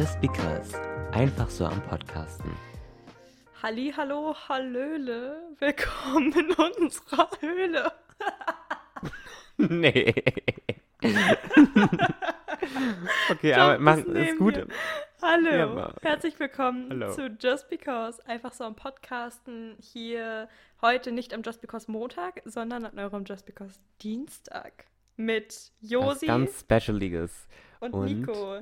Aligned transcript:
Just 0.00 0.18
Because. 0.22 0.72
Einfach 1.12 1.50
so 1.50 1.66
am 1.66 1.82
Podcasten. 1.82 2.50
Halli, 3.62 3.92
hallo, 3.94 4.34
hallöle. 4.48 5.42
Willkommen 5.58 6.32
in 6.32 6.50
unserer 6.54 7.28
Höhle. 7.40 7.92
nee. 9.58 10.14
okay, 13.30 13.52
Doch, 13.52 13.58
aber 13.58 13.78
mach, 13.78 13.98
ist 13.98 14.38
gut. 14.38 14.56
wir. 14.56 14.68
Hallo, 15.20 15.50
Ja, 15.50 15.64
aber- 15.64 15.94
herzlich 16.00 16.40
willkommen 16.40 16.88
Hallo. 16.88 17.12
zu 17.12 17.26
Just 17.38 17.68
Because. 17.68 18.26
Einfach 18.26 18.54
so 18.54 18.64
am 18.64 18.76
Podcasten 18.76 19.76
hier 19.82 20.48
heute 20.80 21.12
nicht 21.12 21.34
am 21.34 21.42
Just 21.42 21.60
Because 21.60 21.90
Montag, 21.92 22.40
sondern 22.46 22.86
an 22.86 22.98
eurem 22.98 23.24
Just 23.26 23.44
Because 23.44 23.78
Dienstag. 24.00 24.86
Mit 25.16 25.48
Was 25.48 25.72
Josi 25.82 26.24
ganz 26.26 26.58
Specialiges. 26.60 27.46
und, 27.80 27.92
und- 27.92 28.06
Nico. 28.06 28.60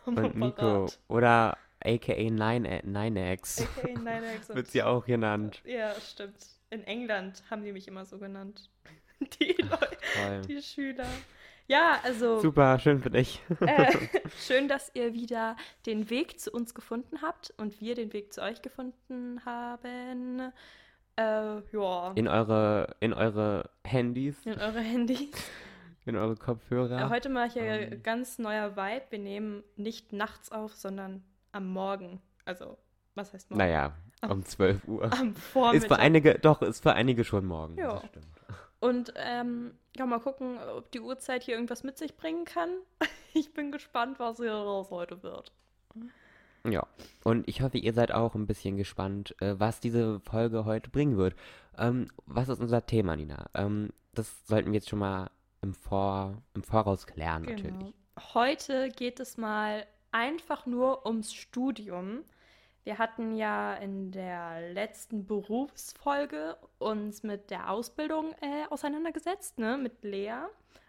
Und 0.06 0.36
Nico. 0.36 0.86
Oder 1.08 1.56
aka 1.84 2.12
9X. 2.12 3.62
AKA 3.62 3.88
9X 3.98 4.50
und- 4.50 4.56
Wird 4.56 4.66
sie 4.68 4.82
auch 4.82 5.04
genannt. 5.06 5.62
Ja, 5.64 5.94
stimmt. 6.00 6.46
In 6.70 6.84
England 6.84 7.42
haben 7.50 7.64
die 7.64 7.72
mich 7.72 7.88
immer 7.88 8.04
so 8.04 8.18
genannt. 8.18 8.68
Die 9.40 9.52
Leute, 9.60 10.46
die 10.48 10.62
Schüler. 10.62 11.04
Ja, 11.68 12.00
also 12.02 12.40
Super, 12.40 12.78
schön 12.78 13.00
für 13.00 13.10
dich. 13.10 13.40
äh, 13.60 13.92
schön, 14.38 14.66
dass 14.66 14.90
ihr 14.94 15.12
wieder 15.12 15.56
den 15.86 16.08
Weg 16.10 16.40
zu 16.40 16.50
uns 16.50 16.74
gefunden 16.74 17.20
habt 17.22 17.52
und 17.58 17.80
wir 17.80 17.94
den 17.94 18.12
Weg 18.12 18.32
zu 18.32 18.40
euch 18.42 18.62
gefunden 18.62 19.44
haben. 19.44 20.52
Äh, 21.16 21.22
ja, 21.72 22.10
in, 22.12 22.16
In 22.16 22.28
eure, 22.28 22.96
in 23.00 23.12
eure 23.12 23.68
Handys, 23.86 24.36
eure 24.46 24.80
Handys. 24.80 25.30
In 26.10 26.16
eure 26.16 26.36
Kopfhörer. 26.36 27.06
Äh, 27.06 27.08
heute 27.08 27.28
mache 27.28 27.46
ich 27.48 27.54
ja 27.54 27.62
Ähm. 27.62 28.02
ganz 28.02 28.38
neuer 28.38 28.76
Vibe. 28.76 29.04
Wir 29.10 29.18
nehmen 29.18 29.62
nicht 29.76 30.12
nachts 30.12 30.52
auf, 30.52 30.74
sondern 30.74 31.22
am 31.52 31.66
Morgen. 31.72 32.20
Also, 32.44 32.76
was 33.14 33.32
heißt 33.32 33.50
morgen? 33.50 33.58
naja, 33.58 33.92
um 34.28 34.44
12 34.44 34.86
Uhr. 34.86 35.04
Am 35.18 35.30
Ist 35.32 35.38
Vormittag. 35.38 35.88
für 35.88 35.98
einige, 35.98 36.38
doch, 36.38 36.62
ist 36.62 36.82
für 36.82 36.92
einige 36.92 37.24
schon 37.24 37.46
morgen. 37.46 37.76
Ja. 37.76 37.98
Stimmt. 38.08 38.26
Und 38.80 39.12
ähm, 39.16 39.74
ja, 39.96 40.06
mal 40.06 40.20
gucken, 40.20 40.58
ob 40.76 40.90
die 40.92 41.00
Uhrzeit 41.00 41.42
hier 41.42 41.54
irgendwas 41.54 41.82
mit 41.84 41.98
sich 41.98 42.16
bringen 42.16 42.44
kann. 42.44 42.70
Ich 43.32 43.52
bin 43.54 43.70
gespannt, 43.70 44.18
was 44.18 44.38
hier 44.38 44.52
raus 44.52 44.90
heute 44.90 45.22
wird. 45.22 45.52
Ja, 46.68 46.84
und 47.22 47.46
ich 47.48 47.62
hoffe, 47.62 47.78
ihr 47.78 47.92
seid 47.94 48.10
auch 48.12 48.34
ein 48.34 48.48
bisschen 48.48 48.76
gespannt, 48.76 49.36
äh, 49.40 49.54
was 49.58 49.78
diese 49.78 50.18
Folge 50.20 50.64
heute 50.64 50.90
bringen 50.90 51.16
wird. 51.16 51.36
Ähm, 51.78 52.08
was 52.26 52.48
ist 52.48 52.60
unser 52.60 52.84
Thema, 52.84 53.14
Nina? 53.14 53.46
Ähm, 53.54 53.90
das 54.14 54.44
sollten 54.46 54.72
wir 54.72 54.78
jetzt 54.80 54.88
schon 54.88 54.98
mal 54.98 55.30
im, 55.62 55.74
Vor 55.74 56.42
im 56.54 56.62
Voraus 56.62 57.06
klären, 57.06 57.42
natürlich. 57.42 57.66
Genau. 57.78 57.92
Heute 58.34 58.88
geht 58.88 59.20
es 59.20 59.36
mal 59.36 59.86
einfach 60.12 60.66
nur 60.66 61.06
ums 61.06 61.32
Studium. 61.32 62.24
Wir 62.84 62.98
hatten 62.98 63.34
ja 63.36 63.74
in 63.74 64.10
der 64.10 64.72
letzten 64.72 65.26
Berufsfolge 65.26 66.56
uns 66.78 67.22
mit 67.22 67.50
der 67.50 67.70
Ausbildung 67.70 68.32
äh, 68.40 68.66
auseinandergesetzt, 68.70 69.58
ne, 69.58 69.76
mit 69.76 70.02
Lea, 70.02 70.32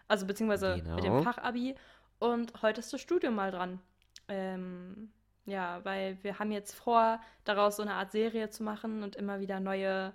also 0.08 0.26
beziehungsweise 0.26 0.76
mit 0.76 0.84
Genau. 0.84 1.00
dem 1.00 1.22
Fachabi. 1.22 1.74
Und 2.18 2.62
heute 2.62 2.80
ist 2.80 2.92
das 2.92 3.00
Studium 3.00 3.34
mal 3.34 3.50
dran. 3.50 3.80
Ähm, 4.28 5.12
ja, 5.44 5.84
weil 5.84 6.18
wir 6.22 6.38
haben 6.38 6.52
jetzt 6.52 6.74
vor, 6.74 7.20
daraus 7.44 7.76
so 7.76 7.82
eine 7.82 7.94
Art 7.94 8.12
Serie 8.12 8.48
zu 8.50 8.62
machen 8.62 9.02
und 9.02 9.16
immer 9.16 9.40
wieder 9.40 9.60
neue 9.60 10.14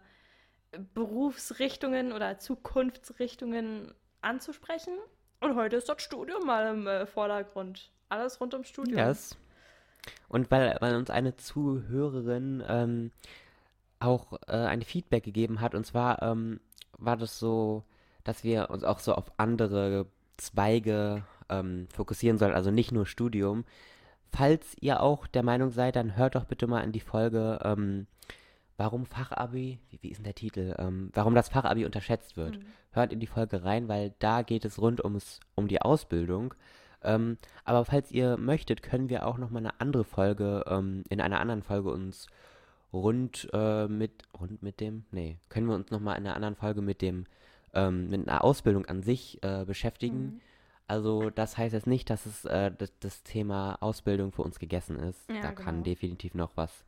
Berufsrichtungen 0.94 2.12
oder 2.12 2.38
Zukunftsrichtungen 2.40 3.94
anzusprechen. 4.22 4.94
Und 5.39 5.55
heute 5.55 5.76
ist 5.76 5.89
das 5.89 6.02
Studium 6.02 6.45
mal 6.45 6.73
im 6.73 6.88
äh, 6.88 7.05
Vordergrund. 7.05 7.92
Alles 8.10 8.39
rund 8.42 8.54
ums 8.54 8.70
Studium. 8.70 8.98
Yes. 8.98 9.38
Und 10.30 10.50
weil, 10.52 10.78
weil 10.80 10.95
uns 10.95 11.10
eine 11.10 11.36
Zuhörerin 11.36 12.64
ähm, 12.67 13.11
auch 14.00 14.33
äh, 14.48 14.55
ein 14.55 14.82
Feedback 14.82 15.23
gegeben 15.23 15.61
hat, 15.61 15.76
und 15.76 15.86
zwar 15.86 16.22
ähm, 16.22 16.60
war 16.98 17.17
das 17.17 17.39
so, 17.39 17.83
dass 18.23 18.44
wir 18.44 18.70
uns 18.70 18.83
auch 18.83 19.00
so 19.00 19.14
auf 19.14 19.32
andere 19.38 20.05
Zweige 20.38 21.23
ähm, 21.49 21.88
fokussieren 21.94 22.38
sollen, 22.38 22.54
also 22.54 22.72
nicht 22.72 22.92
nur 22.92 23.05
Studium. 23.05 23.66
Falls 24.32 24.76
ihr 24.82 25.02
auch 25.02 25.28
der 25.28 25.44
Meinung 25.44 25.72
seid, 25.72 25.95
dann 25.95 26.16
hört 26.16 26.36
doch 26.36 26.45
bitte 26.45 26.67
mal 26.67 26.84
in 26.84 26.92
die 26.92 26.99
Folge, 26.99 27.60
ähm, 27.64 28.08
warum 28.77 29.05
Fachabi, 29.05 29.80
wie, 29.89 29.99
wie 30.02 30.10
ist 30.10 30.17
denn 30.17 30.26
der 30.26 30.36
Titel, 30.36 30.76
ähm, 30.77 31.10
warum 31.14 31.36
das 31.36 31.49
Fachabi 31.49 31.86
unterschätzt 31.86 32.38
wird. 32.38 32.58
Mhm. 32.58 32.65
Hört 32.92 33.11
in 33.11 33.20
die 33.20 33.27
Folge 33.27 33.64
rein, 33.64 33.88
weil 33.88 34.14
da 34.20 34.43
geht 34.43 34.65
es 34.65 34.80
rund 34.80 35.04
ums, 35.04 35.39
um 35.55 35.67
die 35.67 35.82
Ausbildung. 35.82 36.54
Ähm, 37.04 37.37
aber 37.66 37.86
falls 37.86 38.11
ihr 38.11 38.37
möchtet, 38.37 38.82
können 38.83 39.10
wir 39.10 39.27
auch 39.27 39.37
noch 39.37 39.49
mal 39.49 39.60
eine 39.60 39.80
andere 39.82 40.04
Folge, 40.04 40.64
ähm, 40.67 41.04
in 41.10 41.21
einer 41.21 41.39
anderen 41.39 41.64
Folge 41.64 41.92
uns 41.92 42.27
rund 42.93 43.49
äh, 43.54 43.87
mit, 43.87 44.23
rund 44.39 44.64
mit 44.64 44.80
dem, 44.80 45.05
nee, 45.11 45.37
können 45.49 45.67
wir 45.67 45.76
uns 45.76 45.92
noch 45.92 45.99
mal 45.99 46.16
in 46.16 46.26
einer 46.26 46.36
anderen 46.36 46.55
Folge 46.55 46.82
mit 46.82 47.02
dem, 47.02 47.26
ähm, 47.73 48.10
mit 48.10 48.27
einer 48.27 48.43
Ausbildung 48.43 48.86
an 48.86 49.04
sich 49.04 49.43
äh, 49.43 49.66
beschäftigen. 49.66 50.21
Mhm. 50.21 50.42
Also 50.87 51.30
das 51.30 51.58
heißt 51.58 51.73
jetzt 51.73 51.87
nicht, 51.87 52.10
dass 52.10 52.26
es 52.26 52.45
äh, 52.45 52.71
das, 52.76 52.93
das 52.99 53.23
Thema 53.23 53.77
Ausbildung 53.82 54.32
für 54.32 54.43
uns 54.43 54.58
gegessen 54.58 54.98
ist. 54.98 55.30
Ja, 55.30 55.42
da 55.42 55.52
kann 55.52 55.76
genau. 55.76 55.83
definitiv 55.83 56.33
noch 56.33 56.52
was 56.55 56.86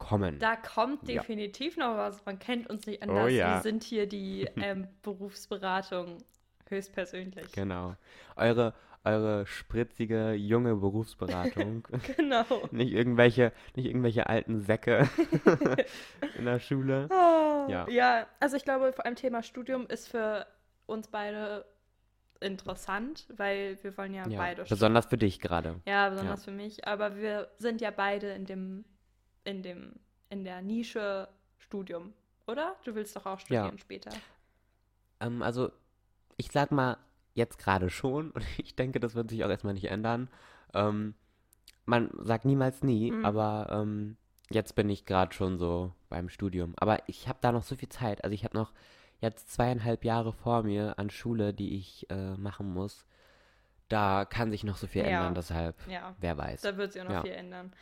kommen. 0.00 0.40
Da 0.40 0.56
kommt 0.56 1.08
Ja. 1.08 1.20
definitiv 1.20 1.76
noch 1.76 1.96
was. 1.96 2.24
Man 2.26 2.40
kennt 2.40 2.68
uns 2.68 2.86
nicht 2.86 3.00
Oh 3.02 3.10
anders. 3.10 3.32
ja. 3.32 3.54
Wir 3.54 3.62
sind 3.62 3.84
hier 3.84 4.08
die 4.08 4.48
ähm, 4.56 4.88
Berufsberatung 5.02 6.18
höchstpersönlich. 6.68 7.52
Genau. 7.52 7.94
Eure, 8.36 8.74
eure 9.04 9.46
spritzige, 9.46 10.32
junge 10.32 10.74
Berufsberatung. 10.76 11.86
Genau. 12.16 12.44
nicht 12.72 12.92
irgendwelche, 12.92 13.52
nicht 13.76 13.86
irgendwelche 13.86 14.26
alten 14.28 14.60
Säcke 14.60 15.08
in 16.36 16.44
der 16.44 16.58
Schule. 16.58 17.08
Ah, 17.10 17.66
Ja. 17.68 17.88
ja, 17.88 18.26
also 18.40 18.56
ich 18.56 18.64
glaube, 18.64 18.92
vor 18.92 19.04
allem 19.06 19.16
Thema 19.16 19.42
Studium 19.42 19.86
ist 19.86 20.08
für 20.08 20.46
uns 20.86 21.08
beide 21.08 21.64
interessant, 22.40 23.26
weil 23.36 23.78
wir 23.82 23.96
wollen 23.98 24.14
ja, 24.14 24.26
Ja, 24.26 24.38
beide 24.38 24.62
studieren. 24.62 24.68
besonders 24.70 25.06
für 25.06 25.18
dich 25.18 25.40
gerade. 25.40 25.80
Ja, 25.86 26.08
besonders 26.08 26.44
für 26.44 26.52
mich. 26.52 26.86
Aber 26.86 27.16
wir 27.16 27.48
sind 27.58 27.80
ja 27.80 27.90
beide 27.90 28.28
in 28.32 28.46
dem, 28.46 28.84
in 29.50 29.62
dem, 29.62 29.92
in 30.30 30.44
der 30.44 30.62
Nische 30.62 31.28
Studium, 31.58 32.12
oder? 32.46 32.76
Du 32.84 32.94
willst 32.94 33.14
doch 33.16 33.26
auch 33.26 33.38
studieren 33.40 33.78
später. 33.78 34.12
Ähm, 35.20 35.42
also, 35.42 35.70
ich 36.36 36.50
sag 36.52 36.70
mal, 36.72 36.96
jetzt 37.34 37.58
gerade 37.58 37.90
schon, 37.90 38.30
und 38.32 38.44
ich 38.58 38.74
denke, 38.76 39.00
das 39.00 39.14
wird 39.14 39.30
sich 39.30 39.44
auch 39.44 39.50
erstmal 39.50 39.74
nicht 39.74 39.90
ändern. 39.90 40.28
Ähm, 40.74 41.14
man 41.84 42.10
sagt 42.22 42.44
niemals 42.44 42.82
nie, 42.82 43.10
Mhm. 43.10 43.24
aber 43.24 43.68
ähm, 43.70 44.16
jetzt 44.50 44.74
bin 44.74 44.88
ich 44.88 45.04
gerade 45.04 45.34
schon 45.34 45.58
so 45.58 45.92
beim 46.08 46.28
Studium. 46.28 46.74
Aber 46.76 46.98
ich 47.08 47.28
habe 47.28 47.38
da 47.42 47.52
noch 47.52 47.64
so 47.64 47.74
viel 47.76 47.88
Zeit. 47.88 48.22
Also 48.24 48.34
ich 48.34 48.44
habe 48.44 48.56
noch 48.56 48.72
jetzt 49.20 49.52
zweieinhalb 49.52 50.04
Jahre 50.04 50.32
vor 50.32 50.62
mir 50.62 50.98
an 50.98 51.10
Schule, 51.10 51.52
die 51.52 51.76
ich 51.76 52.08
äh, 52.10 52.36
machen 52.36 52.72
muss. 52.72 53.04
Da 53.88 54.24
kann 54.24 54.52
sich 54.52 54.62
noch 54.62 54.76
so 54.76 54.86
viel 54.86 55.02
Ja. 55.02 55.08
ändern, 55.08 55.34
deshalb, 55.34 55.76
Ja, 55.88 56.14
wer 56.20 56.38
weiß. 56.38 56.60
da 56.62 56.76
wird 56.76 56.92
sich 56.92 57.02
auch 57.02 57.06
noch 57.06 57.14
Ja. 57.14 57.22
viel 57.22 57.32
ändern. 57.32 57.72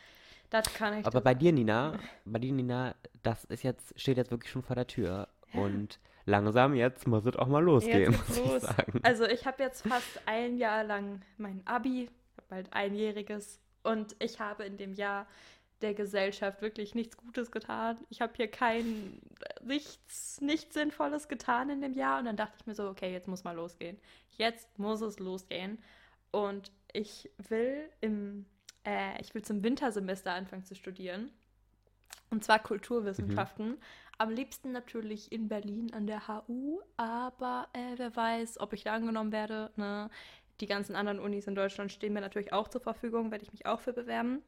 Das 0.49 0.73
kann 0.73 0.99
ich. 0.99 1.05
Aber 1.05 1.21
bei 1.21 1.33
dir, 1.33 1.51
Nina, 1.51 1.93
bei 2.25 2.39
dir, 2.39 2.51
Nina, 2.51 2.95
das 3.23 3.45
ist 3.45 3.63
jetzt, 3.63 3.99
steht 3.99 4.17
jetzt 4.17 4.31
wirklich 4.31 4.51
schon 4.51 4.63
vor 4.63 4.75
der 4.75 4.87
Tür. 4.87 5.27
Und 5.53 5.99
langsam 6.25 6.75
jetzt 6.75 7.07
muss 7.07 7.25
es 7.25 7.35
auch 7.35 7.47
mal 7.47 7.63
losgehen, 7.63 8.11
Jetzt 8.13 8.27
muss 8.29 8.37
los. 8.37 8.63
ich 8.63 8.69
sagen. 8.69 8.99
Also 9.03 9.25
ich 9.25 9.45
habe 9.45 9.63
jetzt 9.63 9.87
fast 9.87 10.21
ein 10.25 10.57
Jahr 10.57 10.83
lang 10.83 11.21
mein 11.37 11.65
Abi, 11.65 12.09
bald 12.49 12.71
einjähriges 12.73 13.59
und 13.83 14.15
ich 14.19 14.39
habe 14.39 14.63
in 14.63 14.77
dem 14.77 14.93
Jahr 14.93 15.27
der 15.81 15.93
Gesellschaft 15.93 16.61
wirklich 16.61 16.93
nichts 16.93 17.15
Gutes 17.17 17.51
getan. 17.51 17.97
Ich 18.09 18.21
habe 18.21 18.33
hier 18.35 18.49
kein 18.49 19.21
nichts 19.63 20.41
nichts 20.41 20.73
Sinnvolles 20.73 21.27
getan 21.29 21.69
in 21.69 21.81
dem 21.81 21.93
Jahr 21.93 22.19
und 22.19 22.25
dann 22.25 22.35
dachte 22.37 22.55
ich 22.59 22.65
mir 22.67 22.75
so, 22.75 22.89
okay, 22.89 23.11
jetzt 23.11 23.27
muss 23.27 23.43
mal 23.43 23.55
losgehen. 23.55 23.97
Jetzt 24.37 24.77
muss 24.77 25.01
es 25.01 25.19
losgehen 25.19 25.79
und 26.31 26.71
ich 26.93 27.31
will 27.37 27.89
im 28.01 28.45
äh, 28.85 29.19
ich 29.21 29.33
will 29.33 29.41
zum 29.41 29.63
Wintersemester 29.63 30.33
anfangen 30.33 30.65
zu 30.65 30.75
studieren. 30.75 31.31
Und 32.29 32.43
zwar 32.43 32.59
Kulturwissenschaften. 32.59 33.77
Am 34.17 34.29
liebsten 34.29 34.71
natürlich 34.71 35.31
in 35.31 35.47
Berlin 35.47 35.93
an 35.93 36.05
der 36.05 36.27
HU, 36.27 36.79
aber 36.97 37.67
äh, 37.73 37.97
wer 37.97 38.15
weiß, 38.15 38.59
ob 38.59 38.73
ich 38.73 38.83
da 38.83 38.93
angenommen 38.93 39.31
werde. 39.31 39.71
Ne? 39.77 40.09
Die 40.59 40.67
ganzen 40.67 40.95
anderen 40.95 41.19
Unis 41.19 41.47
in 41.47 41.55
Deutschland 41.55 41.91
stehen 41.91 42.13
mir 42.13 42.21
natürlich 42.21 42.51
auch 42.51 42.67
zur 42.67 42.81
Verfügung, 42.81 43.31
werde 43.31 43.45
ich 43.45 43.53
mich 43.53 43.65
auch 43.65 43.79
für 43.79 43.93
bewerben. 43.93 44.41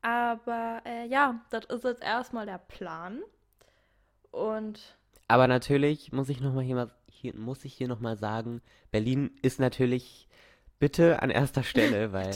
Aber 0.00 0.82
äh, 0.86 1.06
ja, 1.06 1.40
das 1.50 1.66
ist 1.66 1.84
jetzt 1.84 2.02
erstmal 2.02 2.46
der 2.46 2.58
Plan. 2.58 3.20
Und 4.30 4.96
Aber 5.28 5.48
natürlich 5.48 6.12
muss 6.12 6.28
ich 6.28 6.40
noch 6.40 6.52
mal 6.52 6.64
hier, 6.64 6.74
mal, 6.74 6.90
hier 7.10 7.36
muss 7.36 7.64
ich 7.64 7.74
hier 7.74 7.88
noch 7.88 8.00
mal 8.00 8.16
sagen, 8.16 8.62
Berlin 8.90 9.30
ist 9.42 9.60
natürlich 9.60 10.28
bitte 10.78 11.22
an 11.22 11.30
erster 11.30 11.62
Stelle, 11.62 12.12
weil 12.12 12.32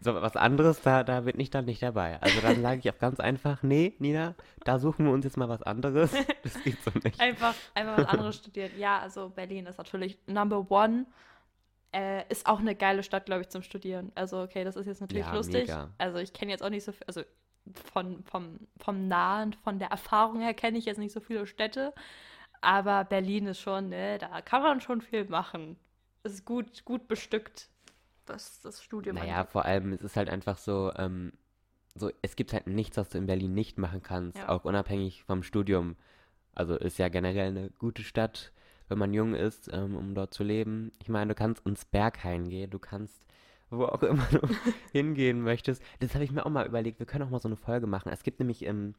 so 0.00 0.14
was 0.14 0.36
anderes, 0.36 0.80
da, 0.82 1.02
da 1.04 1.20
bin 1.22 1.38
ich 1.40 1.50
dann 1.50 1.64
nicht 1.64 1.82
dabei. 1.82 2.20
Also 2.20 2.40
dann 2.40 2.62
sage 2.62 2.80
ich 2.80 2.90
auch 2.90 2.98
ganz 2.98 3.20
einfach, 3.20 3.62
nee, 3.62 3.94
Nina, 3.98 4.34
da 4.64 4.78
suchen 4.78 5.06
wir 5.06 5.12
uns 5.12 5.24
jetzt 5.24 5.36
mal 5.36 5.48
was 5.48 5.62
anderes. 5.62 6.12
Das 6.42 6.62
geht 6.62 6.82
so 6.82 6.90
nicht. 7.04 7.20
einfach, 7.20 7.54
einfach 7.74 7.98
was 7.98 8.06
anderes 8.06 8.36
studieren. 8.36 8.70
Ja, 8.78 8.98
also 8.98 9.28
Berlin 9.30 9.66
ist 9.66 9.78
natürlich 9.78 10.18
Number 10.26 10.70
One. 10.70 11.06
Äh, 11.92 12.22
ist 12.28 12.46
auch 12.46 12.60
eine 12.60 12.74
geile 12.76 13.02
Stadt, 13.02 13.26
glaube 13.26 13.42
ich, 13.42 13.48
zum 13.48 13.62
Studieren. 13.62 14.12
Also, 14.14 14.40
okay, 14.42 14.62
das 14.62 14.76
ist 14.76 14.86
jetzt 14.86 15.00
natürlich 15.00 15.26
Ja, 15.26 15.34
lustig. 15.34 15.62
mega. 15.62 15.90
Also, 15.98 16.18
ich 16.18 16.32
kenne 16.32 16.52
jetzt 16.52 16.62
auch 16.62 16.70
nicht 16.70 16.84
so 16.84 16.92
viel, 16.92 17.02
also 17.06 17.22
von, 17.92 18.22
vom, 18.24 18.60
vom 18.78 19.08
Nahen, 19.08 19.52
von 19.54 19.78
der 19.80 19.88
Erfahrung 19.88 20.40
her 20.40 20.54
kenne 20.54 20.78
ich 20.78 20.84
jetzt 20.84 20.98
nicht 20.98 21.12
so 21.12 21.20
viele 21.20 21.46
Städte. 21.46 21.92
Aber 22.60 23.04
Berlin 23.04 23.46
ist 23.46 23.60
schon, 23.60 23.88
ne, 23.88 24.18
da 24.18 24.40
kann 24.40 24.62
man 24.62 24.80
schon 24.80 25.00
viel 25.00 25.24
machen. 25.24 25.76
Es 26.22 26.34
ist 26.34 26.44
gut, 26.44 26.84
gut 26.84 27.08
bestückt, 27.08 27.68
was 28.26 28.60
das 28.60 28.82
Studium 28.82 29.16
Naja, 29.16 29.38
angeht. 29.40 29.52
vor 29.52 29.64
allem, 29.64 29.92
es 29.92 30.02
ist 30.02 30.16
halt 30.16 30.28
einfach 30.28 30.58
so, 30.58 30.92
ähm, 30.96 31.32
so, 31.94 32.10
es 32.22 32.36
gibt 32.36 32.52
halt 32.52 32.66
nichts, 32.66 32.96
was 32.96 33.08
du 33.08 33.18
in 33.18 33.26
Berlin 33.26 33.54
nicht 33.54 33.78
machen 33.78 34.02
kannst, 34.02 34.38
Ja. 34.38 34.48
auch 34.48 34.64
unabhängig 34.64 35.24
vom 35.24 35.42
Studium. 35.42 35.96
Also 36.54 36.76
ist 36.76 36.98
ja 36.98 37.08
generell 37.08 37.48
eine 37.48 37.70
gute 37.78 38.02
Stadt, 38.02 38.52
wenn 38.88 38.98
man 38.98 39.14
jung 39.14 39.34
ist, 39.34 39.70
ähm, 39.72 39.96
um 39.96 40.14
dort 40.14 40.34
zu 40.34 40.42
leben. 40.44 40.92
Ich 41.00 41.08
meine, 41.08 41.28
du 41.28 41.34
kannst 41.34 41.64
ins 41.66 41.84
Berghain 41.84 42.48
gehen, 42.48 42.70
du 42.70 42.78
kannst 42.78 43.26
wo 43.72 43.84
auch 43.84 44.02
immer 44.02 44.26
du 44.32 44.40
hingehen 44.92 45.42
möchtest. 45.42 45.80
Das 46.00 46.14
habe 46.14 46.24
ich 46.24 46.32
mir 46.32 46.44
auch 46.44 46.50
mal 46.50 46.66
überlegt, 46.66 46.98
wir 46.98 47.06
können 47.06 47.24
auch 47.24 47.30
mal 47.30 47.38
so 47.40 47.48
eine 47.48 47.56
Folge 47.56 47.86
machen. 47.86 48.10
Es 48.12 48.24
gibt 48.24 48.40
nämlich, 48.40 48.64
ähm, 48.66 48.94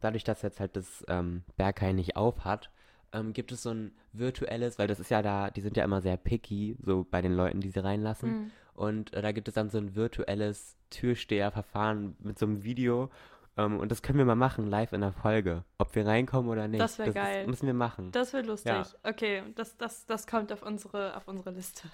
dadurch, 0.00 0.24
dass 0.24 0.42
jetzt 0.42 0.58
halt 0.60 0.74
das 0.76 1.04
ähm, 1.08 1.44
Berghain 1.56 1.94
nicht 1.96 2.16
auf 2.16 2.44
hat, 2.44 2.70
ähm, 3.12 3.32
gibt 3.32 3.52
es 3.52 3.62
so 3.62 3.70
ein 3.70 3.92
virtuelles, 4.12 4.78
weil 4.78 4.88
das 4.88 5.00
ist 5.00 5.10
ja 5.10 5.22
da, 5.22 5.50
die 5.50 5.60
sind 5.60 5.76
ja 5.76 5.84
immer 5.84 6.00
sehr 6.00 6.16
picky, 6.16 6.76
so 6.82 7.06
bei 7.10 7.22
den 7.22 7.34
Leuten, 7.34 7.60
die 7.60 7.70
sie 7.70 7.82
reinlassen. 7.82 8.30
Mhm. 8.30 8.50
Und 8.74 9.12
äh, 9.12 9.22
da 9.22 9.32
gibt 9.32 9.48
es 9.48 9.54
dann 9.54 9.70
so 9.70 9.78
ein 9.78 9.94
virtuelles 9.94 10.76
Türsteherverfahren 10.90 12.16
mit 12.20 12.38
so 12.38 12.46
einem 12.46 12.64
Video. 12.64 13.10
Ähm, 13.56 13.78
und 13.78 13.90
das 13.90 14.02
können 14.02 14.18
wir 14.18 14.24
mal 14.24 14.34
machen, 14.34 14.66
live 14.66 14.92
in 14.92 15.02
der 15.02 15.12
Folge. 15.12 15.64
Ob 15.78 15.94
wir 15.94 16.06
reinkommen 16.06 16.50
oder 16.50 16.68
nicht. 16.68 16.80
Das 16.80 16.98
wär 16.98 17.06
ist- 17.08 17.14
geil. 17.14 17.46
müssen 17.46 17.66
wir 17.66 17.74
machen. 17.74 18.10
Das 18.12 18.32
wird 18.32 18.46
lustig. 18.46 18.72
Ja. 18.72 18.86
Okay, 19.02 19.42
das, 19.56 19.76
das, 19.76 20.06
das 20.06 20.26
kommt 20.26 20.52
auf 20.52 20.62
unsere, 20.62 21.16
auf 21.16 21.28
unsere 21.28 21.50
Liste. 21.50 21.88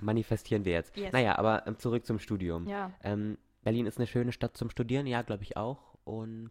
Manifestieren 0.00 0.64
wir 0.64 0.72
jetzt. 0.72 0.96
Yes. 0.96 1.12
Naja, 1.12 1.36
aber 1.36 1.66
ähm, 1.66 1.78
zurück 1.78 2.06
zum 2.06 2.20
Studium. 2.20 2.68
Ja. 2.68 2.92
Ähm, 3.02 3.36
Berlin 3.62 3.86
ist 3.86 3.98
eine 3.98 4.06
schöne 4.06 4.32
Stadt 4.32 4.56
zum 4.56 4.70
Studieren, 4.70 5.06
ja, 5.06 5.22
glaube 5.22 5.42
ich 5.42 5.56
auch. 5.56 5.94
Und 6.04 6.50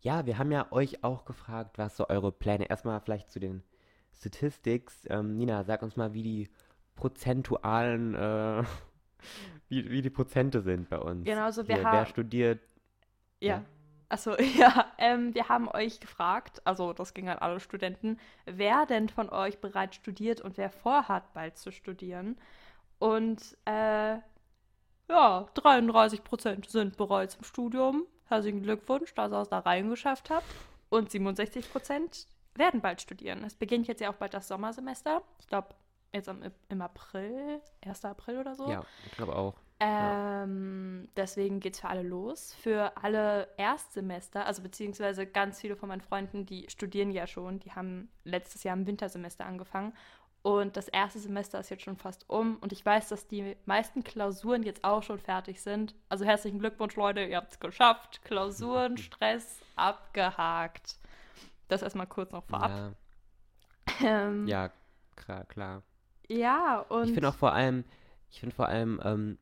ja, 0.00 0.26
wir 0.26 0.38
haben 0.38 0.52
ja 0.52 0.70
euch 0.72 1.02
auch 1.04 1.24
gefragt, 1.24 1.78
was 1.78 1.96
so 1.96 2.08
eure 2.08 2.32
Pläne. 2.32 2.68
Erstmal 2.68 3.00
vielleicht 3.00 3.30
zu 3.30 3.40
den 3.40 3.62
Statistics. 4.12 5.04
Ähm, 5.08 5.36
Nina, 5.36 5.64
sag 5.64 5.82
uns 5.82 5.96
mal, 5.96 6.14
wie 6.14 6.22
die 6.22 6.50
prozentualen, 6.94 8.14
äh, 8.14 8.62
wie, 9.68 9.90
wie 9.90 10.02
die 10.02 10.10
Prozente 10.10 10.60
sind 10.62 10.88
bei 10.88 10.98
uns. 10.98 11.24
Genau, 11.24 11.44
also 11.44 11.66
wir 11.66 11.76
Hier, 11.76 11.84
haben- 11.84 11.98
Wer 11.98 12.06
studiert? 12.06 12.60
Ja. 13.40 13.56
Ja. 13.56 13.64
Achso, 14.08 14.36
ja. 14.58 14.86
Ähm, 14.98 15.34
wir 15.34 15.48
haben 15.48 15.68
euch 15.68 15.98
gefragt, 16.00 16.62
also 16.64 16.92
das 16.92 17.12
ging 17.12 17.28
an 17.28 17.38
alle 17.38 17.58
Studenten, 17.60 18.18
wer 18.44 18.86
denn 18.86 19.08
von 19.08 19.28
euch 19.30 19.58
bereits 19.60 19.96
studiert 19.96 20.40
und 20.40 20.56
wer 20.56 20.70
vorhat, 20.70 21.32
bald 21.34 21.56
zu 21.58 21.72
studieren. 21.72 22.38
Und 22.98 23.56
äh, 23.64 24.18
ja, 25.08 25.46
33 25.54 26.24
Prozent 26.24 26.68
sind 26.70 26.96
bereits 26.96 27.34
im 27.34 27.44
Studium. 27.44 28.06
Herzlichen 28.28 28.62
Glückwunsch, 28.62 29.14
dass 29.14 29.32
ihr 29.32 29.40
es 29.40 29.48
da 29.48 29.60
reingeschafft 29.60 30.30
habt. 30.30 30.46
Und 30.88 31.10
67 31.10 31.70
Prozent 31.70 32.26
werden 32.54 32.80
bald 32.80 33.00
studieren. 33.00 33.44
Es 33.44 33.54
beginnt 33.54 33.86
jetzt 33.86 34.00
ja 34.00 34.10
auch 34.10 34.16
bald 34.16 34.34
das 34.34 34.48
Sommersemester. 34.48 35.22
Ich 35.40 35.46
glaube, 35.46 35.68
jetzt 36.12 36.28
am, 36.28 36.42
im 36.68 36.82
April, 36.82 37.60
1. 37.84 38.04
April 38.04 38.38
oder 38.38 38.54
so. 38.54 38.70
Ja, 38.70 38.84
ich 39.04 39.12
glaube 39.12 39.36
auch. 39.36 39.54
Ähm, 39.78 41.08
deswegen 41.16 41.60
geht 41.60 41.74
es 41.74 41.80
für 41.80 41.88
alle 41.88 42.02
los. 42.02 42.54
Für 42.54 42.96
alle 42.96 43.48
Erstsemester, 43.58 44.46
also 44.46 44.62
beziehungsweise 44.62 45.26
ganz 45.26 45.60
viele 45.60 45.76
von 45.76 45.90
meinen 45.90 46.00
Freunden, 46.00 46.46
die 46.46 46.64
studieren 46.68 47.10
ja 47.10 47.26
schon, 47.26 47.58
die 47.58 47.72
haben 47.72 48.08
letztes 48.24 48.64
Jahr 48.64 48.74
im 48.74 48.86
Wintersemester 48.86 49.44
angefangen. 49.44 49.92
Und 50.46 50.76
das 50.76 50.86
erste 50.86 51.18
Semester 51.18 51.58
ist 51.58 51.70
jetzt 51.70 51.82
schon 51.82 51.96
fast 51.96 52.30
um. 52.30 52.58
Und 52.58 52.70
ich 52.70 52.86
weiß, 52.86 53.08
dass 53.08 53.26
die 53.26 53.56
meisten 53.64 54.04
Klausuren 54.04 54.62
jetzt 54.62 54.84
auch 54.84 55.02
schon 55.02 55.18
fertig 55.18 55.60
sind. 55.60 55.96
Also 56.08 56.24
herzlichen 56.24 56.60
Glückwunsch, 56.60 56.94
Leute, 56.94 57.24
ihr 57.24 57.36
habt 57.38 57.50
es 57.50 57.58
geschafft. 57.58 58.22
Klausuren, 58.22 58.96
Stress, 58.96 59.58
abgehakt. 59.74 61.00
Das 61.66 61.82
erstmal 61.82 62.06
kurz 62.06 62.30
noch 62.30 62.44
vorab. 62.44 62.70
Ja, 64.00 64.28
Ähm, 64.28 64.46
ja 64.46 64.70
klar, 65.16 65.44
klar. 65.46 65.82
ja, 66.28 66.78
und 66.90 67.06
Ich 67.08 67.14
finde 67.14 67.28
auch 67.30 67.34
vor 67.34 67.52
allem, 67.52 67.82
ich 68.30 68.38
finde 68.38 68.54
vor 68.54 68.68
allem, 68.68 69.00
ähm, 69.04 69.38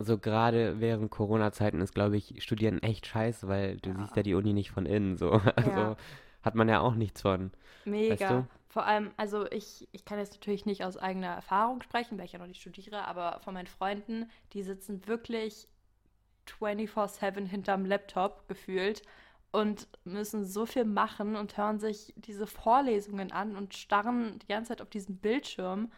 so 0.00 0.18
gerade 0.18 0.80
während 0.80 1.12
Corona-Zeiten 1.12 1.80
ist, 1.80 1.94
glaube 1.94 2.16
ich, 2.16 2.42
Studieren 2.42 2.82
echt 2.82 3.06
scheiße, 3.06 3.46
weil 3.46 3.76
du 3.76 3.90
Ja. 3.90 3.96
siehst 3.98 4.16
ja 4.16 4.24
die 4.24 4.34
Uni 4.34 4.54
nicht 4.54 4.72
von 4.72 4.86
innen, 4.86 5.16
so. 5.18 5.30
Also 5.56 5.70
Ja. 5.70 5.96
Hat 6.42 6.54
man 6.54 6.68
ja 6.68 6.80
auch 6.80 6.94
nichts 6.94 7.22
von. 7.22 7.52
Mega. 7.84 8.28
du? 8.28 8.46
Vor 8.68 8.84
allem, 8.84 9.12
also 9.16 9.50
ich, 9.50 9.88
ich 9.92 10.04
kann 10.04 10.18
jetzt 10.18 10.34
natürlich 10.34 10.66
nicht 10.66 10.84
aus 10.84 10.96
eigener 10.96 11.28
Erfahrung 11.28 11.82
sprechen, 11.82 12.18
weil 12.18 12.26
ich 12.26 12.32
ja 12.32 12.38
noch 12.38 12.46
nicht 12.46 12.60
studiere, 12.60 13.06
aber 13.06 13.40
von 13.40 13.54
meinen 13.54 13.66
Freunden, 13.66 14.30
die 14.52 14.62
sitzen 14.62 15.06
wirklich 15.06 15.68
24-7 16.46 17.46
hinterm 17.46 17.86
Laptop 17.86 18.46
gefühlt 18.46 19.02
und 19.50 19.88
müssen 20.04 20.44
so 20.44 20.66
viel 20.66 20.84
machen 20.84 21.36
und 21.36 21.56
hören 21.56 21.78
sich 21.78 22.12
diese 22.16 22.46
Vorlesungen 22.46 23.32
an 23.32 23.56
und 23.56 23.74
starren 23.74 24.38
die 24.40 24.46
ganze 24.46 24.68
Zeit 24.68 24.82
auf 24.82 24.90
diesen 24.90 25.16
Bildschirm. 25.18 25.90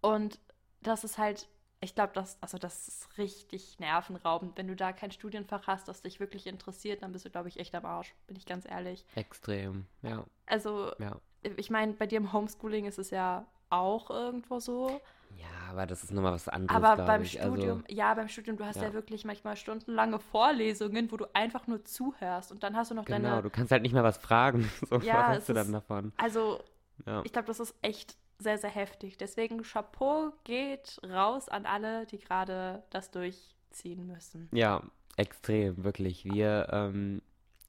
Und 0.00 0.40
das 0.82 1.04
ist 1.04 1.18
halt, 1.18 1.48
ich 1.80 1.94
glaube, 1.94 2.12
das, 2.14 2.36
also 2.42 2.58
das 2.58 2.88
ist 2.88 3.18
richtig 3.18 3.78
nervenraubend. 3.80 4.56
Wenn 4.58 4.68
du 4.68 4.76
da 4.76 4.92
kein 4.92 5.10
Studienfach 5.12 5.66
hast, 5.66 5.88
das 5.88 6.02
dich 6.02 6.20
wirklich 6.20 6.46
interessiert, 6.46 7.02
dann 7.02 7.12
bist 7.12 7.24
du, 7.24 7.30
glaube 7.30 7.48
ich, 7.48 7.58
echt 7.58 7.74
am 7.74 7.86
Arsch, 7.86 8.14
bin 8.26 8.36
ich 8.36 8.44
ganz 8.46 8.66
ehrlich. 8.68 9.06
Extrem, 9.14 9.86
ja, 10.02 10.24
Also 10.46 10.92
ja. 10.98 11.16
ich 11.42 11.70
meine, 11.70 11.94
bei 11.94 12.06
dir 12.06 12.18
im 12.18 12.32
Homeschooling 12.32 12.84
ist 12.84 12.98
es 12.98 13.10
ja 13.10 13.46
auch 13.70 14.10
irgendwo 14.10 14.58
so. 14.60 15.00
Ja, 15.38 15.46
aber 15.70 15.86
das 15.86 16.02
ist 16.02 16.10
nochmal 16.12 16.32
was 16.32 16.48
anderes, 16.48 16.76
Aber 16.82 17.02
beim 17.04 17.22
ich. 17.22 17.32
Studium, 17.32 17.82
Also, 17.88 17.94
ja, 17.94 18.12
beim 18.14 18.28
Studium, 18.28 18.56
du 18.56 18.66
hast 18.66 18.76
ja. 18.76 18.88
ja. 18.88 18.92
wirklich 18.92 19.24
manchmal 19.24 19.56
stundenlange 19.56 20.18
Vorlesungen, 20.18 21.10
wo 21.12 21.16
du 21.16 21.26
einfach 21.34 21.66
nur 21.66 21.84
zuhörst 21.84 22.50
und 22.52 22.62
dann 22.62 22.76
hast 22.76 22.90
du 22.90 22.94
noch 22.94 23.04
genau, 23.04 23.28
deine. 23.30 23.42
du 23.42 23.48
kannst 23.50 23.70
halt 23.72 23.82
nicht 23.82 23.92
mehr 23.92 24.02
was 24.04 24.18
fragen. 24.18 24.68
So, 24.90 24.96
Ja, 24.98 25.28
was 25.30 25.36
hast 25.38 25.48
du 25.48 25.52
dann 25.54 25.72
davon? 25.72 26.12
Also, 26.18 26.62
Ja. 27.06 27.22
ich 27.24 27.32
glaube, 27.32 27.46
das 27.46 27.60
ist 27.60 27.74
echt 27.80 28.16
sehr, 28.40 28.58
sehr 28.58 28.70
heftig. 28.70 29.16
Deswegen 29.18 29.62
Chapeau 29.62 30.32
geht 30.44 31.00
raus 31.04 31.48
an 31.48 31.66
alle, 31.66 32.06
die 32.06 32.18
gerade 32.18 32.82
das 32.90 33.10
durchziehen 33.10 34.06
müssen. 34.06 34.52
ja, 34.52 34.82
extrem, 35.16 35.84
wirklich. 35.84 36.24
Wir, 36.24 36.68
ähm, 36.72 37.22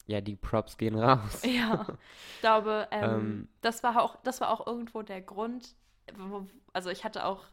ja, 0.08 0.22
die 0.22 0.36
Props 0.36 0.78
gehen 0.78 0.96
raus. 0.98 1.42
Ja, 1.44 1.88
ich 2.36 2.40
glaube, 2.42 2.88
ähm, 2.92 3.04
Ähm. 3.04 3.50
das 3.62 3.84
war 3.84 4.02
auch, 4.02 4.18
das 4.24 4.42
war 4.42 4.50
auch 4.52 4.66
irgendwo 4.68 5.02
der 5.04 5.22
Grund. 5.22 5.76
Also 6.74 6.90
ich 6.90 7.04
hatte 7.04 7.26
auch, 7.26 7.46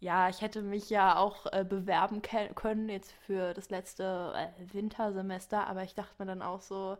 ja, 0.00 0.28
ich 0.28 0.40
hätte 0.42 0.62
mich 0.62 0.90
ja 0.90 1.16
auch 1.16 1.46
äh, 1.52 1.64
bewerben 1.64 2.22
können 2.22 2.88
jetzt 2.88 3.12
für 3.12 3.54
das 3.54 3.70
letzte 3.70 4.32
äh, 4.36 4.74
Wintersemester, 4.74 5.66
aber 5.66 5.82
ich 5.84 5.94
dachte 5.94 6.14
mir 6.18 6.26
dann 6.26 6.42
auch 6.42 6.60
so, 6.60 6.98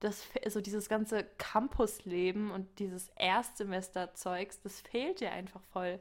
das, 0.00 0.26
so 0.48 0.60
dieses 0.60 0.88
ganze 0.88 1.24
Campusleben 1.38 2.50
und 2.50 2.78
dieses 2.78 3.08
Erstsemester-Zeugs, 3.16 4.60
das 4.60 4.80
fehlt 4.80 5.20
dir 5.20 5.32
einfach 5.32 5.62
voll. 5.72 5.98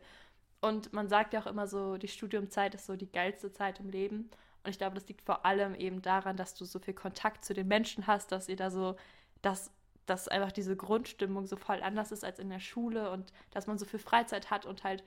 Und 0.61 0.93
man 0.93 1.07
sagt 1.07 1.33
ja 1.33 1.41
auch 1.41 1.47
immer 1.47 1.67
so, 1.67 1.97
die 1.97 2.07
Studiumzeit 2.07 2.75
ist 2.75 2.85
so 2.85 2.95
die 2.95 3.11
geilste 3.11 3.51
Zeit 3.51 3.79
im 3.79 3.89
Leben. 3.89 4.29
Und 4.63 4.71
ich 4.71 4.77
glaube, 4.77 4.95
das 4.95 5.07
liegt 5.07 5.21
vor 5.21 5.45
allem 5.45 5.75
eben 5.75 6.01
daran, 6.01 6.35
dass 6.35 6.53
du 6.55 6.65
so 6.65 6.79
viel 6.79 6.93
Kontakt 6.93 7.45
zu 7.45 7.53
den 7.53 7.67
Menschen 7.67 8.07
hast, 8.07 8.31
dass 8.31 8.49
ihr 8.49 8.55
da 8.55 8.69
so, 8.69 8.95
dass, 9.41 9.71
dass 10.05 10.27
einfach 10.27 10.51
diese 10.51 10.75
Grundstimmung 10.75 11.45
so 11.45 11.55
voll 11.55 11.81
anders 11.81 12.11
ist 12.11 12.25
als 12.25 12.39
in 12.39 12.49
der 12.49 12.59
Schule 12.59 13.11
und 13.11 13.31
dass 13.51 13.67
man 13.67 13.77
so 13.77 13.85
viel 13.85 13.99
Freizeit 13.99 14.49
hat 14.49 14.65
und 14.65 14.83
halt 14.83 15.03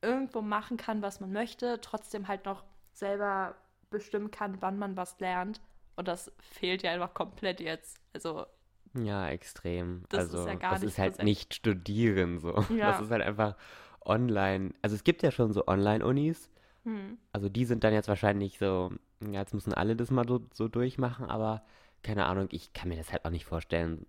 irgendwo 0.00 0.40
machen 0.40 0.76
kann, 0.76 1.02
was 1.02 1.20
man 1.20 1.32
möchte, 1.32 1.80
trotzdem 1.80 2.26
halt 2.28 2.44
noch 2.44 2.64
selber 2.92 3.54
bestimmen 3.90 4.30
kann, 4.30 4.60
wann 4.60 4.78
man 4.78 4.96
was 4.96 5.18
lernt. 5.20 5.60
Und 5.96 6.08
das 6.08 6.32
fehlt 6.40 6.82
ja 6.82 6.92
einfach 6.92 7.14
komplett 7.14 7.60
jetzt. 7.60 7.98
Also, 8.14 8.46
Ja, 8.94 9.28
extrem. 9.28 10.04
Das 10.10 10.24
ist 10.26 10.34
also, 10.34 10.48
ja 10.48 10.54
gar 10.56 10.72
das 10.72 10.82
nicht 10.82 10.90
ist 10.92 10.98
halt 10.98 11.22
nicht 11.22 11.54
studieren 11.54 12.38
so. 12.40 12.54
Ja. 12.70 12.92
Das 12.92 13.00
ist 13.00 13.10
halt 13.10 13.22
einfach 13.22 13.56
online. 14.04 14.74
Also 14.82 14.96
es 14.96 15.04
gibt 15.04 15.22
ja 15.22 15.30
schon 15.30 15.52
so 15.52 15.66
Online-Unis. 15.66 16.50
hm, 16.84 17.18
Also 17.32 17.48
die 17.48 17.64
sind 17.64 17.84
dann 17.84 17.92
jetzt 17.94 18.08
wahrscheinlich 18.08 18.58
so, 18.58 18.92
ja, 19.20 19.40
jetzt 19.40 19.54
müssen 19.54 19.72
alle 19.74 19.96
das 19.96 20.10
mal 20.10 20.26
so, 20.26 20.40
so 20.52 20.68
durchmachen, 20.68 21.26
aber 21.26 21.64
keine 22.02 22.26
Ahnung, 22.26 22.48
ich 22.50 22.72
kann 22.72 22.88
mir 22.88 22.96
das 22.96 23.12
halt 23.12 23.24
auch 23.24 23.30
nicht 23.30 23.44
vorstellen, 23.44 24.06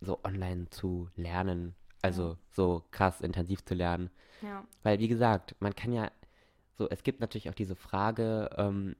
so 0.00 0.20
online 0.24 0.68
zu 0.70 1.08
lernen. 1.16 1.74
Also 2.02 2.36
so 2.50 2.84
krass 2.90 3.20
intensiv 3.20 3.64
zu 3.64 3.74
lernen. 3.74 4.10
ja. 4.42 4.64
Weil, 4.82 4.98
wie 5.00 5.08
gesagt, 5.08 5.56
man 5.60 5.74
kann 5.74 5.92
ja, 5.92 6.10
so, 6.76 6.88
es 6.88 7.02
gibt 7.02 7.20
natürlich 7.20 7.48
auch 7.50 7.54
diese 7.54 7.74
Frage, 7.76 8.50
ähm, 8.56 8.94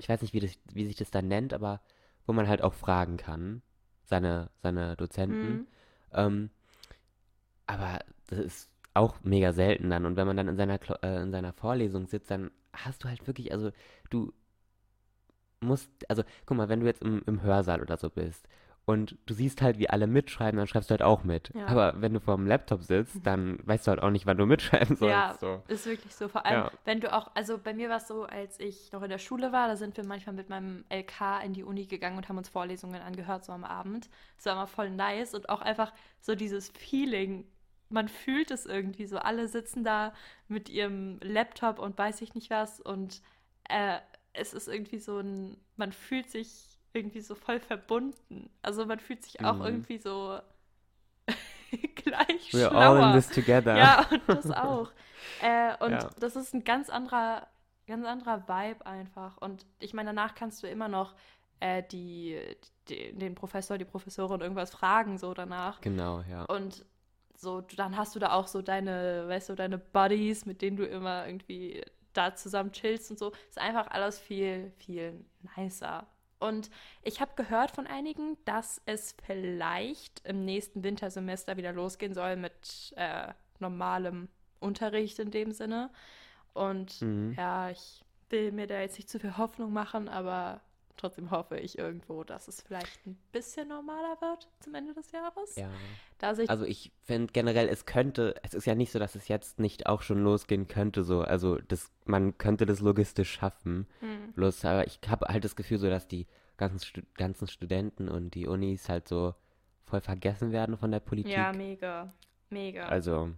ich 0.00 0.08
weiß 0.08 0.22
nicht, 0.22 0.32
wie, 0.32 0.40
das, 0.40 0.58
wie 0.72 0.86
sich 0.86 0.96
das 0.96 1.10
dann 1.10 1.28
nennt, 1.28 1.52
aber 1.52 1.80
wo 2.26 2.32
man 2.32 2.48
halt 2.48 2.62
auch 2.62 2.74
fragen 2.74 3.16
kann, 3.16 3.62
seine, 4.04 4.50
seine 4.62 4.96
Dozenten. 4.96 5.46
Hm. 5.46 5.66
Ähm, 6.12 6.50
aber 7.66 8.00
das 8.26 8.38
ist 8.38 8.70
auch 8.94 9.20
mega 9.22 9.52
selten 9.52 9.90
dann. 9.90 10.06
Und 10.06 10.16
wenn 10.16 10.26
man 10.26 10.36
dann 10.36 10.48
in 10.48 10.56
seiner, 10.56 10.78
äh, 11.04 11.22
in 11.22 11.30
seiner 11.30 11.52
Vorlesung 11.52 12.06
sitzt, 12.06 12.30
dann 12.30 12.50
hast 12.72 13.04
du 13.04 13.08
halt 13.08 13.26
wirklich, 13.26 13.52
also 13.52 13.70
du 14.08 14.32
musst, 15.60 15.90
also 16.08 16.24
guck 16.46 16.56
mal, 16.56 16.68
wenn 16.68 16.80
du 16.80 16.86
jetzt 16.86 17.02
im, 17.02 17.22
im 17.26 17.42
Hörsaal 17.42 17.82
oder 17.82 17.96
so 17.96 18.10
bist 18.10 18.48
und 18.90 19.16
du 19.26 19.34
siehst 19.34 19.62
halt, 19.62 19.78
wie 19.78 19.88
alle 19.88 20.06
mitschreiben, 20.06 20.58
dann 20.58 20.66
schreibst 20.66 20.90
du 20.90 20.92
halt 20.92 21.02
auch 21.02 21.24
mit. 21.24 21.50
Ja. 21.54 21.66
Aber 21.66 21.94
wenn 22.00 22.12
du 22.12 22.20
vor 22.20 22.36
dem 22.36 22.46
Laptop 22.46 22.82
sitzt, 22.82 23.16
dann 23.24 23.58
weißt 23.66 23.86
du 23.86 23.90
halt 23.90 24.02
auch 24.02 24.10
nicht, 24.10 24.26
wann 24.26 24.36
du 24.36 24.46
mitschreiben 24.46 24.96
sollst. 24.96 25.10
Ja, 25.12 25.36
so. 25.40 25.62
ist 25.68 25.86
wirklich 25.86 26.14
so. 26.14 26.28
Vor 26.28 26.44
allem, 26.44 26.64
Ja. 26.64 26.70
wenn 26.84 27.00
du 27.00 27.12
auch, 27.12 27.30
also 27.34 27.58
bei 27.58 27.72
mir 27.72 27.88
war 27.88 27.96
es 27.98 28.08
so, 28.08 28.24
als 28.24 28.60
ich 28.60 28.92
noch 28.92 29.02
in 29.02 29.10
der 29.10 29.18
Schule 29.18 29.52
war, 29.52 29.68
da 29.68 29.76
sind 29.76 29.96
wir 29.96 30.04
manchmal 30.04 30.34
mit 30.34 30.48
meinem 30.48 30.84
LK 30.90 31.42
in 31.44 31.52
die 31.52 31.64
Uni 31.64 31.86
gegangen 31.86 32.16
und 32.16 32.28
haben 32.28 32.38
uns 32.38 32.48
Vorlesungen 32.48 33.00
angehört, 33.00 33.44
so 33.44 33.52
am 33.52 33.64
Abend. 33.64 34.10
Das 34.36 34.46
war 34.46 34.52
immer 34.54 34.66
voll 34.66 34.90
nice 34.90 35.34
und 35.34 35.48
auch 35.48 35.62
einfach 35.62 35.92
so 36.20 36.34
dieses 36.34 36.68
Feeling, 36.70 37.44
man 37.88 38.08
fühlt 38.08 38.50
es 38.50 38.66
irgendwie 38.66 39.06
so. 39.06 39.18
Alle 39.18 39.48
sitzen 39.48 39.84
da 39.84 40.12
mit 40.48 40.68
ihrem 40.68 41.18
Laptop 41.22 41.78
und 41.78 41.98
weiß 41.98 42.20
ich 42.22 42.34
nicht 42.34 42.50
was 42.50 42.80
und 42.80 43.20
äh, 43.68 43.98
es 44.32 44.54
ist 44.54 44.68
irgendwie 44.68 44.98
so 44.98 45.18
ein, 45.18 45.56
man 45.76 45.92
fühlt 45.92 46.30
sich 46.30 46.69
irgendwie 46.92 47.20
so 47.20 47.34
voll 47.34 47.60
verbunden. 47.60 48.50
Also 48.62 48.86
man 48.86 48.98
fühlt 49.00 49.22
sich 49.22 49.44
auch 49.44 49.58
Mhm. 49.58 49.64
irgendwie 49.66 49.98
so 49.98 50.38
gleich 51.94 52.50
We're 52.52 52.68
schlauer. 52.68 52.74
all 53.00 53.08
in 53.08 53.12
this 53.12 53.28
together. 53.28 53.76
Ja, 53.76 54.06
und 54.10 54.22
das 54.28 54.50
auch. 54.50 54.90
Äh, 55.42 55.76
und 55.84 55.92
Ja. 55.92 56.10
das 56.18 56.34
ist 56.34 56.54
ein 56.54 56.64
ganz 56.64 56.88
anderer, 56.90 57.46
ganz 57.86 58.04
anderer 58.06 58.48
Vibe 58.48 58.84
einfach. 58.86 59.36
Und 59.38 59.64
ich 59.78 59.92
meine, 59.94 60.08
danach 60.10 60.34
kannst 60.34 60.62
du 60.62 60.66
immer 60.66 60.88
noch 60.88 61.14
äh, 61.60 61.82
die, 61.82 62.40
die, 62.88 63.12
den 63.12 63.34
Professor, 63.34 63.76
die 63.78 63.84
Professorin 63.84 64.40
irgendwas 64.40 64.70
fragen, 64.70 65.18
so 65.18 65.32
danach. 65.34 65.80
Genau, 65.82 66.22
ja. 66.28 66.44
Und 66.44 66.84
so, 67.36 67.60
dann 67.60 67.96
hast 67.98 68.14
du 68.14 68.18
da 68.18 68.32
auch 68.32 68.46
so 68.48 68.60
deine, 68.62 69.28
weißt 69.28 69.50
du, 69.50 69.54
deine 69.54 69.76
Buddies, 69.78 70.46
mit 70.46 70.62
denen 70.62 70.78
du 70.78 70.84
immer 70.86 71.26
irgendwie 71.26 71.82
da 72.14 72.34
zusammen 72.34 72.72
chillst 72.72 73.10
und 73.10 73.18
so. 73.18 73.32
Ist 73.48 73.58
einfach 73.58 73.86
alles 73.88 74.18
viel, 74.18 74.72
viel 74.78 75.24
nicer. 75.56 76.06
Und 76.40 76.70
ich 77.02 77.20
habe 77.20 77.32
gehört 77.36 77.70
von 77.70 77.86
einigen, 77.86 78.36
dass 78.46 78.80
es 78.86 79.14
vielleicht 79.24 80.26
im 80.26 80.44
nächsten 80.44 80.82
Wintersemester 80.82 81.56
wieder 81.56 81.72
losgehen 81.72 82.14
soll 82.14 82.36
mit 82.36 82.92
äh, 82.96 83.32
normalem 83.60 84.28
Unterricht 84.58 85.18
in 85.20 85.30
dem 85.30 85.52
Sinne. 85.52 85.90
Und 86.54 87.02
Mhm. 87.02 87.34
ja, 87.36 87.70
ich 87.70 88.04
will 88.30 88.52
mir 88.52 88.66
da 88.66 88.80
jetzt 88.80 88.96
nicht 88.98 89.08
zu 89.10 89.20
viel 89.20 89.36
Hoffnung 89.36 89.72
machen, 89.72 90.08
aber 90.08 90.60
trotzdem 91.00 91.30
hoffe 91.30 91.58
ich 91.58 91.78
irgendwo, 91.78 92.24
dass 92.24 92.48
es 92.48 92.60
vielleicht 92.60 93.06
ein 93.06 93.16
bisschen 93.32 93.68
normaler 93.68 94.20
wird 94.20 94.48
zum 94.60 94.74
Ende 94.74 94.94
des 94.94 95.10
Jahres. 95.12 95.56
Ja. 95.56 95.70
Da 96.18 96.34
sich 96.34 96.48
Also 96.50 96.64
ich 96.64 96.92
finde 97.02 97.32
generell, 97.32 97.68
es 97.68 97.86
könnte, 97.86 98.34
es 98.42 98.54
ist 98.54 98.66
ja 98.66 98.74
nicht 98.74 98.92
so, 98.92 98.98
dass 98.98 99.14
es 99.14 99.28
jetzt 99.28 99.58
nicht 99.58 99.86
auch 99.86 100.02
schon 100.02 100.22
losgehen 100.22 100.68
könnte, 100.68 101.02
so. 101.02 101.22
Also 101.22 101.56
das, 101.56 101.90
man 102.04 102.38
könnte 102.38 102.66
das 102.66 102.80
logistisch 102.80 103.32
schaffen. 103.32 103.86
Hm. 104.00 104.32
Bloß, 104.34 104.64
aber 104.64 104.86
ich 104.86 105.00
habe 105.08 105.26
halt 105.26 105.44
das 105.44 105.56
Gefühl 105.56 105.78
so, 105.78 105.88
dass 105.88 106.06
die 106.06 106.26
ganzen, 106.56 107.06
ganzen 107.14 107.48
Studenten 107.48 108.08
und 108.08 108.34
die 108.34 108.46
Unis 108.46 108.88
halt 108.88 109.08
so 109.08 109.34
voll 109.84 110.00
vergessen 110.00 110.52
werden 110.52 110.76
von 110.76 110.90
der 110.90 111.00
Politik. 111.00 111.32
Ja, 111.32 111.52
mega. 111.52 112.12
Mega. 112.50 112.86
Also, 112.86 113.30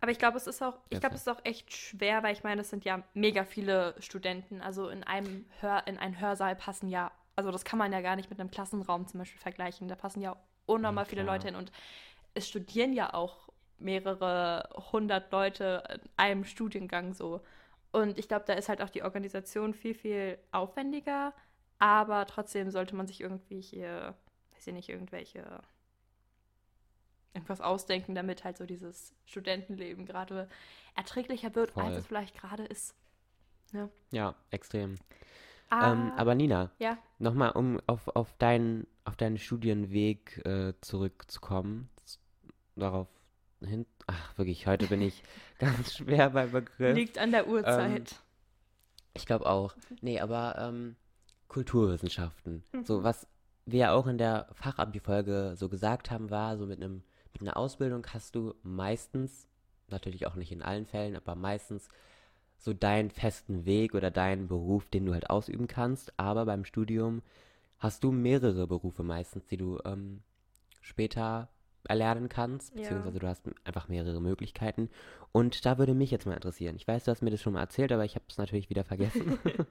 Aber 0.00 0.10
ich 0.12 0.18
glaube, 0.18 0.36
es 0.38 0.46
ist 0.46 0.62
auch, 0.62 0.78
ich 0.88 0.98
Ja, 0.98 1.00
glaube, 1.00 1.14
es 1.14 1.22
ist 1.22 1.28
auch 1.28 1.44
echt 1.44 1.72
schwer, 1.74 2.22
weil 2.22 2.32
ich 2.32 2.42
meine, 2.42 2.62
es 2.62 2.70
sind 2.70 2.84
ja 2.84 3.02
mega 3.14 3.44
viele 3.44 3.94
Studenten. 4.00 4.62
Also 4.62 4.88
in 4.88 5.04
einem 5.04 5.46
Hör, 5.60 5.86
in 5.86 5.98
einen 5.98 6.18
Hörsaal 6.20 6.56
passen 6.56 6.88
ja, 6.88 7.12
also 7.36 7.50
das 7.50 7.64
kann 7.64 7.78
man 7.78 7.92
ja 7.92 8.00
gar 8.00 8.16
nicht 8.16 8.30
mit 8.30 8.40
einem 8.40 8.50
Klassenraum 8.50 9.06
zum 9.06 9.18
Beispiel 9.20 9.40
vergleichen. 9.40 9.88
Da 9.88 9.96
passen 9.96 10.22
ja 10.22 10.36
unnormal 10.66 11.04
Ja, 11.04 11.06
viele. 11.06 11.22
Leute 11.22 11.48
hin 11.48 11.56
und 11.56 11.70
es 12.34 12.48
studieren 12.48 12.92
ja 12.92 13.14
auch 13.14 13.48
mehrere 13.78 14.68
hundert 14.92 15.32
Leute 15.32 15.82
in 16.02 16.10
einem 16.16 16.44
Studiengang 16.44 17.14
so. 17.14 17.42
Und 17.92 18.18
ich 18.18 18.28
glaube, 18.28 18.44
da 18.46 18.54
ist 18.54 18.68
halt 18.68 18.82
auch 18.82 18.90
die 18.90 19.02
Organisation 19.02 19.74
viel, 19.74 19.94
viel 19.94 20.38
aufwendiger, 20.52 21.34
aber 21.78 22.26
trotzdem 22.26 22.70
sollte 22.70 22.96
man 22.96 23.06
sich 23.06 23.20
irgendwie 23.20 23.60
hier, 23.60 24.14
weiß 24.54 24.66
ich 24.68 24.74
nicht, 24.74 24.88
irgendwelche 24.88 25.60
irgendwas 27.34 27.60
ausdenken, 27.60 28.14
damit 28.14 28.44
halt 28.44 28.56
so 28.56 28.66
dieses 28.66 29.14
Studentenleben 29.26 30.06
gerade 30.06 30.48
erträglicher 30.96 31.54
wird, 31.54 31.76
als 31.76 31.86
Voll. 31.88 31.96
es 31.96 32.06
vielleicht 32.06 32.36
gerade 32.36 32.64
ist. 32.64 32.94
ja, 34.10 34.34
extrem. 34.50 34.96
Ah, 35.68 35.92
Ähm, 35.92 36.12
aber 36.16 36.34
Nina, 36.34 36.70
ja, 36.78 36.98
nochmal, 37.18 37.52
um 37.52 37.80
auf, 37.86 38.08
auf, 38.08 38.34
deinen, 38.38 38.88
auf 39.04 39.16
deinen 39.16 39.38
Studienweg 39.38 40.44
äh, 40.44 40.74
zurückzukommen, 40.80 41.88
darauf 42.74 43.06
hin. 43.60 43.86
Ach, 44.06 44.36
wirklich, 44.36 44.66
heute 44.66 44.86
bin 44.88 45.00
ich 45.00 45.22
ganz 45.58 45.94
schwer 45.94 46.30
beim 46.30 46.50
Begriff. 46.50 46.96
liegt 46.96 47.18
an 47.18 47.30
der 47.30 47.46
Uhrzeit. 47.46 48.16
Ich 49.14 49.26
glaube 49.26 49.46
auch. 49.46 49.74
Nee, 50.00 50.20
aber 50.20 50.56
ähm, 50.58 50.96
Kulturwissenschaften. 51.48 52.64
Mhm. 52.72 52.84
So, 52.84 53.02
was 53.04 53.26
wir 53.66 53.80
ja 53.80 53.92
auch 53.92 54.06
in 54.06 54.18
der 54.18 54.48
Fachabi-Folge 54.52 55.54
so 55.56 55.68
gesagt 55.68 56.10
haben, 56.10 56.30
war, 56.30 56.56
so 56.56 56.66
mit 56.66 56.82
einem, 56.82 57.02
mit 57.40 57.48
einer 57.48 57.56
Ausbildung 57.56 58.06
hast 58.12 58.34
du 58.34 58.54
meistens, 58.62 59.48
natürlich 59.88 60.26
auch 60.26 60.34
nicht 60.34 60.52
in 60.52 60.62
allen 60.62 60.86
Fällen, 60.86 61.16
aber 61.16 61.34
meistens 61.34 61.88
so 62.58 62.74
deinen 62.74 63.10
festen 63.10 63.64
Weg 63.64 63.94
oder 63.94 64.10
deinen 64.10 64.46
Beruf, 64.46 64.88
den 64.88 65.06
du 65.06 65.14
halt 65.14 65.30
ausüben 65.30 65.66
kannst. 65.66 66.12
Aber 66.18 66.44
beim 66.44 66.64
Studium 66.64 67.22
hast 67.78 68.04
du 68.04 68.12
mehrere 68.12 68.66
Berufe 68.66 69.02
meistens, 69.02 69.46
die 69.46 69.56
du 69.56 69.78
ähm, 69.84 70.22
später 70.82 71.48
erlernen 71.88 72.28
kannst, 72.28 72.74
Ja. 72.74 72.82
beziehungsweise 72.82 73.18
du 73.18 73.26
hast 73.26 73.42
einfach 73.64 73.88
mehrere 73.88 74.20
Möglichkeiten. 74.20 74.90
Und 75.32 75.64
da 75.64 75.78
würde 75.78 75.94
mich 75.94 76.10
jetzt 76.10 76.26
mal 76.26 76.34
interessieren. 76.34 76.74
Ich 76.76 76.86
weiß, 76.88 77.04
du 77.04 77.10
hast 77.10 77.22
mir 77.22 77.30
das 77.30 77.40
schon 77.40 77.52
mal 77.52 77.60
erzählt, 77.60 77.92
aber 77.92 78.04
ich 78.04 78.14
habe 78.16 78.24
es 78.28 78.38
natürlich 78.38 78.68
wieder 78.70 78.84
vergessen. 78.84 79.38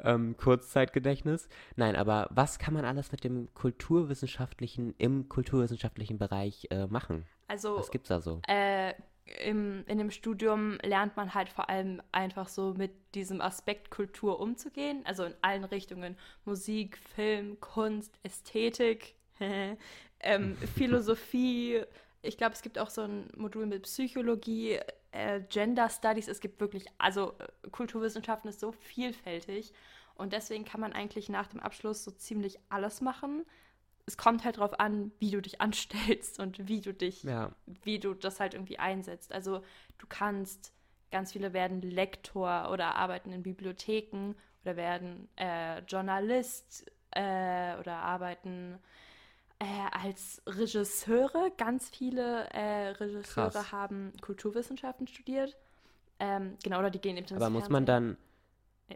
ähm, 0.00 0.36
Kurzzeitgedächtnis. 0.36 1.48
Nein, 1.76 1.96
aber 1.96 2.28
was 2.30 2.58
kann 2.58 2.74
man 2.74 2.84
alles 2.84 3.12
mit 3.12 3.24
dem 3.24 3.48
kulturwissenschaftlichen, 3.54 4.94
im 4.98 5.28
kulturwissenschaftlichen 5.28 6.18
Bereich 6.18 6.66
äh, 6.70 6.86
machen? 6.86 7.26
also 7.48 7.76
Was 7.76 7.90
gibt's 7.90 8.08
da 8.08 8.20
so? 8.20 8.40
äh, 8.48 8.94
im, 9.44 9.84
in 9.86 9.98
dem 9.98 10.10
Studium 10.12 10.78
lernt 10.82 11.16
man 11.16 11.34
halt 11.34 11.48
vor 11.48 11.68
allem 11.68 12.00
einfach 12.12 12.48
so 12.48 12.74
mit 12.74 12.92
diesem 13.14 13.40
Aspekt 13.40 13.90
Kultur 13.90 14.38
umzugehen, 14.40 15.02
also 15.04 15.24
in 15.24 15.34
allen 15.42 15.64
Richtungen. 15.64 16.16
Musik, 16.44 16.96
Film, 17.14 17.58
Kunst, 17.60 18.18
Ästhetik, 18.22 19.16
ähm, 20.20 20.56
Philosophie. 20.76 21.82
Ich 22.22 22.36
glaube, 22.36 22.54
es 22.54 22.62
gibt 22.62 22.78
auch 22.78 22.90
so 22.90 23.02
ein 23.02 23.28
Modul 23.36 23.66
mit 23.66 23.84
Psychologie, 23.84 24.80
äh, 25.12 25.40
Gender 25.48 25.88
Studies. 25.88 26.28
Es 26.28 26.40
gibt 26.40 26.60
wirklich, 26.60 26.86
also 26.98 27.34
äh, 27.38 27.68
Kulturwissenschaften 27.70 28.48
ist 28.48 28.60
so 28.60 28.72
vielfältig. 28.72 29.72
Und 30.14 30.32
deswegen 30.32 30.64
kann 30.64 30.80
man 30.80 30.92
eigentlich 30.92 31.28
nach 31.28 31.46
dem 31.46 31.60
Abschluss 31.60 32.02
so 32.02 32.10
ziemlich 32.10 32.58
alles 32.68 33.00
machen. 33.00 33.44
Es 34.06 34.16
kommt 34.16 34.44
halt 34.44 34.56
darauf 34.56 34.78
an, 34.80 35.12
wie 35.18 35.30
du 35.30 35.42
dich 35.42 35.60
anstellst 35.60 36.40
und 36.40 36.68
wie 36.68 36.80
du 36.80 36.92
dich 36.92 37.22
Ja, 37.22 37.52
wie 37.82 37.98
du 37.98 38.14
das 38.14 38.40
halt 38.40 38.54
irgendwie 38.54 38.78
einsetzt. 38.78 39.32
Also 39.32 39.62
du 39.98 40.06
kannst, 40.08 40.72
ganz 41.10 41.32
viele 41.32 41.52
werden 41.52 41.82
Lektor 41.82 42.70
oder 42.70 42.94
arbeiten 42.96 43.32
in 43.32 43.42
Bibliotheken 43.42 44.34
oder 44.64 44.76
werden 44.76 45.28
äh, 45.36 45.80
Journalist 45.80 46.90
äh, 47.12 47.76
oder 47.78 47.96
arbeiten 47.96 48.78
äh, 49.58 49.64
als 49.92 50.42
Regisseure. 50.46 51.52
Ganz 51.56 51.88
viele 51.90 52.48
äh, 52.50 52.88
Regisseure 52.90 53.70
Krass. 53.70 53.72
haben 53.72 54.12
Kulturwissenschaften 54.20 55.06
studiert. 55.06 55.56
Ähm, 56.20 56.56
genau, 56.62 56.78
oder 56.80 56.90
die 56.90 57.00
gehen 57.00 57.16
eben 57.16 57.28
aber 57.34 57.50
muss 57.50 57.68
man 57.68 57.86
dann, 57.86 58.16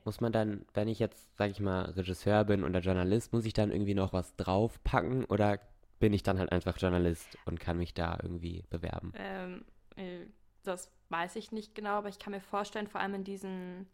muss 0.04 0.20
man 0.20 0.32
dann, 0.32 0.66
wenn 0.74 0.88
ich 0.88 0.98
jetzt, 1.00 1.36
sage 1.36 1.52
ich 1.52 1.60
mal, 1.60 1.84
Regisseur 1.92 2.44
bin 2.44 2.64
oder 2.64 2.80
Journalist, 2.80 3.32
muss 3.32 3.46
ich 3.46 3.54
dann 3.54 3.72
irgendwie 3.72 3.94
noch 3.94 4.12
was 4.14 4.36
draufpacken 4.36 5.24
oder 5.26 5.60
bin 6.00 6.12
ich 6.14 6.22
dann 6.24 6.38
halt 6.38 6.52
einfach 6.52 6.78
Journalist 6.78 7.38
und 7.46 7.60
kann 7.60 7.78
mich 7.78 7.94
da 7.94 8.18
irgendwie 8.22 8.64
bewerben? 8.70 9.14
Ähm, 9.14 9.64
äh, 9.96 10.26
das 10.62 10.90
weiß 11.08 11.36
ich 11.36 11.52
nicht 11.52 11.74
genau, 11.74 11.90
aber 11.92 12.08
ich 12.08 12.18
kann 12.18 12.32
mir 12.32 12.40
vorstellen, 12.40 12.86
vor 12.88 13.00
allem 13.00 13.14
in 13.14 13.24
diesen, 13.24 13.88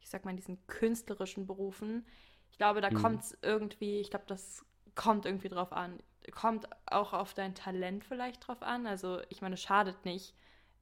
ich 0.00 0.08
sag 0.10 0.24
mal, 0.24 0.32
in 0.32 0.36
diesen 0.36 0.66
künstlerischen 0.66 1.46
Berufen, 1.46 2.06
ich 2.50 2.58
glaube, 2.58 2.80
da 2.80 2.90
Mhm. 2.90 2.92
kommt 2.92 3.22
es 3.22 3.38
irgendwie, 3.42 4.00
ich 4.00 4.10
glaube, 4.10 4.26
das 4.28 4.64
kommt 4.94 5.26
irgendwie 5.26 5.48
drauf 5.48 5.72
an. 5.72 5.98
Kommt 6.32 6.68
auch 6.86 7.12
auf 7.12 7.34
dein 7.34 7.54
Talent 7.54 8.04
vielleicht 8.04 8.46
drauf 8.46 8.62
an. 8.62 8.86
Also, 8.86 9.20
ich 9.28 9.40
meine, 9.40 9.54
es 9.54 9.62
schadet 9.62 10.04
nicht, 10.04 10.34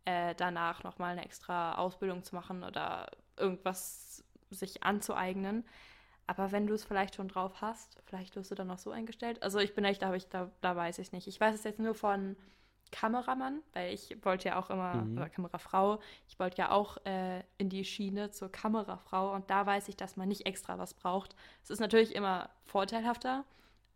äh, 0.05 0.35
danach 0.35 0.83
nochmal 0.85 1.13
eine 1.13 1.25
extra 1.25 1.75
Ausbildung 1.77 2.23
zu 2.25 2.35
machen 2.35 2.65
oder 2.65 3.09
irgendwas 3.37 4.25
sich 4.51 4.83
anzueignen. 4.83 5.65
Aber 6.27 6.51
wenn 6.51 6.67
du 6.67 6.75
es 6.75 6.85
vielleicht 6.85 7.15
schon 7.15 7.29
drauf 7.29 7.61
hast, 7.61 7.99
vielleicht 8.05 8.35
wirst 8.35 8.51
du 8.51 8.55
dann 8.57 8.67
noch 8.67 8.79
so 8.79 8.91
eingestellt. 8.91 9.43
Also 9.43 9.59
ich 9.61 9.75
bin 9.75 9.85
echt, 9.85 10.03
da, 10.03 10.13
ich, 10.15 10.29
da, 10.29 10.51
da 10.61 10.75
weiß 10.75 10.99
ich 10.99 11.13
nicht. 11.13 11.29
Ich 11.29 11.41
weiß 11.41 11.55
es 11.55 11.65
jetzt 11.65 11.79
nur 11.79 11.95
von 11.95 12.37
Kameramann, 12.93 13.63
weil 13.75 13.93
ich 13.93 14.17
wollte 14.25 14.49
ja 14.49 14.59
auch 14.59 14.71
immer, 14.71 14.95
Mhm. 14.95 15.17
oder 15.17 15.29
Kamerafrau, 15.29 16.01
ich 16.29 16.39
wollte 16.39 16.59
ja 16.59 16.71
auch 16.71 16.97
äh, 17.05 17.43
in 17.59 17.69
die 17.69 17.85
Schiene 17.85 18.31
zur 18.31 18.51
Kamerafrau 18.51 19.35
und 19.35 19.51
da 19.51 19.67
weiß 19.67 19.89
ich, 19.89 19.97
dass 19.97 20.17
man 20.17 20.29
nicht 20.29 20.47
extra 20.47 20.79
was 20.79 20.95
braucht. 20.95 21.35
Es 21.63 21.71
ist 21.71 21.81
natürlich 21.81 22.15
immer 22.15 22.49
vorteilhafter, 22.65 23.45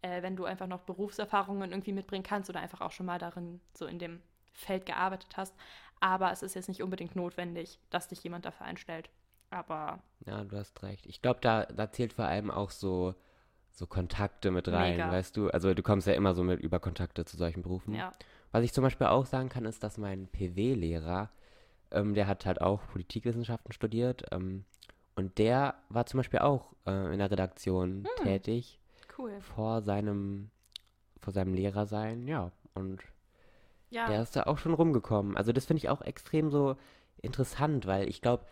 äh, 0.02 0.22
wenn 0.22 0.36
du 0.36 0.44
einfach 0.44 0.66
noch 0.66 0.80
Berufserfahrungen 0.82 1.70
irgendwie 1.70 1.92
mitbringen 1.92 2.24
kannst 2.24 2.48
oder 2.50 2.60
einfach 2.60 2.80
auch 2.80 2.92
schon 2.92 3.06
mal 3.06 3.18
darin 3.18 3.60
so 3.74 3.86
in 3.86 3.98
dem 3.98 4.20
Feld 4.52 4.86
gearbeitet 4.86 5.36
hast. 5.36 5.54
Aber 6.00 6.32
es 6.32 6.42
ist 6.42 6.54
jetzt 6.54 6.68
nicht 6.68 6.82
unbedingt 6.82 7.14
notwendig, 7.16 7.78
dass 7.90 8.08
dich 8.08 8.22
jemand 8.24 8.44
dafür 8.46 8.66
einstellt. 8.66 9.10
Aber 9.50 10.02
Ja, 10.26 10.44
du 10.44 10.56
hast 10.56 10.82
recht. 10.82 11.06
Ich 11.06 11.20
glaube, 11.22 11.40
da, 11.42 11.64
da 11.66 11.90
zählt 11.90 12.12
vor 12.12 12.24
allem 12.24 12.50
auch 12.50 12.70
so, 12.70 13.14
so 13.72 13.86
Kontakte 13.86 14.50
mit 14.50 14.68
rein, 14.68 14.92
Mega. 14.96 15.10
weißt 15.10 15.36
du? 15.36 15.50
Also 15.50 15.74
du 15.74 15.82
kommst 15.82 16.06
ja 16.06 16.14
immer 16.14 16.34
so 16.34 16.42
mit 16.42 16.60
über 16.60 16.80
Kontakte 16.80 17.24
zu 17.24 17.36
solchen 17.36 17.62
Berufen. 17.62 17.94
Ja. 17.94 18.12
Was 18.52 18.64
ich 18.64 18.72
zum 18.72 18.82
Beispiel 18.82 19.06
auch 19.08 19.26
sagen 19.26 19.48
kann, 19.48 19.64
ist, 19.64 19.82
dass 19.82 19.98
mein 19.98 20.26
PW-Lehrer, 20.28 21.30
ähm, 21.90 22.14
der 22.14 22.26
hat 22.26 22.46
halt 22.46 22.60
auch 22.60 22.80
Politikwissenschaften 22.92 23.72
studiert 23.72 24.24
ähm, 24.32 24.64
und 25.16 25.38
der 25.38 25.74
war 25.88 26.06
zum 26.06 26.18
Beispiel 26.18 26.40
auch 26.40 26.72
äh, 26.86 27.12
in 27.12 27.18
der 27.18 27.30
Redaktion 27.30 28.06
Hm. 28.18 28.24
tätig 28.24 28.79
Cool. 29.20 29.40
vor 29.40 29.82
seinem, 29.82 30.50
vor 31.18 31.32
seinem 31.32 31.54
Lehrersein, 31.54 32.26
ja. 32.26 32.50
Und 32.74 33.00
Ja. 33.90 34.06
der 34.08 34.22
ist 34.22 34.36
da 34.36 34.44
auch 34.44 34.58
schon 34.58 34.74
rumgekommen. 34.74 35.36
Also 35.36 35.52
das 35.52 35.66
finde 35.66 35.78
ich 35.78 35.88
auch 35.88 36.02
extrem 36.02 36.50
so 36.50 36.76
interessant, 37.22 37.86
weil 37.86 38.08
ich 38.08 38.22
glaube, 38.22 38.44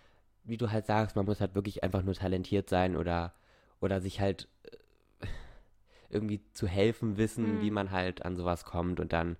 wie 0.44 0.56
du 0.56 0.70
halt 0.70 0.86
sagst, 0.86 1.16
man 1.16 1.24
muss 1.26 1.40
halt 1.40 1.54
wirklich 1.54 1.82
einfach 1.84 2.02
nur 2.02 2.14
talentiert 2.14 2.68
sein 2.68 2.96
oder, 2.96 3.32
oder 3.80 4.00
sich 4.00 4.20
halt 4.20 4.48
äh, 5.20 5.26
irgendwie 6.10 6.40
zu 6.52 6.66
helfen 6.66 7.16
wissen, 7.16 7.56
Mhm. 7.56 7.60
wie 7.60 7.70
man 7.70 7.90
halt 7.90 8.24
an 8.24 8.36
sowas 8.36 8.64
kommt 8.64 8.98
und 9.00 9.12
dann, 9.12 9.36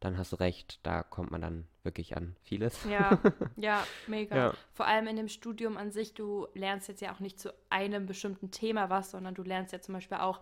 dann 0.00 0.16
hast 0.18 0.32
du 0.32 0.36
recht, 0.36 0.80
da 0.82 1.02
kommt 1.02 1.30
man 1.30 1.40
dann 1.40 1.66
wirklich 1.82 2.16
an 2.16 2.36
vieles. 2.42 2.84
Ja, 2.90 3.18
ja, 3.56 3.84
mega. 4.06 4.36
Ja. 4.36 4.54
Vor 4.72 4.86
allem 4.86 5.06
in 5.06 5.16
dem 5.16 5.28
Studium 5.28 5.76
an 5.76 5.90
sich, 5.90 6.14
du 6.14 6.46
lernst 6.54 6.88
jetzt 6.88 7.00
ja 7.00 7.12
auch 7.14 7.20
nicht 7.20 7.38
zu 7.40 7.52
einem 7.70 8.06
bestimmten 8.06 8.50
Thema 8.50 8.90
was, 8.90 9.10
sondern 9.10 9.34
du 9.34 9.42
lernst 9.42 9.72
ja 9.72 9.80
zum 9.80 9.94
Beispiel 9.94 10.18
auch, 10.18 10.40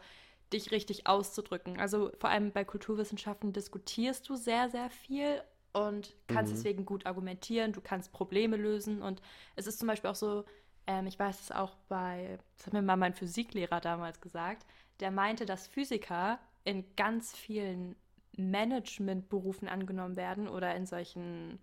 dich 0.53 0.71
richtig 0.73 1.07
auszudrücken. 1.07 1.79
Also 1.79 2.11
vor 2.19 2.31
allem 2.31 2.53
bei 2.53 2.65
Kulturwissenschaften 2.65 3.53
diskutierst 3.53 4.29
du 4.29 4.37
sehr, 4.37 4.71
sehr 4.71 4.91
viel 4.91 5.43
und 5.73 6.17
kannst 6.27 6.53
Mhm. 6.53 6.57
deswegen 6.57 6.87
gut 6.87 7.07
argumentieren, 7.07 7.73
du 7.73 7.81
kannst 7.81 8.13
Probleme 8.13 8.57
lösen 8.57 9.03
und 9.03 9.21
es 9.57 9.67
ist 9.67 9.79
zum 9.79 9.89
Beispiel 9.89 10.11
auch 10.11 10.15
so, 10.15 10.45
ähm, 10.87 11.07
ich 11.07 11.19
weiß 11.19 11.41
es 11.41 11.53
auch 11.53 11.77
bei, 11.89 12.39
das 12.57 12.67
hat 12.67 12.73
mir 12.73 12.83
mal 12.83 12.97
mein 12.97 13.15
Physiklehrer 13.15 13.81
damals 13.81 14.21
gesagt, 14.21 14.67
der 15.01 15.11
meinte, 15.11 15.47
dass 15.47 15.67
Physiker 15.69 16.39
in 16.65 16.85
ganz 16.97 17.37
vielen 17.37 17.95
Managementberufen 18.37 19.69
angenommen 19.69 20.17
werden 20.17 20.49
oder 20.49 20.75
in 20.75 20.87
solchen 20.87 21.59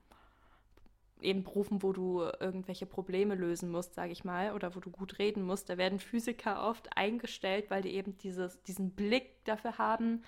eben 1.22 1.44
Berufen, 1.44 1.82
wo 1.82 1.94
du 1.94 2.22
irgendwelche 2.40 2.86
Probleme 2.86 3.36
lösen 3.36 3.70
musst, 3.72 3.96
sage 3.96 4.12
ich 4.12 4.24
mal, 4.24 4.54
oder 4.54 4.76
wo 4.76 4.80
du 4.80 4.90
gut 4.92 5.18
reden 5.20 5.44
musst, 5.44 5.70
da 5.70 5.78
werden 5.78 6.00
Physiker 6.00 6.68
oft 6.68 6.96
eingestellt, 6.98 7.70
weil 7.70 7.82
die 7.82 7.94
eben 7.96 8.18
dieses, 8.18 8.62
diesen 8.64 8.92
Blick 8.92 9.44
dafür 9.46 9.78
haben, 9.78 10.24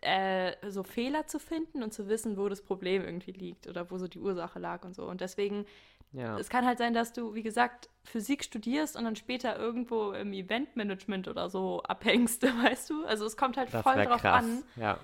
äh, 0.00 0.54
so 0.68 0.82
Fehler 0.82 1.26
zu 1.26 1.38
finden 1.38 1.82
und 1.82 1.92
zu 1.92 2.08
wissen, 2.08 2.36
wo 2.36 2.48
das 2.48 2.62
Problem 2.62 3.04
irgendwie 3.04 3.30
liegt 3.32 3.68
oder 3.68 3.90
wo 3.90 3.98
so 3.98 4.08
die 4.08 4.18
Ursache 4.18 4.58
lag 4.58 4.84
und 4.84 4.94
so. 4.96 5.04
Und 5.04 5.20
deswegen, 5.20 5.64
Ja. 6.12 6.36
es 6.38 6.48
kann 6.48 6.66
halt 6.66 6.78
sein, 6.78 6.92
dass 6.92 7.12
du, 7.12 7.34
wie 7.34 7.42
gesagt, 7.44 7.88
Physik 8.02 8.42
studierst 8.42 8.96
und 8.96 9.04
dann 9.04 9.14
später 9.14 9.56
irgendwo 9.56 10.10
im 10.12 10.32
Eventmanagement 10.32 11.28
oder 11.28 11.48
so 11.50 11.82
abhängst, 11.84 12.42
weißt 12.74 12.90
du? 12.90 13.04
Also 13.04 13.24
es 13.26 13.36
kommt 13.36 13.56
halt 13.56 13.72
Das 13.72 13.82
voll 13.84 13.94
drauf 14.04 14.20
krass. 14.20 14.44
an, 14.44 14.64
Ja. 14.74 14.98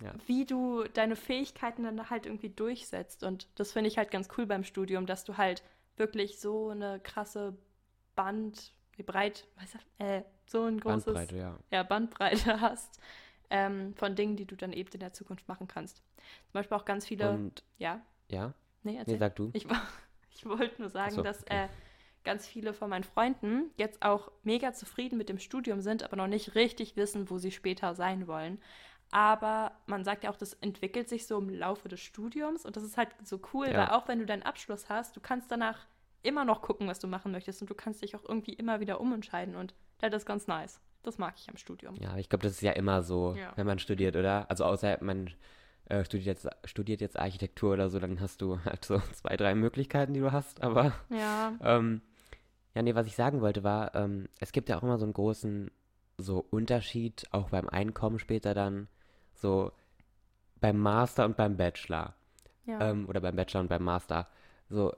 Ja. 0.00 0.14
wie 0.26 0.46
du 0.46 0.84
deine 0.94 1.16
Fähigkeiten 1.16 1.82
dann 1.82 2.10
halt 2.10 2.26
irgendwie 2.26 2.48
durchsetzt. 2.48 3.22
Und 3.22 3.48
das 3.56 3.72
finde 3.72 3.88
ich 3.88 3.98
halt 3.98 4.10
ganz 4.10 4.28
cool 4.36 4.46
beim 4.46 4.64
Studium, 4.64 5.06
dass 5.06 5.24
du 5.24 5.36
halt 5.36 5.62
wirklich 5.96 6.38
so 6.38 6.70
eine 6.70 7.00
krasse 7.00 7.56
Band, 8.16 8.72
wie 8.96 9.02
breit, 9.02 9.46
weißt 9.56 9.74
du, 9.74 10.04
äh, 10.04 10.22
so 10.46 10.64
ein 10.64 10.80
großes 10.80 11.04
Bandbreite, 11.04 11.36
ja. 11.36 11.58
ja, 11.70 11.82
Bandbreite 11.82 12.60
hast 12.60 13.00
ähm, 13.50 13.94
von 13.94 14.14
Dingen, 14.14 14.36
die 14.36 14.46
du 14.46 14.56
dann 14.56 14.72
eben 14.72 14.90
in 14.92 15.00
der 15.00 15.12
Zukunft 15.12 15.46
machen 15.48 15.68
kannst. 15.68 15.98
Zum 16.46 16.52
Beispiel 16.52 16.76
auch 16.76 16.84
ganz 16.84 17.06
viele, 17.06 17.30
Und 17.30 17.62
ja, 17.78 18.00
ja, 18.28 18.54
nee, 18.82 18.92
nee, 18.92 18.98
erzähl. 18.98 19.18
sag 19.18 19.36
du. 19.36 19.50
Ich, 19.52 19.66
ich 20.30 20.46
wollte 20.46 20.80
nur 20.80 20.90
sagen, 20.90 21.14
so, 21.14 21.22
dass 21.22 21.42
okay. 21.42 21.64
äh, 21.64 21.68
ganz 22.24 22.46
viele 22.46 22.74
von 22.74 22.90
meinen 22.90 23.04
Freunden 23.04 23.70
jetzt 23.76 24.02
auch 24.02 24.30
mega 24.42 24.72
zufrieden 24.72 25.16
mit 25.16 25.28
dem 25.28 25.38
Studium 25.38 25.80
sind, 25.80 26.02
aber 26.02 26.16
noch 26.16 26.26
nicht 26.26 26.54
richtig 26.54 26.96
wissen, 26.96 27.30
wo 27.30 27.38
sie 27.38 27.50
später 27.50 27.94
sein 27.94 28.26
wollen. 28.26 28.60
Aber 29.10 29.72
man 29.86 30.04
sagt 30.04 30.24
ja 30.24 30.30
auch, 30.30 30.36
das 30.36 30.52
entwickelt 30.54 31.08
sich 31.08 31.26
so 31.26 31.38
im 31.38 31.48
Laufe 31.48 31.88
des 31.88 32.00
Studiums 32.00 32.64
und 32.66 32.76
das 32.76 32.82
ist 32.84 32.96
halt 32.98 33.08
so 33.24 33.40
cool, 33.54 33.68
Ja. 33.68 33.78
weil 33.78 33.88
auch 33.98 34.06
wenn 34.08 34.18
du 34.18 34.26
deinen 34.26 34.42
Abschluss 34.42 34.88
hast, 34.88 35.16
du 35.16 35.20
kannst 35.20 35.50
danach 35.50 35.86
immer 36.22 36.44
noch 36.44 36.60
gucken, 36.62 36.88
was 36.88 36.98
du 36.98 37.06
machen 37.06 37.32
möchtest 37.32 37.62
und 37.62 37.70
du 37.70 37.74
kannst 37.74 38.02
dich 38.02 38.14
auch 38.16 38.24
irgendwie 38.28 38.52
immer 38.52 38.80
wieder 38.80 39.00
umentscheiden 39.00 39.56
und 39.56 39.74
das 39.98 40.12
ist 40.14 40.26
ganz 40.26 40.46
nice. 40.46 40.80
Das 41.04 41.16
mag 41.16 41.34
ich 41.38 41.48
am 41.48 41.56
Studium. 41.56 41.94
Ja, 41.96 42.16
ich 42.18 42.28
glaube, 42.28 42.42
das 42.42 42.52
ist 42.52 42.60
ja 42.60 42.72
immer 42.72 43.02
so, 43.02 43.34
Ja. 43.38 43.52
wenn 43.56 43.66
man 43.66 43.78
studiert, 43.78 44.14
oder? 44.16 44.50
Also 44.50 44.64
außer 44.64 44.98
man 45.00 45.30
äh, 45.86 46.04
studiert, 46.04 46.26
jetzt, 46.26 46.48
studiert 46.68 47.00
jetzt 47.00 47.18
Architektur 47.18 47.72
oder 47.72 47.88
so, 47.88 47.98
dann 47.98 48.20
hast 48.20 48.42
du 48.42 48.62
halt 48.64 48.84
so 48.84 48.98
zwei, 49.14 49.36
drei 49.38 49.54
Möglichkeiten, 49.54 50.12
die 50.12 50.20
du 50.20 50.32
hast. 50.32 50.60
Aber 50.62 50.92
Ja, 51.08 51.54
ähm, 51.62 52.02
ja, 52.74 52.82
nee, 52.82 52.94
was 52.94 53.06
ich 53.06 53.16
sagen 53.16 53.40
wollte 53.40 53.64
war, 53.64 53.94
ähm, 53.94 54.28
es 54.38 54.52
gibt 54.52 54.68
ja 54.68 54.76
auch 54.76 54.82
immer 54.82 54.98
so 54.98 55.06
einen 55.06 55.14
großen 55.14 55.70
so 56.18 56.44
Unterschied, 56.50 57.26
auch 57.30 57.48
beim 57.50 57.68
Einkommen 57.68 58.18
später 58.18 58.52
dann, 58.52 58.88
so 59.40 59.72
beim 60.60 60.78
Master 60.78 61.24
und 61.24 61.36
beim 61.36 61.56
Bachelor. 61.56 62.14
ja. 62.66 62.90
Ähm, 62.90 63.08
oder 63.08 63.20
beim 63.20 63.36
Bachelor 63.36 63.62
und 63.62 63.68
beim 63.68 63.84
Master. 63.84 64.28
So, 64.68 64.92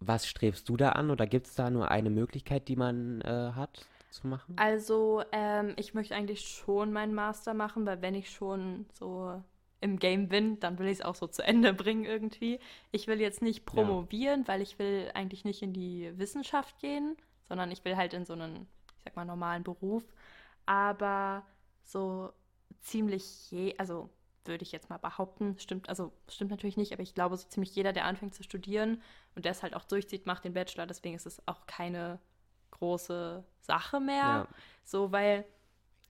was 0.00 0.26
strebst 0.26 0.68
du 0.68 0.76
da 0.76 0.90
an? 0.90 1.10
Oder 1.10 1.26
gibt 1.26 1.46
es 1.46 1.54
da 1.54 1.70
nur 1.70 1.90
eine 1.90 2.10
Möglichkeit, 2.10 2.68
die 2.68 2.76
man 2.76 3.20
äh, 3.22 3.52
hat 3.54 3.86
zu 4.10 4.26
machen? 4.28 4.54
Also, 4.56 5.22
ähm, 5.32 5.74
ich 5.76 5.94
möchte 5.94 6.14
eigentlich 6.14 6.48
schon 6.48 6.92
meinen 6.92 7.14
Master 7.14 7.54
machen, 7.54 7.84
weil 7.86 8.00
wenn 8.02 8.14
ich 8.14 8.30
schon 8.30 8.86
so 8.92 9.42
im 9.80 9.98
Game 9.98 10.28
bin, 10.28 10.58
dann 10.60 10.78
will 10.78 10.86
ich 10.86 10.98
es 10.98 11.04
auch 11.04 11.14
so 11.14 11.26
zu 11.26 11.42
Ende 11.42 11.72
bringen 11.72 12.04
irgendwie. 12.04 12.58
Ich 12.90 13.06
will 13.06 13.20
jetzt 13.20 13.42
nicht 13.42 13.64
promovieren, 13.64 14.46
weil 14.46 14.60
ich 14.60 14.78
will 14.78 15.10
eigentlich 15.14 15.44
nicht 15.44 15.62
in 15.62 15.72
die 15.72 16.12
Wissenschaft 16.16 16.78
gehen, 16.80 17.16
sondern 17.48 17.70
ich 17.70 17.84
will 17.84 17.96
halt 17.96 18.12
in 18.14 18.24
so 18.24 18.32
einen, 18.32 18.66
ich 18.98 19.04
sag 19.04 19.16
mal, 19.16 19.24
normalen 19.24 19.62
Beruf. 19.62 20.04
Aber 20.66 21.44
so 21.82 22.32
ziemlich 22.80 23.50
je, 23.50 23.76
also 23.78 24.10
würde 24.44 24.62
ich 24.62 24.72
jetzt 24.72 24.88
mal 24.88 24.98
behaupten, 24.98 25.58
stimmt, 25.58 25.88
also 25.88 26.12
stimmt 26.28 26.50
natürlich 26.50 26.76
nicht, 26.76 26.92
aber 26.92 27.02
ich 27.02 27.14
glaube, 27.14 27.36
so 27.36 27.46
ziemlich 27.46 27.74
jeder, 27.74 27.92
der 27.92 28.06
anfängt 28.06 28.34
zu 28.34 28.42
studieren 28.42 29.02
und 29.34 29.44
der 29.44 29.52
es 29.52 29.62
halt 29.62 29.74
auch 29.74 29.84
durchzieht, 29.84 30.26
macht 30.26 30.44
den 30.44 30.54
Bachelor. 30.54 30.86
Deswegen 30.86 31.14
ist 31.14 31.26
es 31.26 31.46
auch 31.46 31.66
keine 31.66 32.18
große 32.70 33.44
Sache 33.60 34.00
mehr. 34.00 34.16
Ja. 34.16 34.48
So, 34.84 35.12
weil 35.12 35.44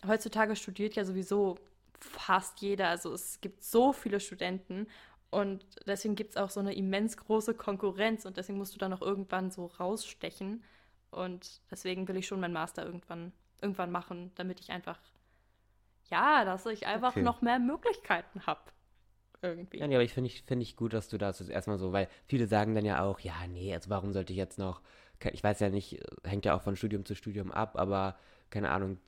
heutzutage 0.07 0.55
studiert 0.57 0.95
ja 0.95 1.05
sowieso 1.05 1.57
fast 2.01 2.61
jeder. 2.61 2.89
Also 2.89 3.13
es 3.13 3.41
gibt 3.41 3.65
so 3.65 3.93
viele 3.93 4.21
Studenten 4.21 4.87
und 5.31 5.65
deswegen 5.87 6.15
gibt 6.15 6.31
es 6.31 6.37
auch 6.37 6.51
so 6.51 6.61
eine 6.61 6.75
immens 6.75 7.17
große 7.17 7.55
Konkurrenz 7.55 8.25
und 8.25 8.37
deswegen 8.37 8.59
musst 8.59 8.75
du 8.75 8.79
dann 8.79 8.93
auch 8.93 9.03
irgendwann 9.03 9.51
so 9.51 9.67
rausstechen. 9.67 10.63
Und 11.11 11.61
deswegen 11.71 12.07
will 12.09 12.17
ich 12.17 12.27
schon 12.27 12.41
meinen 12.41 12.53
Master 12.53 12.85
irgendwann, 12.85 13.33
irgendwann 13.61 13.91
machen, 13.91 14.31
damit 14.37 14.61
ich 14.61 14.71
einfach, 14.71 14.99
ja, 16.11 16.45
dass 16.45 16.67
ich 16.67 16.87
einfach 16.87 17.13
Okay. 17.17 17.23
noch 17.23 17.43
mehr 17.43 17.59
Möglichkeiten 17.59 18.47
habe. 18.47 18.61
Irgendwie. 19.43 19.79
Ja, 19.79 19.87
nee, 19.87 19.95
aber 19.95 20.03
ich 20.05 20.13
finde 20.13 20.29
ich, 20.29 20.43
find 20.43 20.61
ich 20.63 20.77
gut, 20.77 20.93
dass 20.93 21.09
du 21.09 21.19
das 21.19 21.39
jetzt 21.39 21.51
erstmal 21.51 21.79
so, 21.79 21.93
weil 21.93 22.09
viele 22.27 22.47
sagen 22.49 22.75
dann 22.75 22.85
ja 22.85 23.03
auch, 23.05 23.21
ja, 23.21 23.35
nee, 23.49 23.73
also 23.73 23.91
warum 23.91 24.13
sollte 24.13 24.33
ich 24.33 24.37
jetzt 24.37 24.59
noch, 24.59 24.83
ich 25.33 25.43
weiß 25.45 25.61
ja 25.61 25.69
nicht, 25.71 26.01
äh, 26.01 26.05
hängt 26.25 26.45
ja 26.45 26.55
auch 26.57 26.63
von 26.63 26.75
Studium 26.77 27.05
zu 27.05 27.15
Studium 27.15 27.53
ab, 27.53 27.77
aber 27.79 28.19
keine 28.51 28.71
Ahnung, 28.71 28.99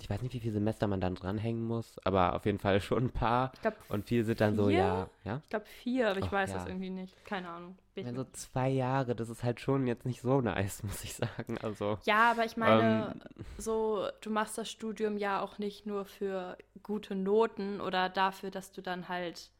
ich 0.00 0.08
weiß 0.10 0.22
nicht, 0.22 0.34
wie 0.34 0.40
viele 0.40 0.52
Semester 0.54 0.86
man 0.86 1.00
dann 1.00 1.14
dranhängen 1.14 1.64
muss, 1.64 1.96
aber 2.04 2.34
auf 2.34 2.46
jeden 2.46 2.58
Fall 2.58 2.80
schon 2.80 3.04
ein 3.06 3.10
paar. 3.10 3.52
Ich 3.54 3.60
glaube 3.62 3.76
Und 3.88 4.06
viele 4.08 4.24
sind 4.24 4.40
dann 4.40 4.56
so, 4.56 4.68
Vier? 4.68 4.78
ja, 4.78 5.08
ja. 5.24 5.40
ich 5.42 5.50
glaub 5.50 5.66
vier, 5.66 6.10
aber 6.10 6.18
ich 6.20 6.26
Ach, 6.26 6.32
weiß 6.32 6.50
ja. 6.50 6.58
das 6.58 6.66
irgendwie 6.66 6.90
nicht. 6.90 7.24
Keine 7.24 7.48
Ahnung. 7.48 7.76
Mir- 7.96 8.14
so 8.14 8.24
zwei 8.32 8.68
Jahre, 8.68 9.16
das 9.16 9.28
ist 9.28 9.42
halt 9.42 9.60
schon 9.60 9.86
jetzt 9.88 10.06
nicht 10.06 10.20
so 10.20 10.40
nice, 10.40 10.82
muss 10.84 11.02
ich 11.04 11.14
sagen. 11.14 11.58
Also, 11.58 11.98
Ja, 12.04 12.30
aber 12.30 12.44
ich 12.44 12.56
meine, 12.56 13.10
Ähm, 13.10 13.20
so, 13.58 14.06
du 14.20 14.30
machst 14.30 14.56
das 14.56 14.70
Studium 14.70 15.16
ja 15.16 15.40
auch 15.40 15.58
nicht 15.58 15.84
nur 15.86 16.04
für 16.04 16.56
gute 16.82 17.14
Noten 17.16 17.80
oder 17.80 18.08
dafür, 18.08 18.50
dass 18.50 18.70
du 18.72 18.82
dann 18.82 19.08
halt 19.08 19.50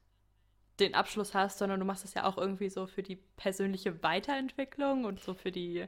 den 0.81 0.95
Abschluss 0.95 1.35
hast, 1.35 1.59
sondern 1.59 1.81
du 1.81 1.87
machst 1.87 2.05
es 2.05 2.15
ja 2.15 2.25
auch 2.25 2.39
irgendwie 2.39 2.69
so 2.71 2.87
für 2.87 3.03
die 3.03 3.17
persönliche 3.37 4.03
Weiterentwicklung 4.03 5.05
und 5.05 5.21
so 5.21 5.35
für 5.35 5.51
die, 5.53 5.87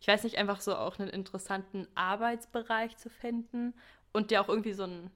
ich 0.00 0.08
weiß 0.08 0.24
nicht, 0.24 0.38
einfach 0.38 0.60
so 0.60 0.76
auch 0.76 0.98
einen 0.98 1.08
interessanten 1.08 1.86
Arbeitsbereich 1.94 2.96
zu 2.96 3.10
finden 3.10 3.74
und 4.12 4.30
dir 4.30 4.40
auch 4.40 4.48
irgendwie 4.48 4.72
so 4.72 4.84
ein, 4.84 5.10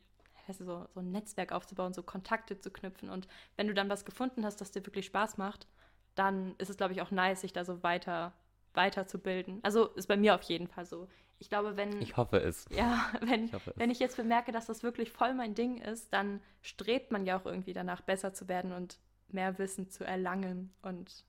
weißt 0.46 0.60
du, 0.60 0.64
so, 0.64 0.86
so 0.94 1.00
ein 1.00 1.10
Netzwerk 1.10 1.52
aufzubauen, 1.52 1.92
so 1.94 2.02
Kontakte 2.02 2.58
zu 2.58 2.70
knüpfen. 2.70 3.10
Und 3.10 3.28
wenn 3.56 3.66
du 3.68 3.74
dann 3.74 3.88
was 3.88 4.04
gefunden 4.04 4.44
hast, 4.44 4.60
das 4.60 4.70
dir 4.72 4.84
wirklich 4.86 5.06
Spaß 5.06 5.38
macht, 5.38 5.66
dann 6.14 6.54
ist 6.58 6.70
es, 6.70 6.76
glaube 6.76 6.92
ich, 6.92 7.02
auch 7.02 7.10
nice, 7.10 7.42
sich 7.42 7.52
da 7.52 7.64
so 7.64 7.82
weiter 7.82 8.32
weiterzubilden. 8.74 9.60
Also 9.62 9.86
ist 9.88 10.06
bei 10.06 10.16
mir 10.16 10.34
auf 10.34 10.42
jeden 10.42 10.68
Fall 10.68 10.84
so. 10.86 11.08
Ich 11.38 11.48
glaube, 11.48 11.76
wenn 11.76 12.00
ich 12.00 12.16
hoffe 12.16 12.38
es. 12.38 12.66
ja, 12.70 13.10
wenn, 13.20 13.44
Ich 13.46 13.52
es. 13.52 13.72
wenn 13.76 13.90
ich 13.90 13.98
jetzt 13.98 14.16
bemerke, 14.16 14.52
dass 14.52 14.66
das 14.66 14.82
wirklich 14.82 15.10
voll 15.10 15.34
mein 15.34 15.54
Ding 15.54 15.78
ist, 15.78 16.12
dann 16.12 16.40
strebt 16.62 17.10
man 17.10 17.26
ja 17.26 17.38
auch 17.38 17.46
irgendwie 17.46 17.72
danach, 17.72 18.00
besser 18.02 18.32
zu 18.32 18.48
werden 18.48 18.72
und 18.72 18.98
mehr 19.28 19.58
Wissen 19.58 19.88
zu 19.88 20.04
erlangen. 20.04 20.72
Und 20.82 21.24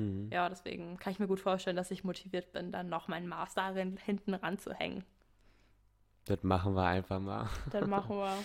Mhm. 0.00 0.30
ja, 0.32 0.48
deswegen 0.48 0.96
kann 0.98 1.12
ich 1.12 1.18
mir 1.18 1.26
gut 1.26 1.40
vorstellen, 1.40 1.76
dass 1.76 1.90
ich 1.90 2.04
motiviert 2.04 2.52
bin, 2.52 2.72
dann 2.72 2.88
noch 2.88 3.08
meinen 3.08 3.28
Master 3.28 3.74
hinten 3.74 4.32
ranzuhängen. 4.34 5.04
Das 6.24 6.42
machen 6.42 6.74
wir 6.74 6.84
einfach 6.84 7.20
mal. 7.20 7.48
Dann 7.70 7.90
machen 7.90 8.16
wir. 8.16 8.32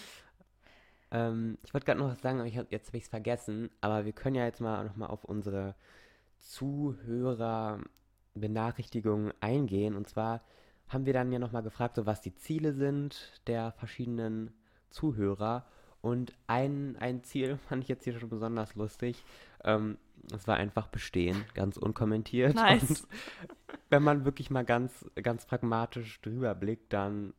Ähm, 1.12 1.60
ich 1.63 1.72
wollte 1.74 1.86
gerade 1.86 2.00
noch 2.00 2.10
was 2.10 2.22
sagen, 2.22 2.39
aber 2.39 2.48
ich 2.48 2.58
hab, 2.58 2.72
jetzt 2.72 2.88
habe 2.88 2.98
ich 2.98 3.04
es 3.04 3.10
vergessen. 3.10 3.70
Aber 3.80 4.06
wir 4.06 4.12
können 4.12 4.36
ja 4.36 4.46
jetzt 4.46 4.60
mal 4.60 4.84
noch 4.84 4.96
mal 4.96 5.06
auf 5.06 5.24
unsere 5.24 5.76
Zuhörerbenachrichtigungen 6.39 9.32
eingehen. 9.39 9.96
Und 9.96 10.10
zwar 10.10 10.41
haben 10.89 11.06
wir 11.06 11.13
dann 11.13 11.32
ja 11.32 11.39
nochmal 11.39 11.63
gefragt, 11.63 11.96
so 11.96 12.06
was 12.06 12.22
die 12.22 12.36
Ziele 12.36 12.74
sind 12.74 13.41
der 13.48 13.72
verschiedenen 13.74 14.52
Zuhörer. 14.89 15.65
Und 16.02 16.34
ein, 16.48 16.98
ein 17.00 17.24
Ziel 17.24 17.58
fand 17.70 17.84
ich 17.84 17.89
jetzt 17.89 18.04
hier 18.04 18.20
schon 18.20 18.30
besonders 18.30 18.76
lustig. 18.76 19.24
Ähm, 19.63 19.98
es 20.34 20.47
war 20.47 20.58
einfach 20.58 20.88
bestehen, 20.88 21.45
ganz 21.54 21.78
unkommentiert. 21.78 22.56
Nice. 22.56 22.89
Und 22.89 23.08
wenn 23.89 24.04
man 24.04 24.25
wirklich 24.25 24.49
mal 24.49 24.65
ganz, 24.65 25.06
ganz 25.21 25.45
pragmatisch 25.45 26.19
drüber 26.21 26.56
blickt, 26.56 26.91
dann 26.93 27.34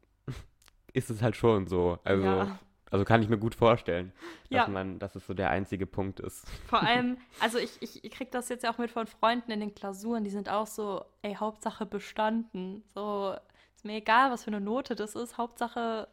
ist 0.92 1.10
es 1.10 1.22
halt 1.22 1.36
schon 1.36 1.66
so. 1.66 1.98
Also, 2.04 2.24
Ja. 2.24 2.58
also 2.90 3.04
kann 3.04 3.22
ich 3.22 3.28
mir 3.28 3.38
gut 3.38 3.54
vorstellen, 3.54 4.12
dass 4.50 4.66
Ja. 4.66 4.68
man, 4.68 4.98
dass 4.98 5.14
es 5.16 5.26
so 5.26 5.34
der 5.34 5.50
einzige 5.50 5.86
Punkt 5.86 6.20
ist. 6.20 6.46
Vor 6.68 6.80
allem, 6.82 7.18
also 7.40 7.58
ich, 7.58 7.76
ich, 7.80 8.04
ich 8.04 8.10
krieg 8.12 8.30
das 8.30 8.48
jetzt 8.48 8.62
ja 8.64 8.72
auch 8.72 8.78
mit 8.78 8.90
von 8.90 9.06
Freunden 9.06 9.50
in 9.50 9.60
den 9.60 9.74
Klausuren, 9.74 10.24
die 10.24 10.30
sind 10.30 10.48
auch 10.48 10.66
so, 10.66 11.04
ey, 11.22 11.34
Hauptsache 11.34 11.84
bestanden. 11.86 12.82
So, 12.94 13.34
ist 13.74 13.84
mir 13.84 13.96
egal, 13.96 14.30
was 14.30 14.44
für 14.44 14.48
eine 14.50 14.60
Note 14.60 14.94
das 14.94 15.14
ist, 15.14 15.36
Hauptsache, 15.36 16.08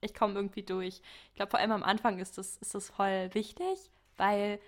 ich 0.00 0.14
komme 0.14 0.34
irgendwie 0.34 0.62
durch. 0.62 1.02
Ich 1.30 1.34
glaube, 1.34 1.50
vor 1.50 1.60
allem 1.60 1.72
am 1.72 1.82
Anfang 1.82 2.18
ist 2.18 2.38
das, 2.38 2.56
ist 2.58 2.74
das 2.74 2.88
voll 2.90 3.28
wichtig, 3.34 3.90
weil 4.16 4.58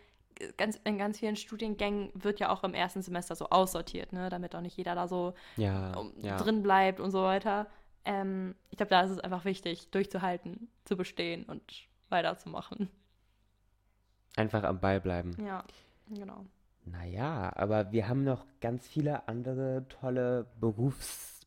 ganz, 0.56 0.80
in 0.84 0.98
ganz 0.98 1.18
vielen 1.18 1.36
Studiengängen 1.36 2.10
wird 2.14 2.40
ja 2.40 2.50
auch 2.50 2.64
im 2.64 2.74
ersten 2.74 3.02
Semester 3.02 3.34
so 3.34 3.48
aussortiert, 3.50 4.12
ne, 4.12 4.28
damit 4.28 4.54
auch 4.54 4.60
nicht 4.60 4.76
jeder 4.76 4.94
da 4.94 5.08
so 5.08 5.34
Ja, 5.56 5.96
um, 5.96 6.12
ja. 6.22 6.36
drin 6.36 6.62
bleibt 6.62 7.00
und 7.00 7.10
so 7.10 7.22
weiter. 7.22 7.66
Ähm, 8.04 8.54
ich 8.70 8.76
glaube, 8.76 8.90
da 8.90 9.02
ist 9.02 9.10
es 9.10 9.20
einfach 9.20 9.44
wichtig, 9.44 9.90
durchzuhalten, 9.90 10.68
zu 10.84 10.96
bestehen 10.96 11.44
und 11.44 11.62
weiterzumachen. 12.08 12.90
Einfach 14.36 14.64
am 14.64 14.80
Ball 14.80 15.00
bleiben. 15.00 15.36
Ja, 15.44 15.64
genau. 16.08 16.44
Naja, 16.84 17.52
aber 17.56 17.92
wir 17.92 18.08
haben 18.08 18.24
noch 18.24 18.44
ganz 18.60 18.86
viele 18.86 19.26
andere 19.28 19.86
tolle 19.88 20.46
Berufs... 20.60 21.40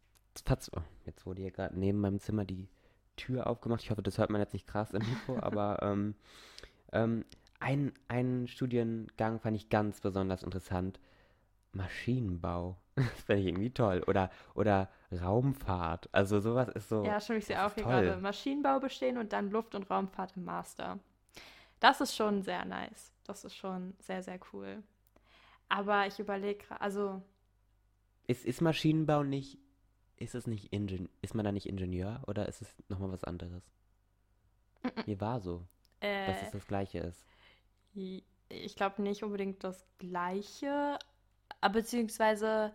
Oh, 0.76 0.82
jetzt 1.06 1.26
wurde 1.26 1.42
hier 1.42 1.52
gerade 1.52 1.78
neben 1.78 2.00
meinem 2.00 2.20
Zimmer 2.20 2.46
die 2.46 2.70
Tür 3.16 3.48
aufgemacht. 3.48 3.82
Ich 3.84 3.92
hoffe, 3.92 4.04
das 4.04 4.18
hört 4.18 4.30
man 4.30 4.40
jetzt 4.40 4.54
nicht 4.54 4.68
krass 4.68 4.92
im 4.92 5.02
Mikro, 5.02 5.38
aber 5.42 5.80
ähm, 5.82 6.16
ähm, 6.94 7.26
ein, 7.60 7.94
einen 8.08 8.48
Studiengang 8.48 9.40
fand 9.40 9.56
ich 9.56 9.70
ganz 9.70 10.02
besonders 10.02 10.44
interessant. 10.44 11.00
Maschinenbau. 11.74 12.78
Das 12.96 13.06
fände 13.26 13.42
ich 13.42 13.48
irgendwie 13.48 13.72
toll. 13.72 14.04
Oder, 14.08 14.30
oder 14.54 14.90
Raumfahrt. 15.12 16.10
Also 16.12 16.40
sowas 16.40 16.70
ist 16.70 16.90
so. 16.90 17.04
Ja, 17.04 17.20
stimmt, 17.20 17.40
ich 17.40 17.46
sehe 17.46 17.56
das 17.56 17.72
auch 17.72 17.76
hier 17.76 17.84
toll. 17.84 18.04
gerade 18.04 18.22
Maschinenbau 18.22 18.80
bestehen 18.80 19.18
und 19.18 19.34
dann 19.34 19.52
Luft- 19.52 19.76
und 19.76 19.90
Raumfahrt 19.90 20.36
im 20.36 20.46
Master. 20.46 21.00
Das 21.80 22.02
ist 22.02 22.16
schon 22.16 22.42
sehr 22.42 22.66
nice. 22.66 23.14
Das 23.24 23.46
ist 23.46 23.56
schon 23.56 23.94
sehr, 24.00 24.24
sehr 24.24 24.40
cool. 24.52 24.84
Aber 25.70 26.08
ich 26.08 26.20
überlege, 26.20 26.64
also, 26.80 27.22
Ist, 28.26 28.46
ist 28.46 28.62
Maschinenbau 28.62 29.24
nicht. 29.24 29.58
Ist 30.16 30.34
es 30.34 30.48
nicht 30.48 30.74
Ingen 30.74 31.10
ist 31.22 31.36
man 31.36 31.46
da 31.46 31.52
nicht 31.52 31.68
Ingenieur 31.68 32.24
oder 32.26 32.48
ist 32.48 32.62
es 32.64 32.74
nochmal 32.90 33.12
was 33.12 33.24
anderes? 33.24 33.70
Mir 35.06 35.22
war 35.22 35.40
so, 35.40 35.68
dass 36.00 36.42
äh, 36.42 36.46
es 36.46 36.52
das 36.52 36.66
gleiche 36.66 37.00
ist. 37.00 37.24
Ich 38.50 38.76
glaube 38.76 39.02
nicht 39.02 39.24
unbedingt 39.24 39.64
das 39.64 39.86
Gleiche, 39.98 40.98
aber 41.62 41.76
beziehungsweise 41.82 42.74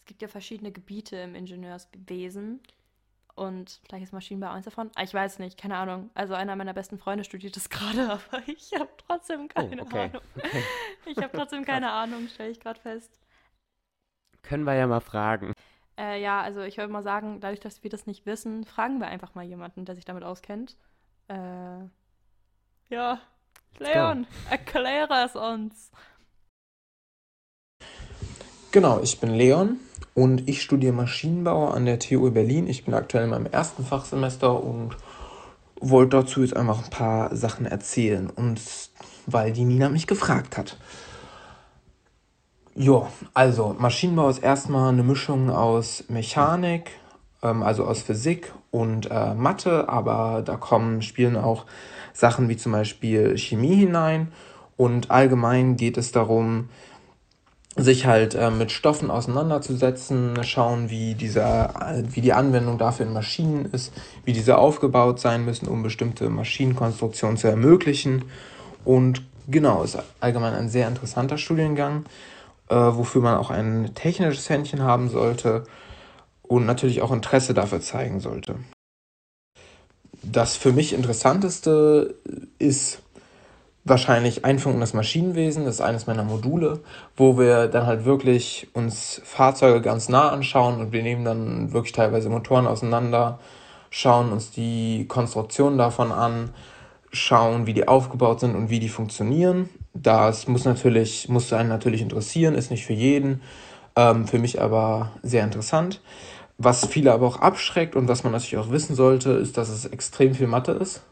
es 0.00 0.04
gibt 0.06 0.22
ja 0.22 0.28
verschiedene 0.28 0.72
Gebiete 0.72 1.16
im 1.16 1.34
Ingenieurswesen 1.34 2.60
und 3.36 3.80
vielleicht 3.86 4.04
ist 4.04 4.12
Maschinenbau 4.12 4.50
eins 4.50 4.66
davon. 4.66 4.90
Ah, 4.96 5.02
Ich 5.04 5.14
weiß 5.14 5.38
nicht, 5.40 5.58
keine 5.58 5.76
Ahnung. 5.76 6.10
Also 6.14 6.34
einer 6.34 6.56
meiner 6.56 6.74
besten 6.74 6.98
Freunde 6.98 7.24
studiert 7.24 7.56
das 7.56 7.70
gerade, 7.70 8.10
aber 8.10 8.48
ich 8.48 8.72
habe 8.74 8.90
trotzdem 9.08 9.48
keine 9.48 9.82
Oh, 9.82 9.82
okay. 9.82 10.10
Ahnung. 10.10 10.22
Ich 11.04 11.22
habe 11.22 11.32
trotzdem 11.32 11.64
keine 11.64 11.92
Ahnung, 11.92 12.28
stelle 12.28 12.50
ich 12.50 12.60
gerade 12.60 12.80
fest. 12.80 13.20
Können 14.42 14.64
wir 14.64 14.74
ja 14.74 14.86
mal 14.86 15.00
fragen. 15.00 15.52
Äh, 15.98 16.20
ja, 16.22 16.40
also 16.42 16.60
ich 16.62 16.76
würde 16.78 16.92
mal 16.92 17.02
sagen, 17.02 17.40
dadurch, 17.40 17.60
dass 17.60 17.82
wir 17.82 17.90
das 17.90 18.06
nicht 18.06 18.26
wissen, 18.26 18.64
fragen 18.64 18.98
wir 18.98 19.08
einfach 19.08 19.34
mal 19.34 19.44
jemanden, 19.44 19.84
der 19.84 19.94
sich 19.94 20.04
damit 20.04 20.24
auskennt. 20.24 20.76
Äh, 21.28 21.88
ja. 22.90 23.20
Leon, 23.78 24.26
erkläre 24.50 25.24
es 25.26 25.36
uns. 25.36 25.90
Genau, 28.70 29.00
ich 29.02 29.20
bin 29.20 29.34
Leon 29.34 29.80
und 30.14 30.48
ich 30.48 30.62
studiere 30.62 30.92
Maschinenbau 30.92 31.68
an 31.68 31.84
der 31.84 31.98
TU 31.98 32.30
Berlin. 32.30 32.68
Ich 32.68 32.84
bin 32.84 32.94
aktuell 32.94 33.24
in 33.24 33.30
meinem 33.30 33.46
ersten 33.46 33.84
Fachsemester 33.84 34.62
und 34.62 34.96
wollte 35.80 36.18
dazu 36.18 36.42
jetzt 36.42 36.56
einfach 36.56 36.84
ein 36.84 36.90
paar 36.90 37.34
Sachen 37.36 37.66
erzählen. 37.66 38.30
Und 38.30 38.60
weil 39.26 39.52
die 39.52 39.64
Nina 39.64 39.88
mich 39.88 40.06
gefragt 40.06 40.56
hat. 40.56 40.76
Ja, 42.74 43.08
also 43.34 43.76
Maschinenbau 43.78 44.30
ist 44.30 44.38
erstmal 44.38 44.90
eine 44.90 45.02
Mischung 45.02 45.50
aus 45.50 46.04
Mechanik, 46.08 46.90
ähm, 47.42 47.62
also 47.62 47.84
aus 47.84 48.02
Physik 48.02 48.52
und 48.70 49.10
äh, 49.10 49.34
Mathe, 49.34 49.88
aber 49.88 50.42
da 50.44 50.56
kommen, 50.56 51.02
spielen 51.02 51.36
auch 51.36 51.66
Sachen 52.12 52.48
wie 52.48 52.56
zum 52.56 52.72
Beispiel 52.72 53.36
Chemie 53.36 53.76
hinein. 53.76 54.28
Und 54.76 55.10
allgemein 55.10 55.76
geht 55.76 55.96
es 55.96 56.12
darum, 56.12 56.68
sich 57.76 58.06
halt 58.06 58.34
äh, 58.34 58.50
mit 58.50 58.70
Stoffen 58.70 59.10
auseinanderzusetzen, 59.10 60.44
schauen, 60.44 60.90
wie, 60.90 61.14
dieser, 61.14 61.94
äh, 61.94 62.04
wie 62.10 62.20
die 62.20 62.32
Anwendung 62.32 62.76
dafür 62.78 63.06
in 63.06 63.12
Maschinen 63.12 63.66
ist, 63.72 63.92
wie 64.24 64.32
diese 64.32 64.58
aufgebaut 64.58 65.20
sein 65.20 65.44
müssen, 65.44 65.68
um 65.68 65.82
bestimmte 65.82 66.28
Maschinenkonstruktionen 66.28 67.38
zu 67.38 67.48
ermöglichen. 67.48 68.26
Und 68.84 69.22
genau, 69.48 69.82
ist 69.82 69.98
allgemein 70.20 70.54
ein 70.54 70.68
sehr 70.68 70.86
interessanter 70.86 71.38
Studiengang, 71.38 72.04
äh, 72.68 72.74
wofür 72.74 73.22
man 73.22 73.38
auch 73.38 73.50
ein 73.50 73.90
technisches 73.94 74.50
Händchen 74.50 74.82
haben 74.82 75.08
sollte 75.08 75.64
und 76.56 76.66
natürlich 76.66 77.02
auch 77.02 77.12
Interesse 77.12 77.54
dafür 77.54 77.80
zeigen 77.80 78.20
sollte. 78.20 78.56
Das 80.22 80.56
für 80.56 80.72
mich 80.72 80.92
Interessanteste 80.92 82.14
ist 82.58 83.02
wahrscheinlich 83.84 84.44
Einführung 84.44 84.76
in 84.76 84.80
das 84.80 84.94
Maschinenwesen, 84.94 85.64
das 85.64 85.76
ist 85.76 85.80
eines 85.80 86.06
meiner 86.06 86.22
Module, 86.22 86.80
wo 87.16 87.38
wir 87.38 87.66
dann 87.66 87.86
halt 87.86 88.04
wirklich 88.04 88.68
uns 88.74 89.20
Fahrzeuge 89.24 89.80
ganz 89.80 90.08
nah 90.08 90.30
anschauen 90.30 90.80
und 90.80 90.92
wir 90.92 91.02
nehmen 91.02 91.24
dann 91.24 91.72
wirklich 91.72 91.92
teilweise 91.92 92.28
Motoren 92.28 92.66
auseinander, 92.66 93.40
schauen 93.90 94.32
uns 94.32 94.52
die 94.52 95.06
Konstruktion 95.08 95.78
davon 95.78 96.12
an, 96.12 96.50
schauen, 97.12 97.66
wie 97.66 97.74
die 97.74 97.88
aufgebaut 97.88 98.40
sind 98.40 98.54
und 98.54 98.70
wie 98.70 98.78
die 98.78 98.88
funktionieren. 98.88 99.68
Das 99.94 100.46
muss 100.46 100.64
natürlich, 100.64 101.28
muss 101.28 101.52
einen 101.52 101.68
natürlich 101.68 102.00
interessieren, 102.00 102.54
ist 102.54 102.70
nicht 102.70 102.86
für 102.86 102.94
jeden, 102.94 103.42
ähm, 103.96 104.26
für 104.26 104.38
mich 104.38 104.62
aber 104.62 105.10
sehr 105.22 105.44
interessant. 105.44 106.00
Was 106.58 106.86
viele 106.86 107.12
aber 107.12 107.26
auch 107.26 107.40
abschreckt 107.40 107.96
und 107.96 108.08
was 108.08 108.22
man 108.24 108.32
natürlich 108.32 108.58
auch 108.58 108.70
wissen 108.70 108.94
sollte, 108.94 109.32
ist, 109.32 109.56
dass 109.56 109.68
es 109.68 109.86
extrem 109.86 110.34
viel 110.34 110.46
Mathe 110.46 110.72
ist 110.72 111.02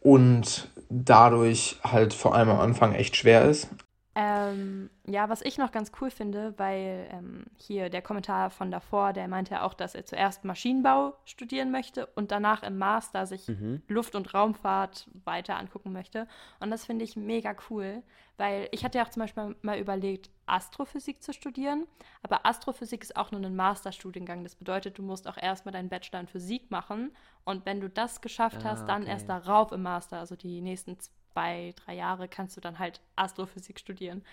und 0.00 0.68
dadurch 0.88 1.76
halt 1.84 2.12
vor 2.12 2.34
allem 2.34 2.50
am 2.50 2.60
Anfang 2.60 2.94
echt 2.94 3.16
schwer 3.16 3.44
ist. 3.48 3.68
Ähm, 4.14 4.90
ja, 5.06 5.30
was 5.30 5.40
ich 5.40 5.56
noch 5.56 5.72
ganz 5.72 5.90
cool 6.00 6.10
finde, 6.10 6.52
weil 6.58 7.08
ähm, 7.10 7.44
hier 7.56 7.88
der 7.88 8.02
Kommentar 8.02 8.50
von 8.50 8.70
davor, 8.70 9.14
der 9.14 9.26
meinte 9.26 9.54
ja 9.54 9.62
auch, 9.62 9.72
dass 9.72 9.94
er 9.94 10.04
zuerst 10.04 10.44
Maschinenbau 10.44 11.14
studieren 11.24 11.70
möchte 11.70 12.06
und 12.08 12.30
danach 12.30 12.62
im 12.62 12.76
Master 12.76 13.26
sich 13.26 13.48
Mhm. 13.48 13.82
Luft- 13.88 14.14
und 14.14 14.34
Raumfahrt 14.34 15.08
weiter 15.24 15.56
angucken 15.58 15.92
möchte. 15.92 16.28
Und 16.60 16.70
das 16.70 16.84
finde 16.84 17.04
ich 17.06 17.16
mega 17.16 17.54
cool, 17.70 18.02
weil 18.36 18.68
ich 18.72 18.84
hatte 18.84 18.98
ja 18.98 19.04
auch 19.04 19.10
zum 19.10 19.20
Beispiel 19.22 19.56
mal 19.62 19.78
überlegt, 19.78 20.30
Astrophysik 20.44 21.22
zu 21.22 21.32
studieren, 21.32 21.86
aber 22.22 22.44
Astrophysik 22.44 23.02
ist 23.02 23.16
auch 23.16 23.30
nur 23.30 23.40
ein 23.40 23.56
Masterstudiengang. 23.56 24.42
Das 24.42 24.56
bedeutet, 24.56 24.98
du 24.98 25.02
musst 25.02 25.26
auch 25.26 25.38
erstmal 25.38 25.72
deinen 25.72 25.88
Bachelor 25.88 26.20
in 26.20 26.26
Physik 26.26 26.70
machen 26.70 27.12
und 27.44 27.64
wenn 27.64 27.80
du 27.80 27.88
das 27.88 28.20
geschafft 28.20 28.64
Ah, 28.64 28.66
hast, 28.66 28.88
dann 28.88 29.06
okay. 29.06 29.06
erst 29.06 29.28
darauf 29.30 29.72
im 29.72 29.82
Master, 29.82 30.18
also 30.18 30.36
die 30.36 30.60
nächsten 30.60 30.98
zwei, 30.98 31.12
drei 31.34 31.94
Jahre, 31.94 32.28
kannst 32.28 32.56
du 32.56 32.60
dann 32.60 32.78
halt 32.78 33.00
Astrophysik 33.16 33.78
studieren. 33.80 34.24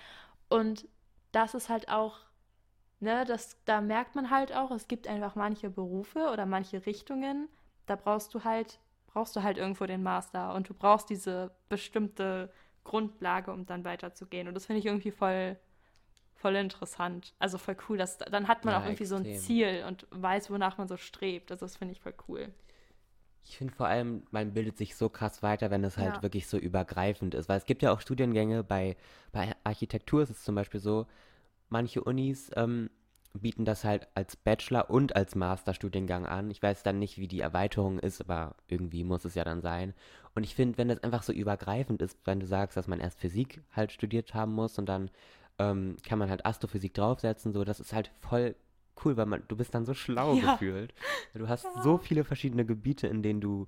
Und 0.49 0.87
das 1.31 1.53
ist 1.55 1.69
halt 1.69 1.89
auch, 1.89 2.17
ne, 2.99 3.25
das, 3.25 3.57
da 3.65 3.81
merkt 3.81 4.15
man 4.15 4.29
halt 4.29 4.53
auch, 4.55 4.71
es 4.71 4.87
gibt 4.87 5.07
einfach 5.07 5.35
manche 5.35 5.69
Berufe 5.69 6.29
oder 6.31 6.45
manche 6.45 6.85
Richtungen, 6.85 7.49
da 7.85 7.95
brauchst 7.95 8.33
du 8.33 8.43
halt, 8.43 8.79
brauchst 9.07 9.35
du 9.35 9.43
halt 9.43 9.57
irgendwo 9.57 9.85
den 9.85 10.03
Master 10.03 10.53
und 10.55 10.69
du 10.69 10.73
brauchst 10.73 11.09
diese 11.09 11.51
bestimmte 11.69 12.51
Grundlage, 12.83 13.51
um 13.51 13.65
dann 13.65 13.83
weiterzugehen. 13.85 14.47
Und 14.47 14.53
das 14.55 14.65
finde 14.65 14.79
ich 14.79 14.85
irgendwie 14.85 15.11
voll, 15.11 15.57
voll 16.35 16.55
interessant. 16.55 17.33
Also 17.39 17.57
voll 17.57 17.77
cool. 17.89 17.97
Dass, 17.97 18.17
dann 18.17 18.47
hat 18.47 18.65
man 18.65 18.73
Ja, 18.73 18.79
auch 18.81 18.85
irgendwie 18.85 19.05
so 19.05 19.15
ein 19.15 19.23
extrem. 19.23 19.33
Ziel 19.33 19.85
und 19.87 20.07
weiß, 20.11 20.51
wonach 20.51 20.77
man 20.77 20.87
so 20.87 20.97
strebt. 20.97 21.51
Also 21.51 21.65
das 21.65 21.77
finde 21.77 21.93
ich 21.93 22.01
voll 22.01 22.15
cool. 22.27 22.53
Ich 23.43 23.57
finde 23.57 23.73
vor 23.73 23.87
allem, 23.87 24.23
man 24.31 24.53
bildet 24.53 24.77
sich 24.77 24.95
so 24.95 25.09
krass 25.09 25.41
weiter, 25.41 25.71
wenn 25.71 25.83
es 25.83 25.97
halt 25.97 26.17
Ja. 26.17 26.21
wirklich 26.21 26.47
so 26.47 26.57
übergreifend 26.57 27.33
ist. 27.33 27.49
Weil 27.49 27.57
es 27.57 27.65
gibt 27.65 27.81
ja 27.81 27.91
auch 27.91 28.01
Studiengänge, 28.01 28.63
bei, 28.63 28.95
bei 29.31 29.55
Architektur 29.63 30.21
ist 30.21 30.29
es 30.29 30.43
zum 30.43 30.55
Beispiel 30.55 30.79
so, 30.79 31.07
manche 31.69 32.03
Unis 32.03 32.51
ähm, 32.55 32.89
bieten 33.33 33.65
das 33.65 33.83
halt 33.83 34.07
als 34.15 34.35
Bachelor- 34.35 34.89
und 34.89 35.15
als 35.15 35.35
Masterstudiengang 35.35 36.25
an. 36.25 36.51
Ich 36.51 36.61
weiß 36.61 36.83
dann 36.83 36.99
nicht, 36.99 37.17
wie 37.17 37.27
die 37.27 37.41
Erweiterung 37.41 37.99
ist, 37.99 38.21
aber 38.21 38.55
irgendwie 38.67 39.03
muss 39.03 39.25
es 39.25 39.35
ja 39.35 39.43
dann 39.43 39.61
sein. 39.61 39.93
Und 40.35 40.43
ich 40.43 40.55
finde, 40.55 40.77
wenn 40.77 40.89
das 40.89 41.03
einfach 41.03 41.23
so 41.23 41.33
übergreifend 41.33 42.01
ist, 42.01 42.17
wenn 42.25 42.39
du 42.39 42.47
sagst, 42.47 42.77
dass 42.77 42.87
man 42.87 42.99
erst 42.99 43.19
Physik 43.19 43.61
halt 43.71 43.91
studiert 43.91 44.33
haben 44.33 44.53
muss 44.53 44.77
und 44.79 44.87
dann 44.87 45.11
ähm, 45.59 45.97
kann 46.03 46.19
man 46.19 46.29
halt 46.29 46.45
Astrophysik 46.45 46.93
draufsetzen, 46.93 47.53
so, 47.53 47.63
das 47.63 47.79
ist 47.79 47.93
halt 47.93 48.11
voll 48.19 48.55
cool, 49.05 49.17
weil 49.17 49.25
man, 49.25 49.43
du 49.47 49.55
bist 49.55 49.73
dann 49.73 49.85
so 49.85 49.93
schlau 49.93 50.33
Ja. 50.41 50.53
gefühlt. 50.53 50.93
Du 51.33 51.47
hast 51.47 51.63
Ja. 51.65 51.83
so 51.83 51.97
viele 51.97 52.23
verschiedene 52.23 52.65
Gebiete, 52.65 53.07
in 53.07 53.21
denen 53.23 53.41
du 53.41 53.67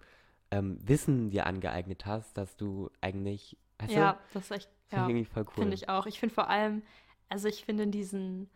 ähm, 0.51 0.77
Wissen 0.85 1.29
dir 1.29 1.45
angeeignet 1.45 2.05
hast, 2.05 2.37
dass 2.37 2.57
du 2.57 2.89
eigentlich, 3.01 3.57
weißt 3.79 3.93
Ja, 3.93 4.19
das 4.33 4.45
ist 4.45 4.51
echt, 4.51 4.69
ja, 4.91 5.07
irgendwie 5.07 5.25
voll 5.25 5.45
cool. 5.47 5.53
finde 5.55 5.75
ich 5.75 5.89
auch. 5.89 6.05
Ich 6.05 6.19
finde 6.19 6.35
vor 6.35 6.49
allem, 6.49 6.83
also 7.29 7.47
ich 7.47 7.63
finde 7.65 7.83
in 7.83 7.91
diesen, 7.91 8.49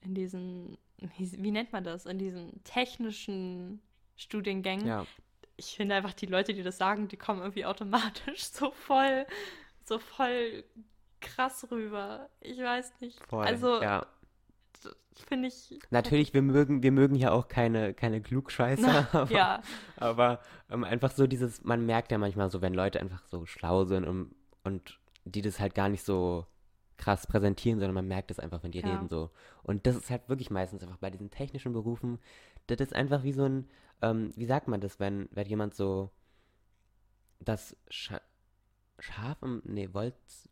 in 0.00 0.14
diesen, 0.14 0.78
wie 1.18 1.32
wie 1.42 1.50
nennt 1.50 1.72
man 1.72 1.84
das, 1.84 2.06
in 2.06 2.18
diesen 2.18 2.62
technischen 2.64 3.80
Studiengängen, 4.16 4.86
Ja, 4.86 5.06
ich 5.56 5.76
finde 5.76 5.94
einfach 5.94 6.14
die 6.14 6.26
Leute, 6.26 6.54
die 6.54 6.62
das 6.62 6.78
sagen, 6.78 7.08
die 7.08 7.16
kommen 7.16 7.40
irgendwie 7.40 7.66
automatisch 7.66 8.44
so 8.52 8.70
voll, 8.70 9.26
so 9.84 9.98
voll 9.98 10.64
krass 11.20 11.66
rüber. 11.70 12.28
Ich 12.40 12.58
weiß 12.58 13.00
nicht. 13.00 13.18
voll. 13.28 13.44
Also 13.44 13.80
ja. 13.82 14.06
Finde 15.28 15.48
ich. 15.48 15.78
Natürlich, 15.90 16.34
wir 16.34 16.42
mögen, 16.42 16.82
wir 16.82 16.92
mögen 16.92 17.14
ja 17.14 17.30
auch 17.32 17.48
keine, 17.48 17.94
keine 17.94 18.20
Klugscheißer, 18.20 19.08
aber, 19.12 19.30
Ja, 19.32 19.62
aber 19.96 20.40
ähm, 20.70 20.84
einfach 20.84 21.10
so 21.12 21.26
dieses, 21.26 21.64
man 21.64 21.86
merkt 21.86 22.12
ja 22.12 22.18
manchmal 22.18 22.50
so, 22.50 22.60
wenn 22.62 22.74
Leute 22.74 23.00
einfach 23.00 23.26
so 23.26 23.46
schlau 23.46 23.84
sind 23.84 24.04
und, 24.06 24.34
und 24.64 24.98
die 25.24 25.42
das 25.42 25.60
halt 25.60 25.74
gar 25.74 25.88
nicht 25.88 26.04
so 26.04 26.46
krass 26.96 27.26
präsentieren, 27.26 27.78
sondern 27.80 27.94
man 27.94 28.08
merkt 28.08 28.30
es 28.30 28.38
einfach, 28.38 28.62
wenn 28.62 28.72
die 28.72 28.80
Ja. 28.80 28.86
reden 28.86 29.08
so. 29.08 29.30
Und 29.62 29.86
das 29.86 29.96
ist 29.96 30.10
halt 30.10 30.28
wirklich 30.28 30.50
meistens 30.50 30.82
einfach 30.82 30.98
bei 30.98 31.10
diesen 31.10 31.30
technischen 31.30 31.72
Berufen, 31.72 32.18
das 32.68 32.80
ist 32.80 32.94
einfach 32.94 33.22
wie 33.24 33.32
so 33.32 33.44
ein, 33.44 33.68
ähm, 34.02 34.32
wie 34.36 34.46
sagt 34.46 34.68
man 34.68 34.80
das, 34.80 35.00
wenn, 35.00 35.28
wenn 35.32 35.46
jemand 35.48 35.74
so 35.74 36.10
das 37.40 37.76
Scha 37.88 38.20
Schaf 38.98 39.42
im, 39.42 39.62
nee, 39.64 39.88
Wolz, 39.92 40.48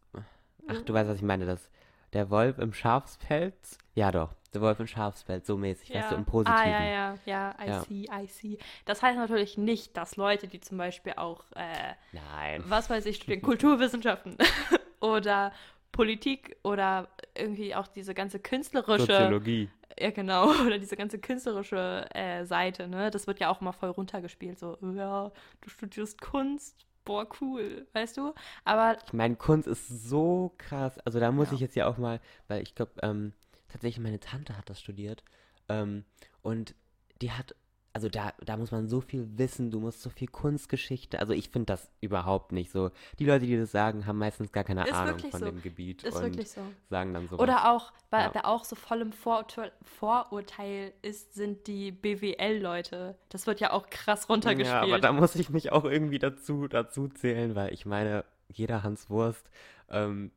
ach, 0.66 0.82
du 0.82 0.92
weißt, 0.92 1.08
was 1.08 1.16
ich 1.18 1.22
meine, 1.22 1.46
das, 1.46 1.70
der 2.12 2.30
Wolf 2.30 2.58
im 2.58 2.72
Schafspelz, 2.72 3.78
ja 3.94 4.10
doch, 4.10 4.34
der 4.52 4.60
Wolf 4.60 4.80
im 4.80 4.86
Schafspelz, 4.86 5.46
so 5.46 5.56
mäßig, 5.56 5.94
weißt 5.94 6.10
du, 6.10 6.14
im 6.16 6.24
Positiven. 6.24 6.58
Ah, 6.60 6.68
ja, 6.68 6.84
ja, 6.84 7.18
ja, 7.26 7.54
I 7.62 7.68
Ja. 7.68 7.80
see, 7.82 8.06
I 8.12 8.26
see. 8.26 8.58
Das 8.84 9.02
heißt 9.02 9.16
natürlich 9.16 9.56
nicht, 9.58 9.96
dass 9.96 10.16
Leute, 10.16 10.48
die 10.48 10.60
zum 10.60 10.78
Beispiel 10.78 11.12
auch, 11.16 11.44
äh, 11.54 11.94
Nein. 12.12 12.64
was 12.66 12.90
weiß 12.90 13.06
ich, 13.06 13.16
studieren, 13.16 13.42
Kulturwissenschaften 13.42 14.36
oder 15.00 15.52
Politik 15.92 16.56
oder 16.64 17.08
irgendwie 17.36 17.74
auch 17.74 17.86
diese 17.88 18.14
ganze 18.14 18.38
künstlerische, 18.40 19.06
Soziologie. 19.06 19.68
ja 19.98 20.10
genau, 20.10 20.50
oder 20.66 20.78
diese 20.78 20.96
ganze 20.96 21.18
künstlerische 21.20 22.06
äh, 22.14 22.44
Seite, 22.44 22.88
ne, 22.88 23.10
das 23.10 23.26
wird 23.26 23.38
ja 23.40 23.50
auch 23.50 23.60
immer 23.60 23.72
voll 23.72 23.90
runtergespielt, 23.90 24.58
so, 24.58 24.76
ja, 24.94 25.30
du 25.60 25.68
studierst 25.68 26.20
Kunst, 26.20 26.86
boah, 27.04 27.26
cool, 27.40 27.86
weißt 27.92 28.16
du? 28.16 28.34
Aber 28.64 28.96
Ich 29.06 29.12
meine, 29.12 29.36
Kunst 29.36 29.66
ist 29.68 29.88
so 29.88 30.54
krass. 30.58 30.98
Also 31.00 31.20
da 31.20 31.32
muss 31.32 31.48
Ja. 31.48 31.54
ich 31.54 31.60
jetzt 31.60 31.76
ja 31.76 31.86
auch 31.86 31.98
mal, 31.98 32.20
weil 32.48 32.62
ich 32.62 32.74
glaube, 32.74 32.92
ähm, 33.02 33.32
tatsächlich 33.68 34.02
meine 34.02 34.20
Tante 34.20 34.56
hat 34.56 34.68
das 34.70 34.80
studiert. 34.80 35.22
Ähm, 35.68 36.04
und 36.42 36.74
die 37.20 37.32
hat, 37.32 37.54
also 37.92 38.09
da, 38.09 38.33
da 38.44 38.57
muss 38.57 38.70
man 38.70 38.88
so 38.88 39.00
viel 39.00 39.26
wissen, 39.37 39.70
du 39.72 39.81
musst 39.81 40.00
so 40.03 40.11
viel 40.11 40.29
Kunstgeschichte. 40.29 41.18
Also 41.18 41.33
ich 41.33 41.50
finde 41.50 41.66
das 41.66 41.90
überhaupt 42.00 42.53
nicht 42.53 42.70
so. 42.70 42.90
Die 43.18 43.24
Leute, 43.24 43.46
die 43.46 43.57
das 43.57 43.72
sagen, 43.72 44.07
haben 44.07 44.18
meistens 44.18 44.53
gar 44.53 44.62
keine 44.62 44.85
Ist 44.87 44.92
Ahnung 44.94 45.18
von 45.18 45.40
so. 45.40 45.46
dem 45.46 45.61
Gebiet 45.61 46.05
ist 46.05 46.14
und 46.14 46.22
wirklich 46.22 46.50
so. 46.50 46.61
sagen 46.88 47.12
dann 47.14 47.26
so. 47.29 47.38
Oder 47.38 47.72
auch, 47.72 47.92
weil 48.11 48.26
Ja. 48.26 48.31
wer 48.35 48.46
auch 48.46 48.64
so 48.64 48.76
voll 48.76 49.00
im 49.00 49.12
Vorurteil, 49.12 49.72
Vorurteil 49.83 50.92
ist, 51.03 51.35
sind 51.35 51.66
die 51.66 51.90
BWL-Leute. 51.92 53.16
Das 53.29 53.46
wird 53.46 53.61
ja 53.61 53.72
auch 53.72 53.90
krass 53.90 54.29
runtergespielt. 54.29 54.68
Ja, 54.72 54.83
aber 54.83 55.00
da 55.00 55.12
muss 55.12 55.35
ich 55.35 55.50
mich 55.50 55.72
auch 55.72 55.85
irgendwie 55.85 56.18
dazu, 56.18 56.68
dazu 56.68 57.09
zählen, 57.09 57.55
weil 57.55 57.72
ich 57.72 57.87
meine, 57.87 58.24
jeder 58.48 58.83
Hans 58.83 59.11
Wurst 59.11 59.48
ähm, 59.88 60.31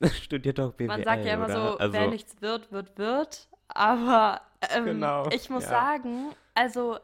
studiert 0.22 0.58
doch 0.58 0.72
BWL, 0.72 0.88
Man 0.88 1.04
sagt 1.04 1.24
ja 1.24 1.34
immer 1.34 1.44
oder? 1.46 1.54
so, 1.72 1.78
also, 1.78 1.92
wer 1.92 2.08
nichts 2.08 2.40
wird, 2.42 2.72
wird, 2.72 2.98
wird. 2.98 3.48
Aber 3.68 4.40
ähm, 4.74 4.84
Genau, 4.86 5.28
ich 5.30 5.50
muss 5.50 5.64
ja. 5.64 5.70
sagen, 5.70 6.32
also 6.56 6.98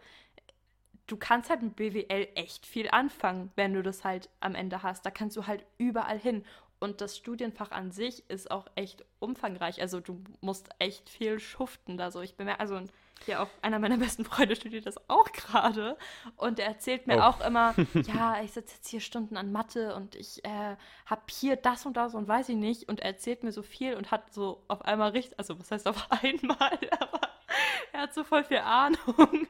du 1.07 1.17
kannst 1.17 1.51
halt 1.51 1.63
mit 1.63 1.77
BWL 1.77 2.29
echt 2.35 2.67
viel 2.67 2.89
anfangen, 2.91 3.51
wenn 3.55 3.75
du 3.75 3.83
das 3.83 4.05
halt 4.05 4.29
am 4.41 4.55
Ende 4.55 4.83
hast. 4.83 5.05
Da 5.07 5.11
kannst 5.11 5.37
du 5.37 5.47
halt 5.47 5.65
überall 5.79 6.19
hin. 6.19 6.45
Und 6.81 7.01
das 7.01 7.17
Studienfach 7.17 7.71
an 7.71 7.93
sich 7.93 8.29
ist 8.29 8.51
auch 8.51 8.67
echt 8.75 9.05
umfangreich. 9.21 9.81
Also 9.81 10.01
du 10.01 10.21
musst 10.41 10.69
echt 10.81 11.09
viel 11.09 11.39
schuften 11.39 11.97
da 11.97 12.11
so. 12.11 12.23
Ich 12.23 12.35
bemerke, 12.35 12.59
also 12.59 12.81
hier 13.25 13.41
auch 13.41 13.49
einer 13.61 13.79
meiner 13.79 13.99
besten 13.99 14.25
Freunde 14.25 14.57
studiert 14.57 14.87
das 14.87 14.97
auch 15.09 15.31
gerade. 15.31 15.97
Und 16.37 16.59
der 16.59 16.67
erzählt 16.67 17.07
mir 17.07 17.19
Oh. 17.19 17.21
auch 17.21 17.41
immer, 17.41 17.75
ja, 17.95 18.43
ich 18.43 18.51
sitze 18.53 18.75
jetzt 18.75 18.89
hier 18.89 19.01
Stunden 19.01 19.37
an 19.37 19.53
Mathe 19.53 19.95
und 19.95 20.17
ich 20.17 20.45
äh, 20.45 20.77
habe 21.07 21.23
hier 21.31 21.55
das 21.55 21.87
und 21.87 21.97
das 21.97 22.15
und 22.17 22.27
weiß 22.27 22.49
ich 22.49 22.57
nicht. 22.57 22.89
Und 22.89 22.99
er 22.99 23.11
erzählt 23.11 23.45
mir 23.45 23.53
so 23.53 23.63
viel 23.63 23.95
und 23.95 24.11
hat 24.11 24.33
so 24.33 24.65
auf 24.67 24.83
einmal 24.85 25.11
richtig, 25.11 25.39
also 25.39 25.57
was 25.61 25.71
heißt 25.71 25.87
auf 25.87 26.11
einmal, 26.11 26.79
aber 26.99 27.21
er 27.93 28.01
hat 28.03 28.15
so 28.15 28.25
voll 28.25 28.45
viel 28.45 28.59
Ahnung 28.59 28.99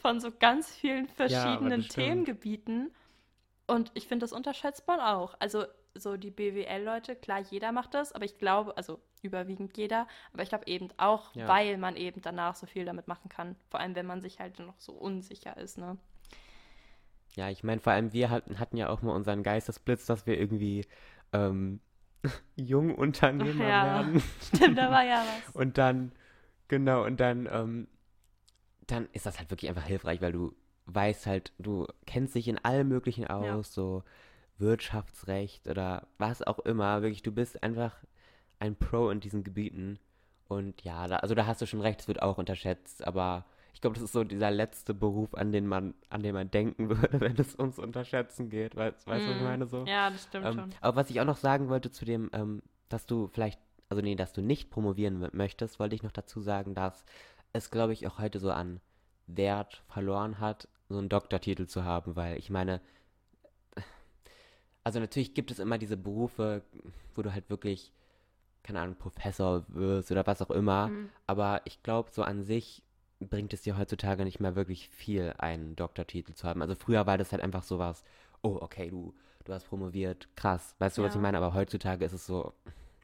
von 0.00 0.20
so 0.20 0.30
ganz 0.30 0.70
vielen 0.74 1.08
verschiedenen 1.08 1.82
stimmt. 1.82 1.94
Themengebieten. 1.94 2.90
Und 3.66 3.90
ich 3.94 4.08
finde, 4.08 4.24
das 4.24 4.32
unterschätzt 4.32 4.86
man 4.86 5.00
auch. 5.00 5.34
Also 5.38 5.64
so 5.94 6.16
die 6.16 6.30
BWL-Leute, 6.30 7.16
klar, 7.16 7.40
jeder 7.40 7.70
macht 7.72 7.94
das, 7.94 8.12
aber 8.12 8.24
ich 8.24 8.38
glaube, 8.38 8.76
also 8.76 9.00
überwiegend 9.22 9.76
jeder, 9.76 10.08
aber 10.32 10.42
ich 10.42 10.48
glaube 10.48 10.66
eben 10.66 10.88
auch, 10.96 11.34
Ja. 11.34 11.46
weil 11.48 11.76
man 11.78 11.96
eben 11.96 12.22
danach 12.22 12.54
so 12.56 12.66
viel 12.66 12.84
damit 12.84 13.08
machen 13.08 13.28
kann. 13.28 13.56
Vor 13.70 13.78
allem, 13.80 13.94
wenn 13.94 14.06
man 14.06 14.20
sich 14.20 14.40
halt 14.40 14.58
noch 14.58 14.78
so 14.80 14.92
unsicher 14.92 15.56
ist, 15.58 15.78
ne? 15.78 15.96
Ja, 17.34 17.48
ich 17.48 17.62
meine, 17.64 17.80
vor 17.80 17.92
allem 17.92 18.12
wir 18.12 18.28
hatten, 18.30 18.58
hatten 18.58 18.76
ja 18.76 18.88
auch 18.90 19.00
mal 19.02 19.14
unseren 19.14 19.42
Geistesblitz, 19.42 20.04
dass 20.06 20.26
wir 20.26 20.38
irgendwie 20.38 20.86
ähm, 21.32 21.80
Jungunternehmer 22.56 23.68
Ja. 23.68 23.84
werden. 23.84 24.22
Stimmt, 24.54 24.78
da 24.78 24.90
war 24.90 25.04
ja 25.04 25.24
was. 25.24 25.54
Und 25.54 25.78
dann, 25.78 26.12
genau, 26.72 27.04
und 27.04 27.20
dann, 27.20 27.48
ähm, 27.52 27.86
dann 28.86 29.08
ist 29.12 29.26
das 29.26 29.38
halt 29.38 29.50
wirklich 29.50 29.68
einfach 29.70 29.84
hilfreich, 29.86 30.20
weil 30.20 30.32
du 30.32 30.54
weißt 30.86 31.26
halt, 31.26 31.52
du 31.58 31.86
kennst 32.06 32.34
dich 32.34 32.48
in 32.48 32.58
allem 32.58 32.88
Möglichen 32.88 33.26
aus, 33.26 33.68
Ja. 33.68 33.74
so 33.74 34.02
Wirtschaftsrecht 34.58 35.68
oder 35.68 36.06
was 36.18 36.42
auch 36.42 36.58
immer. 36.60 37.02
Wirklich, 37.02 37.22
du 37.22 37.32
bist 37.32 37.62
einfach 37.62 37.94
ein 38.58 38.76
Pro 38.76 39.10
in 39.10 39.20
diesen 39.20 39.44
Gebieten. 39.44 39.98
Und 40.48 40.82
ja, 40.82 41.06
da, 41.08 41.16
also 41.18 41.34
da 41.34 41.46
hast 41.46 41.62
du 41.62 41.66
schon 41.66 41.80
recht, 41.80 42.00
es 42.00 42.08
wird 42.08 42.22
auch 42.22 42.38
unterschätzt, 42.38 43.06
aber 43.06 43.44
ich 43.74 43.80
glaube, 43.80 43.94
das 43.94 44.02
ist 44.04 44.12
so 44.12 44.24
dieser 44.24 44.50
letzte 44.50 44.94
Beruf, 44.94 45.34
an 45.34 45.50
den 45.52 45.66
man, 45.66 45.94
an 46.10 46.22
den 46.22 46.34
man 46.34 46.50
denken 46.50 46.88
würde, 47.02 47.20
wenn 47.20 47.36
es 47.38 47.54
ums 47.58 47.78
Unterschätzen 47.78 48.50
geht. 48.50 48.76
Weißt, 48.76 49.06
weißt 49.06 49.26
du, 49.26 49.30
was 49.30 49.36
ich 49.38 49.42
Mm, 49.42 49.44
meine 49.44 49.66
so? 49.66 49.88
Ja, 49.88 50.10
das 50.10 50.24
stimmt 50.24 50.46
Ähm, 50.46 50.54
schon. 50.54 50.74
aber 50.80 50.96
was 50.96 51.10
ich 51.10 51.20
auch 51.20 51.24
noch 51.24 51.36
sagen 51.38 51.68
wollte 51.68 51.90
zu 51.90 52.04
dem, 52.04 52.30
ähm, 52.32 52.62
dass 52.88 53.06
du 53.06 53.28
vielleicht, 53.28 53.60
also 53.92 54.00
nee, 54.02 54.14
dass 54.14 54.32
du 54.32 54.40
nicht 54.40 54.70
promovieren 54.70 55.28
möchtest, 55.32 55.78
wollte 55.78 55.94
ich 55.94 56.02
noch 56.02 56.12
dazu 56.12 56.40
sagen, 56.40 56.74
dass 56.74 57.04
es, 57.52 57.70
glaube 57.70 57.92
ich, 57.92 58.06
auch 58.06 58.18
heute 58.18 58.38
so 58.40 58.50
an 58.50 58.80
Wert 59.26 59.82
verloren 59.86 60.40
hat, 60.40 60.66
so 60.88 60.96
einen 60.96 61.10
Doktortitel 61.10 61.66
zu 61.66 61.84
haben, 61.84 62.16
weil 62.16 62.38
ich 62.38 62.48
meine, 62.48 62.80
also 64.82 64.98
natürlich 64.98 65.34
gibt 65.34 65.50
es 65.50 65.58
immer 65.58 65.76
diese 65.76 65.96
Berufe, 65.98 66.62
wo 67.14 67.20
du 67.22 67.32
halt 67.34 67.50
wirklich, 67.50 67.92
keine 68.62 68.80
Ahnung, 68.80 68.96
Professor 68.96 69.64
wirst 69.68 70.10
oder 70.10 70.26
was 70.26 70.40
auch 70.42 70.50
immer, 70.50 70.88
Mhm. 70.88 71.10
aber 71.26 71.60
ich 71.66 71.82
glaube, 71.82 72.10
so 72.12 72.22
an 72.22 72.42
sich 72.42 72.82
bringt 73.20 73.52
es 73.52 73.60
dir 73.62 73.76
heutzutage 73.76 74.24
nicht 74.24 74.40
mehr 74.40 74.56
wirklich 74.56 74.88
viel, 74.88 75.34
einen 75.36 75.76
Doktortitel 75.76 76.32
zu 76.32 76.48
haben. 76.48 76.62
Also 76.62 76.74
früher 76.74 77.06
war 77.06 77.18
das 77.18 77.30
halt 77.30 77.42
einfach 77.42 77.62
sowas, 77.62 78.04
oh, 78.40 78.56
okay, 78.60 78.90
du, 78.90 79.14
du 79.44 79.52
hast 79.52 79.68
promoviert, 79.68 80.28
krass. 80.34 80.74
Weißt 80.78 80.96
du, 80.98 81.02
was 81.02 81.12
Ja. 81.14 81.20
ich 81.20 81.22
meine? 81.22 81.36
Aber 81.36 81.52
heutzutage 81.54 82.04
ist 82.04 82.14
es 82.14 82.26
so, 82.26 82.52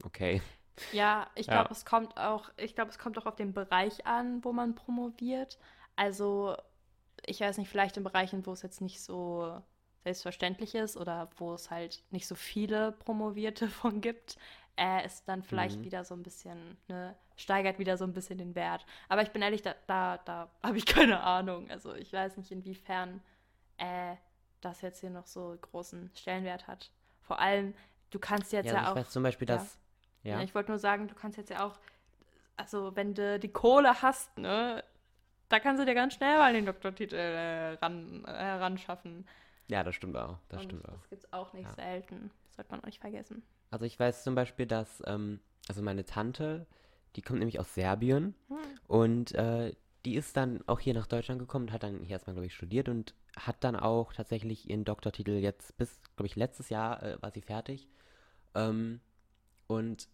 okay. 0.04 0.40
Ja, 0.90 1.28
ich 1.34 1.48
Ja. 1.48 1.50
glaube, 1.50 1.72
es 1.72 1.84
kommt 1.84 2.16
auch, 2.16 2.50
ich 2.56 2.74
glaube, 2.74 2.90
es 2.90 2.98
kommt 2.98 3.18
auch 3.18 3.26
auf 3.26 3.36
den 3.36 3.52
Bereich 3.52 4.06
an, 4.06 4.42
wo 4.44 4.52
man 4.52 4.74
promoviert. 4.74 5.58
Also, 5.96 6.56
ich 7.26 7.40
weiß 7.40 7.58
nicht, 7.58 7.70
vielleicht 7.70 7.96
in 7.96 8.04
Bereichen, 8.04 8.46
wo 8.46 8.52
es 8.52 8.62
jetzt 8.62 8.80
nicht 8.80 9.02
so 9.02 9.62
selbstverständlich 10.04 10.74
ist 10.74 10.96
oder 10.96 11.30
wo 11.36 11.54
es 11.54 11.70
halt 11.70 12.02
nicht 12.10 12.26
so 12.26 12.34
viele 12.34 12.92
Promovierte 12.92 13.68
von 13.70 14.00
gibt, 14.00 14.36
äh, 14.76 15.04
ist 15.04 15.28
dann 15.28 15.42
vielleicht 15.42 15.82
Mhm. 15.82 15.84
wieder 15.84 16.04
so 16.04 16.14
ein 16.14 16.22
bisschen, 16.22 16.78
ne, 16.88 17.16
steigert 17.36 17.78
wieder 17.78 17.96
so 17.96 18.04
ein 18.04 18.12
bisschen 18.14 18.38
den 18.38 18.54
Wert. 18.54 18.86
Aber 19.08 19.22
ich 19.22 19.30
bin 19.32 19.42
ehrlich, 19.42 19.62
da, 19.62 19.74
da, 19.86 20.18
da 20.18 20.50
habe 20.62 20.78
ich 20.78 20.86
keine 20.86 21.20
Ahnung. 21.22 21.70
Also 21.70 21.94
ich 21.94 22.12
weiß 22.12 22.36
nicht, 22.38 22.50
inwiefern 22.52 23.22
äh, 23.78 24.16
das 24.60 24.80
jetzt 24.82 25.00
hier 25.00 25.10
noch 25.10 25.26
so 25.26 25.56
großen 25.60 26.10
Stellenwert 26.14 26.66
hat. 26.66 26.90
Vor 27.22 27.38
allem, 27.40 27.74
du 28.10 28.18
kannst 28.18 28.52
jetzt 28.52 28.70
Ja, 28.70 28.72
ja, 28.72 28.78
also 28.78 28.84
ich 28.84 28.94
auch. 28.94 28.94
weiß 28.94 29.10
zum 29.10 29.22
Beispiel, 29.22 29.46
ja. 29.46 29.66
dass, 29.66 29.78
ja, 30.22 30.38
Ja, 30.38 30.42
ich 30.42 30.54
wollte 30.54 30.70
nur 30.70 30.78
sagen, 30.78 31.08
du 31.08 31.14
kannst 31.14 31.38
jetzt 31.38 31.50
ja 31.50 31.64
auch, 31.66 31.78
also 32.56 32.94
wenn 32.96 33.14
du 33.14 33.38
die 33.38 33.48
Kohle 33.52 34.02
hast, 34.02 34.36
ne, 34.38 34.82
da 35.48 35.60
kannst 35.60 35.80
du 35.80 35.86
dir 35.86 35.94
ganz 35.94 36.14
schnell 36.14 36.36
mal 36.38 36.52
den 36.52 36.66
Doktortitel 36.66 37.14
äh, 37.16 37.74
ran, 37.74 38.24
äh, 38.24 38.30
ranschaffen. 38.30 39.26
ja, 39.68 39.82
das 39.84 39.94
stimmt 39.94 40.16
auch, 40.16 40.38
das 40.48 40.62
Und 40.62 40.68
stimmt 40.70 40.88
auch. 40.88 40.92
das 40.92 41.08
gibt's 41.10 41.32
auch 41.32 41.52
nicht 41.52 41.68
Ja. 41.68 41.74
selten. 41.74 42.30
Das 42.46 42.56
sollte 42.56 42.70
man 42.72 42.80
auch 42.80 42.86
nicht 42.86 43.00
vergessen. 43.00 43.42
Also 43.70 43.84
ich 43.84 43.98
weiß 43.98 44.24
zum 44.24 44.34
Beispiel, 44.34 44.66
dass, 44.66 45.02
ähm, 45.06 45.40
also 45.68 45.82
meine 45.82 46.04
Tante, 46.04 46.66
die 47.16 47.22
kommt 47.22 47.38
nämlich 47.38 47.60
aus 47.60 47.74
Serbien 47.74 48.34
Hm. 48.48 48.56
und 48.86 49.34
äh, 49.34 49.74
die 50.04 50.14
ist 50.14 50.36
dann 50.36 50.62
auch 50.66 50.80
hier 50.80 50.94
nach 50.94 51.06
Deutschland 51.06 51.38
gekommen 51.40 51.66
und 51.66 51.72
hat 51.72 51.82
dann 51.82 52.00
hier 52.02 52.14
erstmal, 52.16 52.34
glaube 52.34 52.46
ich, 52.46 52.54
studiert 52.54 52.88
und 52.88 53.14
hat 53.36 53.56
dann 53.64 53.76
auch 53.76 54.12
tatsächlich 54.12 54.68
ihren 54.70 54.84
Doktortitel 54.84 55.32
jetzt 55.32 55.76
bis, 55.76 56.00
glaube 56.16 56.26
ich, 56.26 56.36
letztes 56.36 56.70
Jahr 56.70 57.02
äh, 57.02 57.20
war 57.22 57.30
sie 57.30 57.42
fertig. 57.42 57.88
Ähm, 58.54 59.00
und 59.68 60.08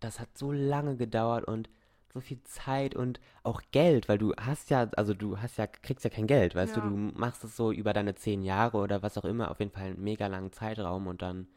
das 0.00 0.20
hat 0.20 0.36
so 0.38 0.52
lange 0.52 0.96
gedauert 0.96 1.44
und 1.46 1.70
so 2.12 2.20
viel 2.20 2.42
Zeit 2.44 2.94
und 2.94 3.20
auch 3.42 3.62
Geld, 3.72 4.08
weil 4.08 4.18
du 4.18 4.34
hast 4.36 4.70
ja, 4.70 4.88
also 4.96 5.14
du 5.14 5.40
hast 5.40 5.58
ja, 5.58 5.66
kriegst 5.66 6.04
ja 6.04 6.10
kein 6.10 6.28
Geld, 6.28 6.54
weißt 6.54 6.76
Ja. 6.76 6.82
du, 6.82 6.90
du 6.90 6.96
machst 6.96 7.44
es 7.44 7.56
so 7.56 7.72
über 7.72 7.92
deine 7.92 8.14
zehn 8.14 8.42
Jahre 8.44 8.78
oder 8.78 9.02
was 9.02 9.18
auch 9.18 9.24
immer, 9.24 9.50
auf 9.50 9.58
jeden 9.60 9.72
Fall 9.72 9.84
einen 9.88 10.04
mega 10.04 10.26
langen 10.28 10.52
Zeitraum 10.52 11.08
und 11.08 11.22
dann 11.22 11.48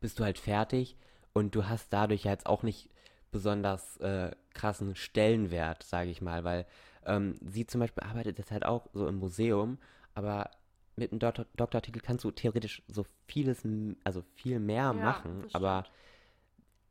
bist 0.00 0.18
du 0.20 0.24
halt 0.24 0.38
fertig 0.38 0.96
und 1.32 1.54
du 1.54 1.66
hast 1.68 1.92
dadurch 1.92 2.24
ja 2.24 2.32
jetzt 2.32 2.46
auch 2.46 2.62
nicht 2.62 2.90
besonders 3.30 3.96
äh, 3.98 4.32
krassen 4.52 4.94
Stellenwert, 4.96 5.82
sage 5.82 6.10
ich 6.10 6.20
mal, 6.20 6.44
weil 6.44 6.66
ähm, 7.06 7.34
sie 7.40 7.66
zum 7.66 7.80
Beispiel 7.80 8.02
arbeitet 8.04 8.38
jetzt 8.38 8.50
halt 8.50 8.66
auch 8.66 8.88
so 8.92 9.06
im 9.08 9.16
Museum, 9.18 9.78
aber 10.14 10.50
mit 10.96 11.10
einem 11.10 11.20
Doktor 11.20 11.46
Doktortitel 11.56 12.00
kannst 12.00 12.24
du 12.24 12.30
theoretisch 12.30 12.82
so 12.88 13.06
vieles, 13.26 13.62
also 14.04 14.22
viel 14.34 14.60
mehr 14.60 14.92
Ja, 14.92 14.98
machen, 15.00 15.46
aber 15.52 15.84
stimmt. 15.84 15.96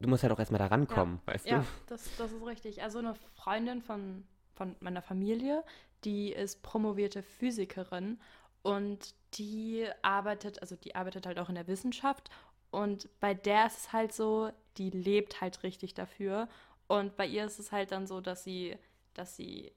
Du 0.02 0.08
musst 0.10 0.24
halt 0.24 0.34
auch 0.34 0.40
erstmal 0.40 0.60
da 0.60 0.68
rankommen, 0.68 1.22
weißt 1.26 1.50
Ja, 1.50 1.52
du? 1.52 1.66
das, 1.88 2.14
das 2.16 2.32
ist 2.32 2.46
richtig. 2.46 2.84
Also 2.84 3.00
eine 3.00 3.16
Freundin 3.36 3.82
von, 3.82 4.24
von 4.56 4.76
meiner 4.80 5.02
Familie, 5.02 5.64
die 6.04 6.32
ist 6.32 6.62
promovierte 6.64 7.24
Physikerin 7.24 8.20
und 8.62 9.14
die 9.34 9.88
arbeitet, 10.02 10.62
also 10.62 10.76
die 10.76 10.96
arbeitet 10.96 11.26
halt 11.26 11.40
auch 11.40 11.50
in 11.50 11.56
der 11.56 11.68
Wissenschaft 11.68 12.30
und 12.70 13.10
bei 13.20 13.34
der 13.34 13.68
ist 13.68 13.78
es 13.80 13.94
halt 13.94 14.14
so, 14.14 14.52
die 14.78 14.90
lebt 14.90 15.42
halt 15.42 15.64
richtig 15.64 15.94
dafür 15.94 16.48
und 16.88 17.16
bei 17.18 17.26
ihr 17.26 17.46
ist 17.46 17.60
es 17.60 17.72
halt 17.72 17.92
dann 17.92 18.08
so, 18.08 18.22
dass 18.22 18.44
sie, 18.44 18.78
dass 19.14 19.36
sie 19.36 19.68
äh, 19.68 19.74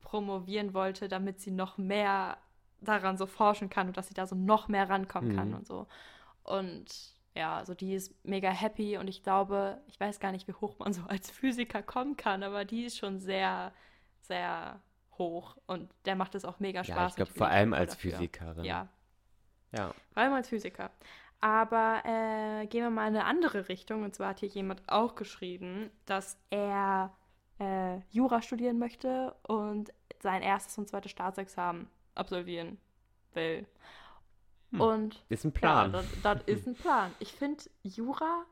promovieren 0.00 0.74
wollte, 0.74 1.08
damit 1.08 1.40
sie 1.40 1.50
noch 1.50 1.78
mehr 1.78 2.38
daran 2.80 3.16
so 3.16 3.26
forschen 3.26 3.70
kann 3.70 3.88
und 3.88 3.96
dass 3.96 4.08
sie 4.08 4.14
da 4.14 4.26
so 4.26 4.36
noch 4.36 4.68
mehr 4.68 4.88
rankommen 4.88 5.28
kann 5.30 5.48
Mhm. 5.48 5.54
und 5.54 5.66
so. 5.66 5.86
Und 6.44 7.15
ja, 7.36 7.56
also 7.58 7.74
die 7.74 7.94
ist 7.94 8.14
mega 8.24 8.50
happy 8.50 8.96
und 8.96 9.08
ich 9.08 9.22
glaube, 9.22 9.78
ich 9.86 10.00
weiß 10.00 10.18
gar 10.20 10.32
nicht, 10.32 10.48
wie 10.48 10.54
hoch 10.54 10.78
man 10.78 10.92
so 10.92 11.02
als 11.02 11.30
Physiker 11.30 11.82
kommen 11.82 12.16
kann, 12.16 12.42
aber 12.42 12.64
die 12.64 12.84
ist 12.84 12.96
schon 12.98 13.20
sehr, 13.20 13.72
sehr 14.22 14.80
hoch 15.18 15.56
und 15.66 15.90
der 16.06 16.16
macht 16.16 16.34
es 16.34 16.44
auch 16.44 16.58
mega 16.60 16.82
Spaß. 16.82 16.96
Ja, 16.96 17.06
ich 17.08 17.16
glaube 17.16 17.32
vor 17.32 17.48
allem 17.48 17.74
als 17.74 17.92
dafür. 17.92 18.12
Physikerin. 18.12 18.64
Ja, 18.64 18.88
Ja. 19.72 19.92
vor 20.12 20.22
allem 20.22 20.32
als 20.32 20.48
Physiker. 20.48 20.90
Aber 21.40 22.02
äh, 22.06 22.66
gehen 22.66 22.82
wir 22.82 22.90
mal 22.90 23.08
in 23.08 23.14
eine 23.16 23.24
andere 23.26 23.68
Richtung. 23.68 24.02
Und 24.04 24.14
zwar 24.14 24.30
hat 24.30 24.40
hier 24.40 24.48
jemand 24.48 24.82
auch 24.88 25.14
geschrieben, 25.14 25.90
dass 26.06 26.38
er 26.48 27.14
äh, 27.60 27.98
Jura 28.10 28.40
studieren 28.40 28.78
möchte 28.78 29.34
und 29.42 29.92
sein 30.20 30.40
erstes 30.40 30.78
und 30.78 30.88
zweites 30.88 31.10
Staatsexamen 31.10 31.88
absolvieren 32.14 32.78
will. 33.34 33.66
Hm. 34.72 34.80
Und 34.80 35.24
Ist 35.28 35.44
ein 35.44 35.52
ja, 35.54 35.58
Plan. 35.60 35.92
das, 35.92 36.06
das 36.22 36.42
ist 36.46 36.66
ein 36.66 36.74
Plan. 36.74 37.12
Ich 37.18 37.32
finde 37.32 37.62
Jura, 37.82 38.44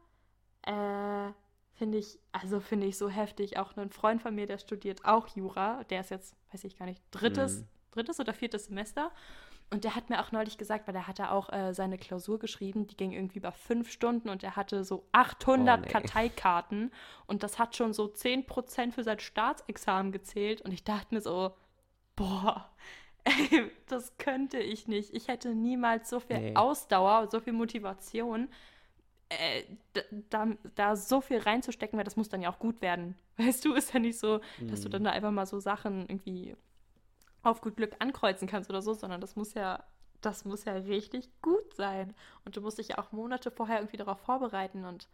äh, 0.63 1.33
finde 1.73 1.99
ich, 1.99 2.19
also 2.33 2.61
finde 2.61 2.87
ich 2.87 2.97
so 2.97 3.09
heftig. 3.09 3.59
Auch 3.59 3.77
ein 3.77 3.91
Freund 3.91 4.23
von 4.23 4.35
mir, 4.35 4.47
der 4.47 4.59
studiert 4.59 5.05
auch 5.05 5.29
Jura. 5.29 5.85
Der 5.85 6.01
ist 6.01 6.11
jetzt, 6.11 6.37
weiß 6.53 6.65
ich 6.65 6.77
gar 6.79 6.87
nicht, 6.87 7.03
drittes, 7.11 7.61
Mhm. 7.61 7.67
drittes 7.93 8.21
oder 8.21 8.33
viertes 8.33 8.67
Semester. 8.67 9.11
Und 9.71 9.83
der 9.83 9.97
hat 9.97 10.09
mir 10.11 10.21
auch 10.23 10.31
neulich 10.31 10.57
gesagt, 10.59 10.87
weil 10.87 10.93
der 10.93 11.09
hatte 11.09 11.31
auch 11.31 11.51
äh, 11.53 11.73
seine 11.75 11.99
Klausur 11.99 12.39
geschrieben, 12.39 12.87
die 12.87 12.97
ging 12.97 13.13
irgendwie 13.13 13.39
über 13.39 13.51
fünf 13.51 13.91
Stunden 13.91 14.29
und 14.29 14.45
er 14.45 14.57
hatte 14.57 14.85
so 14.85 15.05
800 15.13 15.79
Oh, 15.79 15.83
nee. 15.83 15.89
Karteikarten 15.89 16.93
und 17.27 17.43
das 17.43 17.59
hat 17.59 17.75
schon 17.75 17.93
so 17.95 18.05
10% 18.05 18.93
für 18.93 19.03
sein 19.03 19.19
Staatsexamen 19.19 20.13
gezählt 20.13 20.61
und 20.61 20.71
ich 20.73 20.85
dachte 20.85 21.15
mir 21.15 21.23
so, 21.23 21.57
boah, 22.15 22.71
ey, 23.25 23.71
das 23.89 24.17
könnte 24.19 24.59
ich 24.59 24.89
nicht. 24.89 25.15
Ich 25.15 25.29
hätte 25.29 25.55
niemals 25.55 26.11
so 26.11 26.21
viel 26.21 26.41
Nee. 26.41 26.55
Ausdauer 26.55 27.23
und 27.23 27.31
so 27.31 27.41
viel 27.41 27.53
Motivation, 27.53 28.49
äh, 29.31 29.65
da, 30.31 30.47
da, 30.77 30.97
so 30.97 31.21
viel 31.21 31.39
reinzustecken, 31.39 31.97
weil 31.99 32.05
das 32.05 32.17
muss 32.17 32.29
dann 32.29 32.43
ja 32.43 32.51
auch 32.53 32.59
gut 32.59 32.83
werden. 32.83 33.17
Weißt 33.39 33.65
du, 33.65 33.75
ist 33.75 33.95
ja 33.95 34.01
nicht 34.01 34.19
so, 34.19 34.41
dass 34.69 34.83
du 34.83 34.89
Mhm. 34.89 34.93
dann 34.93 35.05
da 35.05 35.11
einfach 35.13 35.31
mal 35.33 35.47
so 35.47 35.61
Sachen 35.61 36.03
irgendwie 36.09 36.57
auf 37.43 37.61
gut 37.61 37.77
Glück 37.77 37.97
ankreuzen 38.01 38.49
kannst 38.49 38.71
oder 38.71 38.83
so, 38.83 38.95
sondern 38.95 39.21
das 39.21 39.37
muss 39.37 39.55
ja, 39.55 39.85
das 40.23 40.45
muss 40.45 40.65
ja 40.65 40.75
richtig 40.75 41.31
gut 41.43 41.75
sein. 41.75 42.15
Und 42.45 42.57
du 42.57 42.61
musst 42.63 42.79
dich 42.79 42.89
ja 42.89 42.99
auch 42.99 43.13
Monate 43.13 43.51
vorher 43.51 43.79
irgendwie 43.79 43.99
darauf 43.99 44.21
vorbereiten 44.21 44.85
und 44.85 45.09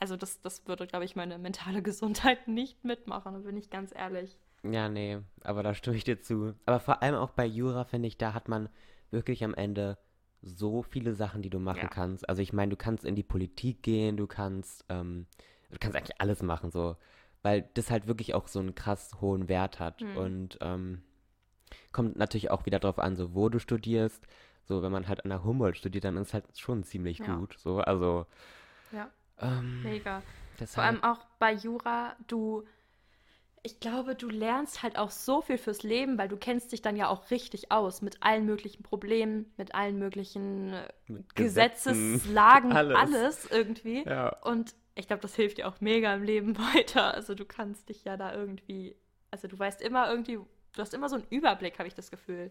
also 0.00 0.16
das, 0.16 0.40
das 0.42 0.66
würde, 0.66 0.86
glaube 0.86 1.04
ich, 1.04 1.16
meine 1.16 1.38
mentale 1.38 1.82
Gesundheit 1.84 2.48
nicht 2.48 2.84
mitmachen, 2.84 3.34
da 3.34 3.40
bin 3.40 3.56
ich 3.56 3.70
ganz 3.70 3.92
ehrlich. 3.94 4.38
Ja, 4.62 4.88
nee, 4.88 5.18
aber 5.42 5.62
da 5.62 5.74
stimme 5.74 5.96
ich 5.96 6.04
dir 6.04 6.20
zu. 6.20 6.54
Aber 6.66 6.80
vor 6.80 7.02
allem 7.02 7.14
auch 7.14 7.30
bei 7.30 7.46
Jura, 7.46 7.84
finde 7.84 8.08
ich, 8.08 8.18
da 8.18 8.34
hat 8.34 8.48
man 8.48 8.68
wirklich 9.10 9.42
am 9.44 9.54
Ende 9.54 9.98
so 10.42 10.82
viele 10.82 11.14
Sachen, 11.14 11.42
die 11.42 11.50
du 11.50 11.58
machen 11.58 11.78
Ja. 11.82 11.88
kannst. 11.88 12.28
Also 12.28 12.42
ich 12.42 12.52
meine, 12.52 12.70
du 12.70 12.76
kannst 12.76 13.04
in 13.04 13.14
die 13.14 13.22
Politik 13.22 13.82
gehen, 13.82 14.16
du 14.16 14.26
kannst, 14.26 14.84
ähm, 14.88 15.26
du 15.70 15.78
kannst 15.78 15.96
eigentlich 15.96 16.20
alles 16.20 16.42
machen, 16.42 16.70
so. 16.70 16.96
Weil 17.42 17.68
das 17.74 17.90
halt 17.90 18.06
wirklich 18.06 18.34
auch 18.34 18.48
so 18.48 18.58
einen 18.58 18.74
krass 18.74 19.20
hohen 19.20 19.48
Wert 19.48 19.80
hat. 19.80 20.02
Mhm. 20.02 20.16
Und 20.16 20.58
ähm, 20.60 21.02
kommt 21.92 22.16
natürlich 22.16 22.50
auch 22.50 22.66
wieder 22.66 22.78
drauf 22.78 22.98
an, 22.98 23.16
so 23.16 23.34
wo 23.34 23.48
du 23.48 23.58
studierst. 23.58 24.26
So, 24.64 24.82
wenn 24.82 24.92
man 24.92 25.08
halt 25.08 25.24
an 25.24 25.30
der 25.30 25.42
Humboldt 25.42 25.78
studiert, 25.78 26.04
dann 26.04 26.16
ist 26.18 26.28
es 26.28 26.34
halt 26.34 26.58
schon 26.58 26.84
ziemlich 26.84 27.18
Ja. 27.18 27.36
gut. 27.36 27.56
So, 27.58 27.78
also. 27.78 28.26
Ja. 28.92 29.10
Ähm, 29.38 29.82
Mega. 29.82 30.20
Vor 30.20 30.26
deshalb, 30.58 30.86
allem 30.86 31.02
auch 31.02 31.24
bei 31.38 31.52
Jura, 31.54 32.14
du, 32.28 32.64
ich 33.62 33.78
glaube, 33.78 34.14
du 34.14 34.28
lernst 34.28 34.82
halt 34.82 34.96
auch 34.98 35.10
so 35.10 35.42
viel 35.42 35.58
fürs 35.58 35.82
Leben, 35.82 36.16
weil 36.16 36.28
du 36.28 36.36
kennst 36.36 36.72
dich 36.72 36.80
dann 36.80 36.96
ja 36.96 37.08
auch 37.08 37.30
richtig 37.30 37.70
aus 37.70 38.00
mit 38.00 38.22
allen 38.22 38.46
möglichen 38.46 38.82
Problemen, 38.82 39.52
mit 39.56 39.74
allen 39.74 39.98
möglichen 39.98 40.72
äh, 40.72 40.88
mit 41.08 41.34
Gesetzeslagen, 41.34 42.72
alles. 42.76 42.96
alles. 42.96 43.50
irgendwie. 43.50 44.04
Ja. 44.04 44.36
Und 44.42 44.74
ich 44.94 45.06
glaube, 45.06 45.20
das 45.22 45.34
hilft 45.34 45.58
dir 45.58 45.68
auch 45.68 45.80
mega 45.80 46.14
im 46.14 46.22
Leben 46.22 46.56
weiter. 46.74 47.12
Also 47.14 47.34
du 47.34 47.44
kannst 47.44 47.88
dich 47.90 48.04
ja 48.04 48.16
da 48.16 48.34
irgendwie, 48.34 48.96
also 49.30 49.46
du 49.46 49.58
weißt 49.58 49.82
immer 49.82 50.10
irgendwie, 50.10 50.36
du 50.36 50.46
hast 50.78 50.94
immer 50.94 51.10
so 51.10 51.16
einen 51.16 51.26
Überblick, 51.28 51.78
habe 51.78 51.88
ich 51.88 51.94
das 51.94 52.10
Gefühl. 52.10 52.50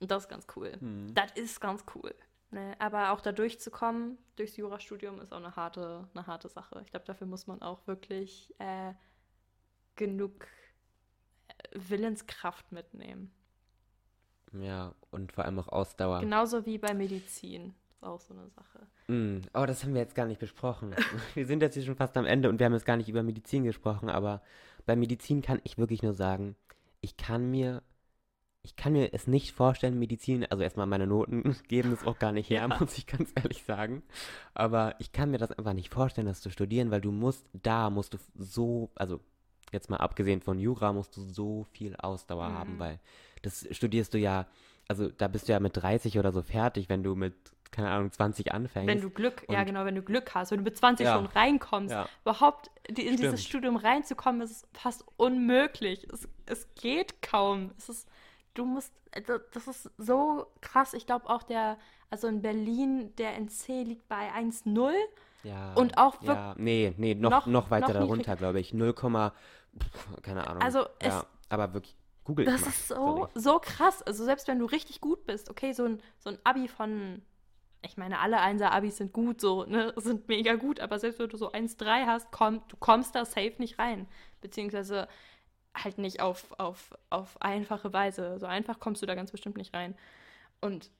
Und 0.00 0.10
das 0.10 0.24
ist 0.24 0.28
ganz 0.28 0.46
cool. 0.54 0.72
Hm. 0.78 1.14
Das 1.14 1.32
ist 1.32 1.60
ganz 1.60 1.84
cool. 1.96 2.14
Ne? 2.50 2.74
Aber 2.78 3.10
auch 3.10 3.20
da 3.20 3.32
durchzukommen, 3.32 4.18
durchs 4.36 4.56
Jurastudium, 4.56 5.20
ist 5.20 5.32
auch 5.32 5.38
eine 5.38 5.56
harte, 5.56 6.08
eine 6.14 6.26
harte 6.26 6.48
Sache. 6.48 6.80
Ich 6.84 6.90
glaube, 6.90 7.06
dafür 7.06 7.26
muss 7.26 7.46
man 7.46 7.60
auch 7.60 7.86
wirklich 7.86 8.54
äh, 8.58 8.92
genug 9.98 10.46
äh, 11.48 11.52
Willenskraft 11.74 12.72
mitnehmen. 12.72 13.30
Ja, 14.58 14.94
und 15.10 15.32
vor 15.32 15.44
allem 15.44 15.58
auch 15.58 15.68
Ausdauer. 15.68 16.20
Genauso 16.20 16.64
wie 16.64 16.78
bei 16.78 16.94
Medizin. 16.94 17.74
Ist 17.90 18.02
auch 18.02 18.20
so 18.20 18.32
eine 18.32 18.48
Sache. 18.48 18.86
Mm, 19.08 19.40
Oh, 19.52 19.66
das 19.66 19.82
haben 19.84 19.92
wir 19.92 20.00
jetzt 20.00 20.14
gar 20.14 20.26
nicht 20.26 20.40
besprochen. 20.40 20.94
Wir 21.34 21.44
sind 21.46 21.60
jetzt 21.60 21.74
hier 21.74 21.82
schon 21.82 21.96
fast 21.96 22.16
am 22.16 22.24
Ende 22.24 22.48
und 22.48 22.58
wir 22.58 22.64
haben 22.66 22.72
jetzt 22.72 22.86
gar 22.86 22.96
nicht 22.96 23.08
über 23.10 23.22
Medizin 23.22 23.64
gesprochen, 23.64 24.08
aber 24.08 24.40
bei 24.86 24.96
Medizin 24.96 25.42
kann 25.42 25.60
ich 25.64 25.76
wirklich 25.76 26.02
nur 26.02 26.14
sagen, 26.14 26.56
ich 27.02 27.16
kann 27.18 27.50
mir, 27.50 27.82
ich 28.62 28.74
kann 28.76 28.92
mir 28.94 29.12
es 29.12 29.26
nicht 29.26 29.52
vorstellen, 29.52 29.98
Medizin, 29.98 30.46
also 30.46 30.62
erstmal 30.62 30.86
meine 30.86 31.06
Noten 31.06 31.56
geben 31.68 31.92
es 31.92 32.06
auch 32.06 32.18
gar 32.18 32.32
nicht 32.32 32.48
her, 32.48 32.66
Ja. 32.70 32.78
muss 32.78 32.96
ich 32.96 33.06
ganz 33.06 33.30
ehrlich 33.34 33.64
sagen. 33.64 34.02
Aber 34.54 34.94
ich 34.98 35.12
kann 35.12 35.30
mir 35.30 35.38
das 35.38 35.52
einfach 35.52 35.74
nicht 35.74 35.92
vorstellen, 35.92 36.26
das 36.26 36.40
zu 36.40 36.50
studieren, 36.50 36.90
weil 36.90 37.00
du 37.02 37.10
musst, 37.12 37.44
da 37.52 37.90
musst 37.90 38.14
du 38.14 38.18
so, 38.36 38.90
also 38.94 39.20
jetzt 39.72 39.90
mal 39.90 39.96
abgesehen 39.98 40.40
von 40.40 40.58
Jura, 40.58 40.92
musst 40.92 41.16
du 41.16 41.20
so 41.22 41.64
viel 41.72 41.94
Ausdauer 41.96 42.52
haben, 42.52 42.74
Mhm. 42.74 42.78
weil 42.78 42.98
das 43.42 43.66
studierst 43.70 44.14
du 44.14 44.18
ja, 44.18 44.46
also 44.88 45.08
da 45.10 45.28
bist 45.28 45.48
du 45.48 45.52
ja 45.52 45.60
mit 45.60 45.76
30 45.76 46.18
oder 46.18 46.32
so 46.32 46.42
fertig, 46.42 46.88
wenn 46.88 47.02
du 47.02 47.14
mit, 47.14 47.34
keine 47.70 47.90
Ahnung, 47.90 48.10
20 48.10 48.52
anfängst. 48.52 48.88
Wenn 48.88 49.00
du 49.00 49.10
Glück, 49.10 49.44
ja 49.48 49.62
genau, 49.64 49.84
wenn 49.84 49.94
du 49.94 50.02
Glück 50.02 50.34
hast, 50.34 50.50
wenn 50.50 50.58
du 50.58 50.64
mit 50.64 50.76
20 50.76 51.06
Ja. 51.06 51.14
schon 51.16 51.26
reinkommst, 51.26 51.92
Ja. 51.92 52.08
überhaupt 52.22 52.70
in 52.88 52.96
Stimmt. 52.96 53.18
dieses 53.20 53.44
Studium 53.44 53.76
reinzukommen, 53.76 54.40
ist 54.40 54.66
fast 54.72 55.04
unmöglich. 55.16 56.06
Es, 56.12 56.26
es 56.46 56.66
geht 56.74 57.20
kaum. 57.22 57.72
Es 57.76 57.88
ist, 57.90 58.08
du 58.54 58.64
musst, 58.64 58.92
also, 59.12 59.38
das 59.52 59.68
ist 59.68 59.90
so 59.98 60.46
krass. 60.62 60.94
Ich 60.94 61.06
glaube 61.06 61.28
auch 61.28 61.42
der, 61.42 61.76
also 62.10 62.26
in 62.26 62.40
Berlin, 62.40 63.14
der 63.16 63.36
NC 63.38 63.84
liegt 63.84 64.08
bei 64.08 64.32
1,0. 64.32 64.92
Ja. 65.44 65.72
Und 65.74 65.96
auch 65.98 66.20
Ja, 66.22 66.54
nee, 66.58 66.92
nee, 66.96 67.14
noch, 67.14 67.30
noch- 67.30 67.46
noch, 67.46 67.70
weiter 67.70 67.88
noch 67.88 68.00
darunter, 68.00 68.36
glaube 68.36 68.60
ich. 68.60 68.74
0, 68.74 68.92
pf, 68.92 70.22
keine 70.22 70.46
Ahnung. 70.46 70.62
Also 70.62 70.86
es- 70.98 71.08
ja, 71.14 71.26
aber 71.48 71.74
wirklich, 71.74 71.96
Google 72.24 72.44
Das 72.46 72.60
mal, 72.62 72.68
ist 72.68 72.88
so, 72.88 73.28
so 73.34 73.58
krass. 73.58 74.02
Also 74.02 74.24
selbst 74.24 74.48
wenn 74.48 74.58
du 74.58 74.66
richtig 74.66 75.00
gut 75.00 75.24
bist, 75.24 75.48
okay, 75.50 75.72
so 75.72 75.84
ein, 75.84 76.02
so 76.18 76.30
ein 76.30 76.38
Abi 76.44 76.68
von, 76.68 77.22
ich 77.82 77.96
meine, 77.96 78.18
alle 78.18 78.40
Einser-Abis 78.40 78.96
sind 78.98 79.12
gut, 79.12 79.40
so, 79.40 79.64
ne, 79.64 79.92
sind 79.96 80.28
mega 80.28 80.54
gut, 80.56 80.80
aber 80.80 80.98
selbst 80.98 81.18
wenn 81.20 81.28
du 81.28 81.36
so 81.36 81.52
1,3 81.52 82.06
hast, 82.06 82.30
komm, 82.32 82.62
du 82.68 82.76
kommst 82.76 83.14
da 83.14 83.24
safe 83.24 83.54
nicht 83.58 83.78
rein. 83.78 84.08
Beziehungsweise 84.40 85.08
halt 85.74 85.98
nicht 85.98 86.20
auf, 86.20 86.46
auf, 86.58 86.92
auf 87.10 87.40
einfache 87.40 87.92
Weise. 87.92 88.38
So 88.38 88.46
einfach 88.46 88.80
kommst 88.80 89.02
du 89.02 89.06
da 89.06 89.14
ganz 89.14 89.30
bestimmt 89.30 89.56
nicht 89.56 89.72
rein. 89.74 89.94
Und, 90.60 90.90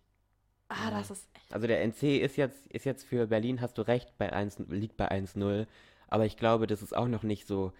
ah, 0.68 0.90
das 0.90 1.10
ist 1.10 1.28
echt, 1.34 1.48
Also 1.50 1.66
der 1.66 1.82
NC 1.82 2.18
ist 2.18 2.36
jetzt, 2.36 2.66
ist 2.68 2.84
jetzt 2.84 3.04
für 3.04 3.26
Berlin, 3.26 3.60
hast 3.60 3.78
du 3.78 3.82
recht, 3.82 4.16
bei 4.18 4.32
1, 4.32 4.58
liegt 4.68 4.96
bei 4.96 5.10
1,0. 5.10 5.66
Aber 6.08 6.26
ich 6.26 6.36
glaube, 6.36 6.66
das 6.66 6.82
ist 6.82 6.94
auch 6.96 7.08
noch 7.08 7.22
nicht 7.22 7.46
so 7.46 7.72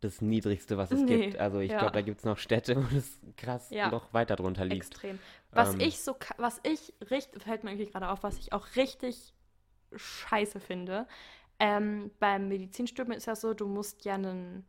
das 0.00 0.20
Niedrigste, 0.20 0.76
was 0.76 0.92
es 0.92 1.06
Nee, 1.06 1.06
gibt. 1.06 1.36
Also 1.36 1.58
ich 1.60 1.70
ja. 1.72 1.78
glaube, 1.78 1.92
da 1.92 2.02
gibt 2.02 2.18
es 2.18 2.24
noch 2.24 2.38
Städte, 2.38 2.76
wo 2.76 2.96
es 2.96 3.18
krass 3.36 3.70
Ja. 3.70 3.88
noch 3.88 4.12
weiter 4.12 4.36
drunter 4.36 4.64
liegt. 4.64 4.92
extrem. 4.92 5.18
Was 5.54 5.74
Ähm, 5.74 5.80
ich 5.80 6.00
so, 6.00 6.16
was 6.38 6.60
ich 6.64 6.92
richtig, 7.10 7.42
fällt 7.42 7.64
mir 7.64 7.70
irgendwie 7.72 7.90
gerade 7.90 8.08
auf, 8.10 8.22
was 8.22 8.38
ich 8.38 8.52
auch 8.52 8.66
richtig 8.76 9.34
scheiße 9.94 10.60
finde. 10.60 11.06
Ähm, 11.60 12.10
beim 12.20 12.48
Medizinstudium 12.48 13.16
ist 13.16 13.26
ja 13.26 13.36
so, 13.36 13.54
du 13.54 13.66
musst 13.68 14.04
ja 14.04 14.14
ein 14.16 14.64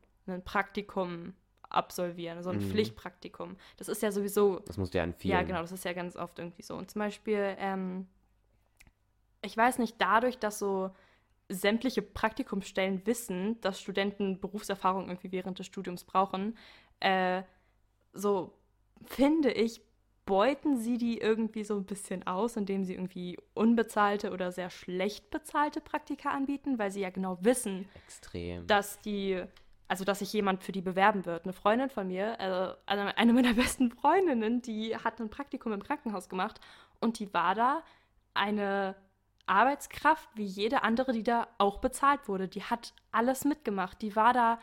Praktikum 0.46 1.34
absolvieren, 1.70 2.42
so 2.44 2.50
ein 2.50 2.58
Mhm. 2.58 2.62
Pflichtpraktikum. 2.62 3.58
Das 3.78 3.88
ist 3.88 4.02
ja 4.02 4.12
sowieso 4.12 4.60
Das 4.66 4.78
musst 4.78 4.94
du 4.94 4.98
ja 5.00 5.04
an 5.04 5.14
vielen. 5.14 5.32
ja, 5.34 5.44
genau, 5.44 5.62
das 5.62 5.72
ist 5.72 5.86
ja 5.86 5.94
ganz 5.94 6.16
oft 6.16 6.40
irgendwie 6.40 6.62
so. 6.62 6.76
Und 6.76 6.90
zum 6.92 7.00
Beispiel, 7.00 7.56
ähm, 7.60 8.08
ich 9.42 9.56
weiß 9.56 9.80
nicht, 9.80 9.96
dadurch, 10.00 10.40
dass 10.40 10.60
so 10.60 10.92
sämtliche 11.50 12.02
Praktikumsstellen 12.02 13.06
wissen, 13.06 13.60
dass 13.62 13.80
Studenten 13.80 14.40
Berufserfahrung 14.40 15.08
irgendwie 15.08 15.32
während 15.32 15.60
des 15.60 15.66
Studiums 15.68 16.04
brauchen, 16.04 16.58
äh, 17.00 17.44
so 18.14 18.54
finde 19.06 19.52
ich, 19.52 19.82
beuten 20.26 20.78
sie 20.78 20.98
die 20.98 21.20
irgendwie 21.20 21.64
so 21.64 21.76
ein 21.78 21.86
bisschen 21.86 22.28
aus, 22.28 22.58
indem 22.58 22.84
sie 22.84 22.96
irgendwie 22.96 23.38
unbezahlte 23.54 24.32
oder 24.32 24.52
sehr 24.52 24.70
schlecht 24.70 25.30
bezahlte 25.30 25.80
Praktika 25.80 26.32
anbieten, 26.32 26.78
weil 26.80 26.92
sie 26.92 27.00
ja 27.00 27.12
genau 27.12 27.38
wissen, 27.42 27.88
Extrem. 27.96 28.68
dass 28.68 29.00
die, 29.00 29.42
also 29.88 30.04
dass 30.04 30.20
sich 30.20 30.34
jemand 30.34 30.64
für 30.64 30.72
die 30.72 30.82
bewerben 30.82 31.26
wird. 31.26 31.46
Eine 31.46 31.54
Freundin 31.54 31.90
von 31.90 32.08
mir, 32.08 32.40
also 32.40 32.76
eine 32.86 33.18
eine 33.18 33.34
meiner 33.34 33.54
besten 33.56 33.92
Freundinnen, 33.92 34.62
die 34.62 34.96
hat 34.96 35.20
ein 35.20 35.30
Praktikum 35.30 35.74
im 35.74 35.84
Krankenhaus 35.84 36.30
gemacht 36.30 36.60
und 37.00 37.20
die 37.20 37.34
war 37.34 37.56
da 37.56 37.84
eine 38.34 38.96
Arbeitskraft 39.48 40.30
wie 40.36 40.44
jede 40.44 40.84
andere, 40.84 41.14
die 41.14 41.24
da 41.24 41.48
auch 41.58 41.80
bezahlt 41.80 42.28
wurde. 42.28 42.48
Die 42.48 42.64
hat 42.64 42.94
alles 43.12 43.46
mitgemacht. 43.46 44.02
Die 44.02 44.16
war 44.16 44.34
da 44.34 44.60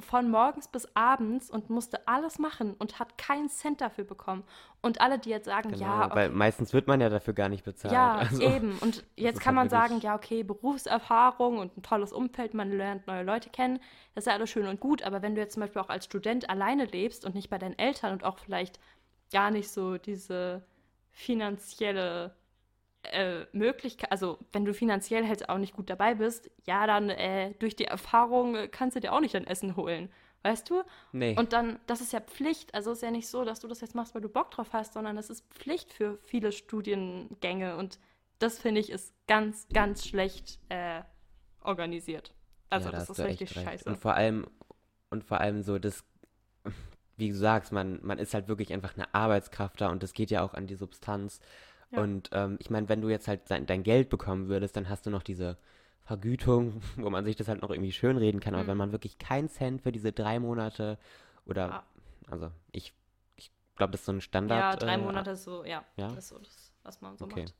von 0.00 0.30
morgens 0.30 0.66
bis 0.68 0.88
abends 0.96 1.48
und 1.50 1.70
musste 1.70 2.08
alles 2.08 2.38
machen 2.40 2.74
und 2.78 2.98
hat 2.98 3.18
keinen 3.18 3.48
Cent 3.48 3.80
dafür 3.80 4.04
bekommen. 4.04 4.42
Und 4.82 5.00
alle, 5.00 5.18
die 5.18 5.30
jetzt 5.30 5.44
sagen, 5.44 5.70
Genau, 5.70 5.84
ja, 5.84 6.14
weil 6.14 6.30
meistens 6.30 6.72
wird 6.72 6.88
man 6.88 7.00
ja 7.00 7.08
dafür 7.08 7.34
gar 7.34 7.48
nicht 7.48 7.64
bezahlt. 7.64 7.94
ja, 7.94 8.16
also, 8.16 8.42
eben. 8.42 8.76
Und 8.80 9.04
jetzt 9.16 9.40
kann 9.40 9.54
man 9.54 9.62
halt 9.62 9.72
wirklich- 9.72 9.90
sagen, 9.90 10.00
ja, 10.00 10.14
okay, 10.16 10.42
Berufserfahrung 10.42 11.58
und 11.58 11.76
ein 11.76 11.82
tolles 11.82 12.12
Umfeld, 12.12 12.52
man 12.54 12.70
lernt 12.72 13.06
neue 13.06 13.22
Leute 13.22 13.48
kennen, 13.50 13.78
das 14.14 14.22
ist 14.22 14.26
ja 14.26 14.34
alles 14.34 14.50
schön 14.50 14.66
und 14.66 14.80
gut. 14.80 15.02
Aber 15.04 15.22
wenn 15.22 15.34
du 15.36 15.40
jetzt 15.40 15.54
zum 15.54 15.60
Beispiel 15.60 15.80
auch 15.82 15.88
als 15.88 16.04
Student 16.04 16.50
alleine 16.50 16.84
lebst 16.86 17.24
und 17.24 17.34
nicht 17.34 17.48
bei 17.50 17.58
deinen 17.58 17.78
Eltern 17.78 18.12
und 18.12 18.24
auch 18.24 18.38
vielleicht 18.38 18.80
gar 19.32 19.50
nicht 19.52 19.70
so 19.70 19.98
diese 19.98 20.64
finanzielle 21.10 22.34
äh, 23.12 23.46
Möglichkeit, 23.52 24.10
also 24.10 24.38
wenn 24.52 24.64
du 24.64 24.74
finanziell 24.74 25.26
halt 25.26 25.48
auch 25.48 25.58
nicht 25.58 25.74
gut 25.74 25.90
dabei 25.90 26.14
bist, 26.14 26.50
ja, 26.64 26.86
dann 26.86 27.10
äh, 27.10 27.52
durch 27.58 27.76
die 27.76 27.84
Erfahrung 27.84 28.54
äh, 28.54 28.68
kannst 28.68 28.96
du 28.96 29.00
dir 29.00 29.12
auch 29.12 29.20
nicht 29.20 29.34
dein 29.34 29.46
Essen 29.46 29.76
holen. 29.76 30.10
Weißt 30.42 30.70
du? 30.70 30.84
Nee. 31.10 31.34
Und 31.36 31.52
dann, 31.52 31.80
das 31.88 32.00
ist 32.00 32.12
ja 32.12 32.20
Pflicht. 32.20 32.72
Also 32.72 32.92
ist 32.92 33.02
ja 33.02 33.10
nicht 33.10 33.26
so, 33.26 33.44
dass 33.44 33.58
du 33.58 33.66
das 33.66 33.80
jetzt 33.80 33.96
machst, 33.96 34.14
weil 34.14 34.22
du 34.22 34.28
Bock 34.28 34.52
drauf 34.52 34.68
hast, 34.72 34.92
sondern 34.92 35.18
es 35.18 35.28
ist 35.28 35.44
Pflicht 35.52 35.92
für 35.92 36.18
viele 36.22 36.52
Studiengänge. 36.52 37.76
Und 37.76 37.98
das 38.38 38.60
finde 38.60 38.80
ich 38.80 38.90
ist 38.90 39.12
ganz, 39.26 39.66
ganz 39.72 40.06
schlecht 40.06 40.60
äh, 40.68 41.02
organisiert. 41.62 42.32
Also 42.70 42.86
Ja, 42.86 42.92
da 42.92 42.98
das 42.98 43.10
ist 43.10 43.18
richtig 43.18 43.50
scheiße. 43.50 43.88
Und 43.88 43.96
vor 43.98 44.14
allem, 44.14 44.46
und 45.10 45.24
vor 45.24 45.40
allem 45.40 45.62
so, 45.62 45.80
das, 45.80 46.04
wie 47.16 47.30
du 47.30 47.34
sagst, 47.34 47.72
man, 47.72 47.98
man 48.02 48.18
ist 48.18 48.32
halt 48.32 48.46
wirklich 48.46 48.72
einfach 48.72 48.94
eine 48.94 49.12
Arbeitskraft 49.14 49.80
da 49.80 49.88
und 49.88 50.02
das 50.02 50.12
geht 50.12 50.30
ja 50.30 50.42
auch 50.42 50.54
an 50.54 50.68
die 50.68 50.76
Substanz. 50.76 51.40
Ja. 51.90 52.00
Und 52.02 52.30
ähm, 52.32 52.56
ich 52.60 52.70
meine, 52.70 52.88
wenn 52.88 53.00
du 53.00 53.08
jetzt 53.08 53.28
halt 53.28 53.42
dein, 53.50 53.66
dein 53.66 53.82
Geld 53.82 54.08
bekommen 54.08 54.48
würdest, 54.48 54.76
dann 54.76 54.88
hast 54.88 55.06
du 55.06 55.10
noch 55.10 55.22
diese 55.22 55.56
Vergütung, 56.04 56.80
wo 56.96 57.10
man 57.10 57.24
sich 57.24 57.36
das 57.36 57.48
halt 57.48 57.62
noch 57.62 57.70
irgendwie 57.70 57.92
schönreden 57.92 58.40
kann. 58.40 58.54
Aber 58.54 58.64
Mhm. 58.64 58.68
wenn 58.68 58.76
man 58.78 58.92
wirklich 58.92 59.18
keinen 59.18 59.48
Cent 59.48 59.82
für 59.82 59.92
diese 59.92 60.12
drei 60.12 60.38
Monate 60.40 60.98
oder, 61.46 61.68
Ja. 61.68 61.82
also 62.30 62.50
ich, 62.72 62.92
ich 63.36 63.50
glaube, 63.76 63.92
das 63.92 64.00
ist 64.00 64.06
so 64.06 64.12
ein 64.12 64.20
Standard. 64.20 64.58
ja, 64.60 64.76
drei 64.76 64.94
äh, 64.94 64.98
Monate 64.98 65.30
ist 65.32 65.44
so, 65.44 65.64
ja, 65.64 65.84
ja? 65.96 66.08
das 66.08 66.18
ist 66.18 66.28
so 66.28 66.38
das, 66.38 66.72
was 66.82 67.00
man 67.00 67.16
so 67.16 67.24
Okay. 67.26 67.42
macht. 67.42 67.54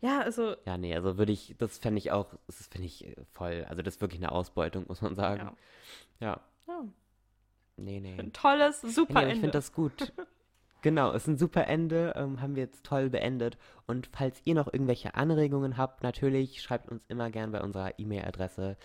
Ja, 0.00 0.20
also, 0.20 0.56
Ja, 0.66 0.76
nee, 0.76 0.94
also 0.94 1.16
würde 1.16 1.32
ich, 1.32 1.54
das 1.58 1.78
fände 1.78 1.98
ich 1.98 2.12
auch, 2.12 2.34
das 2.46 2.66
finde 2.66 2.86
ich 2.86 3.06
äh, 3.06 3.14
voll, 3.32 3.64
also 3.68 3.80
das 3.82 3.94
ist 3.94 4.00
wirklich 4.02 4.20
eine 4.20 4.32
Ausbeutung, 4.32 4.84
muss 4.88 5.00
man 5.00 5.14
sagen. 5.14 5.40
ja. 6.20 6.26
Ja, 6.26 6.40
ja. 6.68 6.84
nee, 7.76 8.00
nee. 8.00 8.18
Ein 8.18 8.32
tolles, 8.32 8.82
super 8.82 9.22
Nee, 9.24 9.32
ich 9.32 9.38
finde 9.38 9.52
das 9.52 9.72
gut. 9.72 10.12
Genau, 10.84 11.10
ist 11.12 11.26
ein 11.28 11.38
super 11.38 11.66
Ende, 11.66 12.12
ähm, 12.14 12.42
haben 12.42 12.56
wir 12.56 12.64
jetzt 12.64 12.84
toll 12.84 13.08
beendet. 13.08 13.56
Und 13.86 14.10
falls 14.12 14.42
ihr 14.44 14.54
noch 14.54 14.70
irgendwelche 14.70 15.14
Anregungen 15.14 15.78
habt, 15.78 16.02
natürlich 16.02 16.60
schreibt 16.60 16.90
uns 16.90 17.02
immer 17.08 17.30
gern 17.30 17.52
bei 17.52 17.62
unserer 17.62 17.98
E-Mail-Adresse 17.98 18.76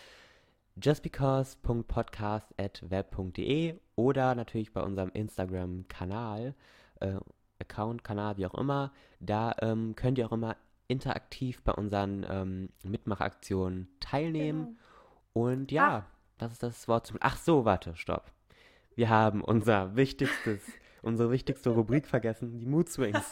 justbecause.podcast.web.de 0.82 3.76
oder 3.98 4.34
natürlich 4.34 4.72
bei 4.72 4.82
unserem 4.82 5.10
Instagram-Kanal, 5.10 6.56
äh, 7.02 7.18
Account, 7.60 8.06
Kanal, 8.06 8.38
wie 8.38 8.46
auch 8.46 8.56
immer. 8.56 8.94
Da 9.20 9.58
ähm, 9.62 9.94
könnt 9.98 10.18
ihr 10.20 10.28
auch 10.28 10.32
immer 10.32 10.56
interaktiv 10.88 11.62
bei 11.64 11.74
unseren 11.74 12.26
ähm, 12.30 12.70
Mitmachaktionen 12.82 13.90
teilnehmen. 14.00 14.80
Genau. 15.34 15.44
Und 15.50 15.74
ja, 15.74 16.06
das 16.38 16.54
ist 16.54 16.64
das 16.64 16.88
Wort 16.88 17.08
zum. 17.08 17.18
Ach 17.20 17.36
so, 17.36 17.66
warte, 17.66 17.98
stopp. 17.98 18.32
Wir 18.96 19.10
haben 19.10 19.42
unser 19.42 19.98
wichtigstes, 19.98 20.62
unsere 21.02 21.32
wichtigste 21.32 21.70
Rubrik 21.72 22.08
vergessen, 22.08 22.58
die 22.60 22.66
Mood 22.66 22.90
Swings. 22.90 23.30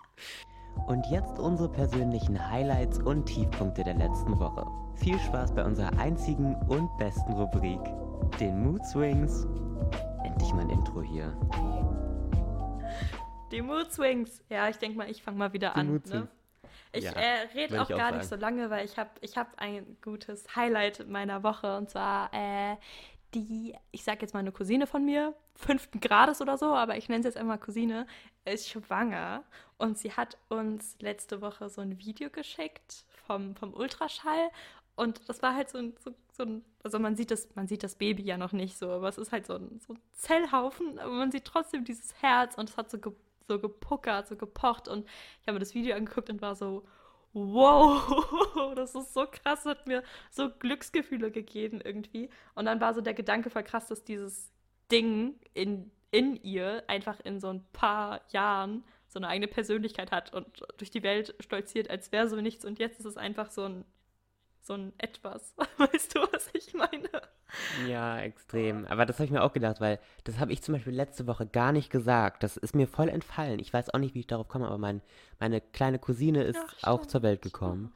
und 0.86 1.06
jetzt 1.10 1.38
unsere 1.38 1.70
persönlichen 1.70 2.50
Highlights 2.50 2.98
und 2.98 3.26
Tiefpunkte 3.26 3.84
der 3.84 3.94
letzten 3.94 4.38
Woche. 4.38 4.66
Viel 4.96 5.18
Spaß 5.18 5.54
bei 5.54 5.64
unserer 5.64 5.98
einzigen 5.98 6.54
und 6.68 6.96
besten 6.98 7.32
Rubrik, 7.32 7.80
den 8.38 8.62
Mood 8.62 8.84
Swings. 8.84 9.46
Endlich 10.24 10.52
mal 10.52 10.62
ein 10.62 10.70
Intro 10.70 11.02
hier. 11.02 11.34
Die 13.50 13.62
Mood 13.62 13.92
Swings. 13.92 14.42
Ja, 14.48 14.68
ich 14.68 14.76
denke 14.76 14.98
mal, 14.98 15.10
ich 15.10 15.22
fange 15.22 15.38
mal 15.38 15.52
wieder 15.52 15.72
Die 15.74 15.80
an. 15.80 15.88
Mood 15.88 16.06
Ne? 16.06 16.28
Ich 16.92 17.04
Ja, 17.04 17.12
äh, 17.12 17.48
rede 17.54 17.80
auch 17.80 17.90
auch 17.90 17.96
gar 17.96 18.12
nicht 18.12 18.24
so 18.28 18.36
lange, 18.36 18.68
weil 18.68 18.84
ich 18.84 18.98
habe 18.98 19.10
ich 19.20 19.36
hab 19.36 19.58
ein 19.58 19.96
gutes 20.02 20.56
Highlight 20.56 21.08
meiner 21.08 21.42
Woche. 21.42 21.76
Und 21.76 21.88
zwar 21.88 22.30
äh, 22.32 22.76
die, 23.34 23.74
ich 23.90 24.04
sag 24.04 24.22
jetzt 24.22 24.34
mal 24.34 24.40
eine 24.40 24.52
Cousine 24.52 24.86
von 24.86 25.04
mir, 25.04 25.34
fünften 25.54 26.00
Grades 26.00 26.40
oder 26.40 26.58
so, 26.58 26.66
aber 26.66 26.96
ich 26.96 27.08
nenne 27.08 27.22
sie 27.22 27.28
jetzt 27.28 27.36
einmal 27.36 27.58
Cousine, 27.58 28.06
ist 28.44 28.68
schwanger. 28.68 29.44
Und 29.78 29.98
sie 29.98 30.12
hat 30.12 30.36
uns 30.48 30.96
letzte 31.00 31.40
Woche 31.40 31.68
so 31.68 31.80
ein 31.80 31.98
Video 31.98 32.30
geschickt 32.30 33.04
vom, 33.26 33.54
vom 33.56 33.74
Ultraschall. 33.74 34.50
Und 34.96 35.28
das 35.28 35.42
war 35.42 35.54
halt 35.54 35.70
so 35.70 35.78
ein, 35.78 35.94
so, 36.04 36.12
so 36.32 36.42
ein, 36.42 36.64
also 36.82 36.98
man 36.98 37.16
sieht 37.16 37.30
das, 37.30 37.48
man 37.54 37.66
sieht 37.66 37.82
das 37.82 37.94
Baby 37.94 38.22
ja 38.22 38.36
noch 38.36 38.52
nicht 38.52 38.76
so, 38.76 38.90
aber 38.90 39.08
es 39.08 39.18
ist 39.18 39.32
halt 39.32 39.46
so 39.46 39.54
ein, 39.54 39.80
so 39.86 39.94
ein 39.94 40.00
Zellhaufen, 40.12 40.98
aber 40.98 41.12
man 41.12 41.30
sieht 41.30 41.44
trotzdem 41.44 41.84
dieses 41.84 42.20
Herz 42.20 42.56
und 42.56 42.68
es 42.68 42.76
hat 42.76 42.90
so, 42.90 42.98
ge, 42.98 43.12
so 43.48 43.58
gepuckert, 43.58 44.28
so 44.28 44.36
gepocht 44.36 44.88
und 44.88 45.06
ich 45.40 45.46
habe 45.46 45.54
mir 45.54 45.60
das 45.60 45.74
Video 45.74 45.96
angeguckt 45.96 46.28
und 46.28 46.42
war 46.42 46.54
so, 46.54 46.84
wow, 47.32 48.74
das 48.74 48.94
ist 48.94 49.14
so 49.14 49.26
krass, 49.30 49.64
hat 49.64 49.86
mir 49.86 50.02
so 50.30 50.50
Glücksgefühle 50.50 51.30
gegeben 51.30 51.80
irgendwie. 51.82 52.30
Und 52.54 52.64
dann 52.66 52.80
war 52.80 52.94
so 52.94 53.00
der 53.00 53.14
Gedanke 53.14 53.50
voll 53.50 53.62
krass, 53.62 53.86
dass 53.86 54.04
dieses 54.04 54.50
Ding 54.90 55.36
in, 55.54 55.90
in 56.10 56.36
ihr 56.42 56.84
einfach 56.88 57.20
in 57.20 57.40
so 57.40 57.48
ein 57.48 57.64
paar 57.72 58.20
Jahren 58.30 58.84
so 59.06 59.18
eine 59.18 59.28
eigene 59.28 59.48
Persönlichkeit 59.48 60.12
hat 60.12 60.32
und 60.32 60.62
durch 60.78 60.90
die 60.90 61.02
Welt 61.02 61.34
stolziert, 61.40 61.90
als 61.90 62.12
wäre 62.12 62.28
so 62.28 62.36
nichts. 62.36 62.64
Und 62.64 62.78
jetzt 62.78 63.00
ist 63.00 63.06
es 63.06 63.16
einfach 63.16 63.50
so 63.50 63.64
ein, 63.64 63.84
so 64.62 64.74
ein 64.74 64.92
Etwas. 64.98 65.54
Weißt 65.78 66.14
du, 66.14 66.20
was 66.20 66.48
ich 66.52 66.74
meine? 66.74 67.08
Ja, 67.88 68.18
extrem. 68.20 68.86
Aber 68.86 69.06
das 69.06 69.16
habe 69.16 69.24
ich 69.24 69.30
mir 69.30 69.42
auch 69.42 69.52
gedacht, 69.52 69.80
weil 69.80 69.98
das 70.24 70.38
habe 70.38 70.52
ich 70.52 70.62
zum 70.62 70.74
Beispiel 70.74 70.94
letzte 70.94 71.26
Woche 71.26 71.46
gar 71.46 71.72
nicht 71.72 71.90
gesagt. 71.90 72.42
Das 72.42 72.56
ist 72.56 72.74
mir 72.74 72.86
voll 72.86 73.08
entfallen. 73.08 73.58
Ich 73.58 73.72
weiß 73.72 73.90
auch 73.90 73.98
nicht, 73.98 74.14
wie 74.14 74.20
ich 74.20 74.26
darauf 74.26 74.48
komme, 74.48 74.66
aber 74.66 74.78
mein, 74.78 75.02
meine 75.38 75.60
kleine 75.60 75.98
Cousine 75.98 76.44
ist 76.44 76.60
Ach, 76.82 76.88
auch 76.88 77.06
zur 77.06 77.22
Welt 77.22 77.42
gekommen. 77.42 77.92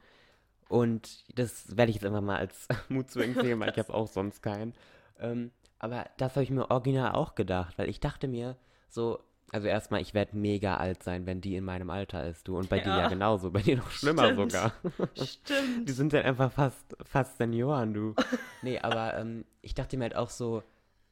Und 0.67 1.23
das 1.37 1.77
werde 1.77 1.91
ich 1.91 1.97
jetzt 1.97 2.05
einfach 2.05 2.21
mal 2.21 2.37
als 2.37 2.67
Mood 2.89 3.09
Swing 3.11 3.33
sehen, 3.35 3.59
weil 3.59 3.69
ich 3.69 3.79
habe 3.79 3.93
auch 3.93 4.07
sonst 4.07 4.41
keinen. 4.41 4.73
Ähm, 5.19 5.51
aber 5.79 6.09
das 6.17 6.35
habe 6.35 6.43
ich 6.43 6.49
mir 6.49 6.69
original 6.71 7.13
auch 7.13 7.35
gedacht, 7.35 7.77
weil 7.77 7.89
ich 7.89 7.99
dachte 7.99 8.27
mir 8.27 8.57
so, 8.89 9.19
also 9.51 9.67
erstmal, 9.67 10.01
ich 10.01 10.13
werde 10.13 10.35
mega 10.37 10.77
alt 10.77 11.03
sein, 11.03 11.25
wenn 11.25 11.39
die 11.41 11.55
in 11.55 11.63
meinem 11.63 11.89
Alter 11.89 12.25
ist, 12.27 12.47
du. 12.47 12.57
Und 12.57 12.69
bei 12.69 12.79
dir 12.79 12.89
ja 12.89 12.99
Ja. 13.03 13.07
genauso, 13.07 13.51
bei 13.51 13.61
dir 13.61 13.77
noch 13.77 13.89
schlimmer 13.91 14.25
Stimmt. 14.33 14.51
sogar. 14.51 14.73
Stimmt. 15.15 15.87
Die 15.87 15.91
sind 15.93 16.13
dann 16.13 16.23
einfach 16.23 16.51
fast, 16.51 16.95
fast 17.03 17.37
Senioren, 17.37 17.93
du. 17.93 18.15
Nee, 18.61 18.79
aber 18.79 19.15
ähm, 19.17 19.45
ich 19.61 19.73
dachte 19.75 19.97
mir 19.97 20.03
halt 20.05 20.15
auch 20.15 20.29
so, 20.29 20.63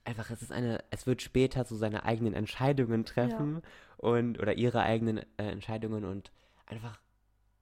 einfach, 0.03 0.29
es 0.31 0.41
ist 0.41 0.51
eine, 0.51 0.83
es 0.89 1.07
wird 1.07 1.21
später 1.21 1.63
so 1.63 1.75
seine 1.77 2.03
eigenen 2.03 2.33
Entscheidungen 2.33 3.05
treffen 3.05 3.61
und, 3.97 4.39
oder 4.39 4.53
ihre 4.55 4.81
eigenen 4.81 5.19
äh, 5.37 5.49
Entscheidungen 5.51 6.03
und 6.03 6.31
einfach 6.65 6.99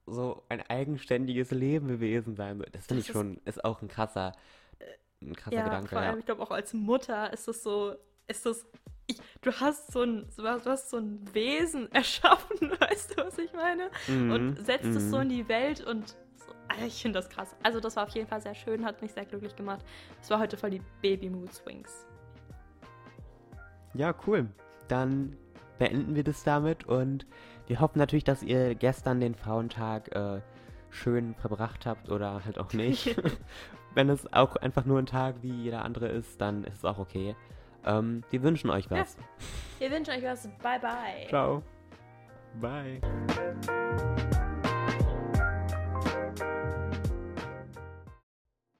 so 0.06 0.42
ein 0.48 0.60
eigenständiges 0.68 1.52
Lebewesen 1.52 2.34
sein. 2.34 2.58
So, 2.58 2.64
Das 2.72 2.86
finde 2.86 3.00
Das 3.00 3.04
ich 3.04 3.08
ist- 3.10 3.12
schon, 3.12 3.40
ist 3.44 3.64
auch 3.64 3.82
ein 3.82 3.88
krasser, 3.88 4.32
ein 5.20 5.36
krasser 5.36 5.56
Ja, 5.58 5.64
Gedanke, 5.64 5.90
vor 5.90 5.98
allem, 6.00 6.14
ja. 6.14 6.18
ich 6.18 6.26
glaube 6.26 6.42
auch 6.42 6.50
als 6.50 6.72
Mutter 6.74 7.32
ist 7.32 7.46
es 7.46 7.62
so, 7.62 7.94
ist 8.26 8.44
das, 8.46 8.66
ich, 9.06 9.20
du 9.40 9.52
hast 9.52 9.92
so 9.92 10.02
ein, 10.02 10.26
du 10.36 10.44
hast 10.46 10.90
so 10.90 10.98
ein 10.98 11.22
Wesen 11.32 11.90
erschaffen, 11.92 12.72
weißt 12.78 13.18
du, 13.18 13.24
was 13.24 13.38
ich 13.38 13.52
meine? 13.52 13.90
Mhm, 14.08 14.32
Und 14.32 14.64
setzt 14.64 14.86
es 14.86 15.10
so 15.10 15.16
mhm. 15.16 15.22
in 15.22 15.28
die 15.28 15.48
Welt 15.48 15.84
und 15.84 16.08
so, 16.08 16.52
Alter, 16.68 16.86
ich 16.86 17.00
finde 17.00 17.18
das 17.18 17.28
krass. 17.28 17.54
Also 17.62 17.80
das 17.80 17.96
war 17.96 18.04
auf 18.04 18.10
jeden 18.10 18.28
Fall 18.28 18.40
sehr 18.40 18.54
schön, 18.54 18.84
hat 18.84 19.02
mich 19.02 19.12
sehr 19.12 19.24
glücklich 19.24 19.56
gemacht. 19.56 19.84
Es 20.20 20.30
war 20.30 20.38
heute 20.38 20.56
voll 20.56 20.70
die 20.70 20.82
Baby 21.00 21.30
Mood 21.30 21.52
Swings. 21.52 22.06
Ja, 23.94 24.14
cool. 24.26 24.48
Dann 24.88 25.36
beenden 25.78 26.14
wir 26.14 26.24
das 26.24 26.44
damit 26.44 26.84
und 26.84 27.26
wir 27.66 27.80
hoffen 27.80 27.98
natürlich, 27.98 28.24
dass 28.24 28.42
ihr 28.42 28.74
gestern 28.74 29.20
den 29.20 29.34
Frauentag 29.34 30.14
äh, 30.14 30.40
schön 30.90 31.34
verbracht 31.34 31.86
habt 31.86 32.10
oder 32.10 32.44
halt 32.44 32.58
auch 32.58 32.72
nicht. 32.72 33.16
Wenn 33.94 34.08
es 34.08 34.32
auch 34.32 34.56
einfach 34.56 34.84
nur 34.84 34.98
ein 34.98 35.06
Tag 35.06 35.36
wie 35.42 35.52
jeder 35.52 35.84
andere 35.84 36.08
ist, 36.08 36.40
dann 36.40 36.64
ist 36.64 36.78
es 36.78 36.84
auch 36.84 36.98
okay. 36.98 37.34
Ähm, 37.84 38.22
wir 38.30 38.42
wünschen 38.42 38.70
euch 38.70 38.90
was. 38.90 39.16
Wir 39.78 39.90
wünschen 39.90 40.14
euch 40.14 40.22
was. 40.22 40.48
Bye, 40.62 40.78
bye. 40.80 41.26
Ciao. 41.28 41.62
Bye. 42.60 43.00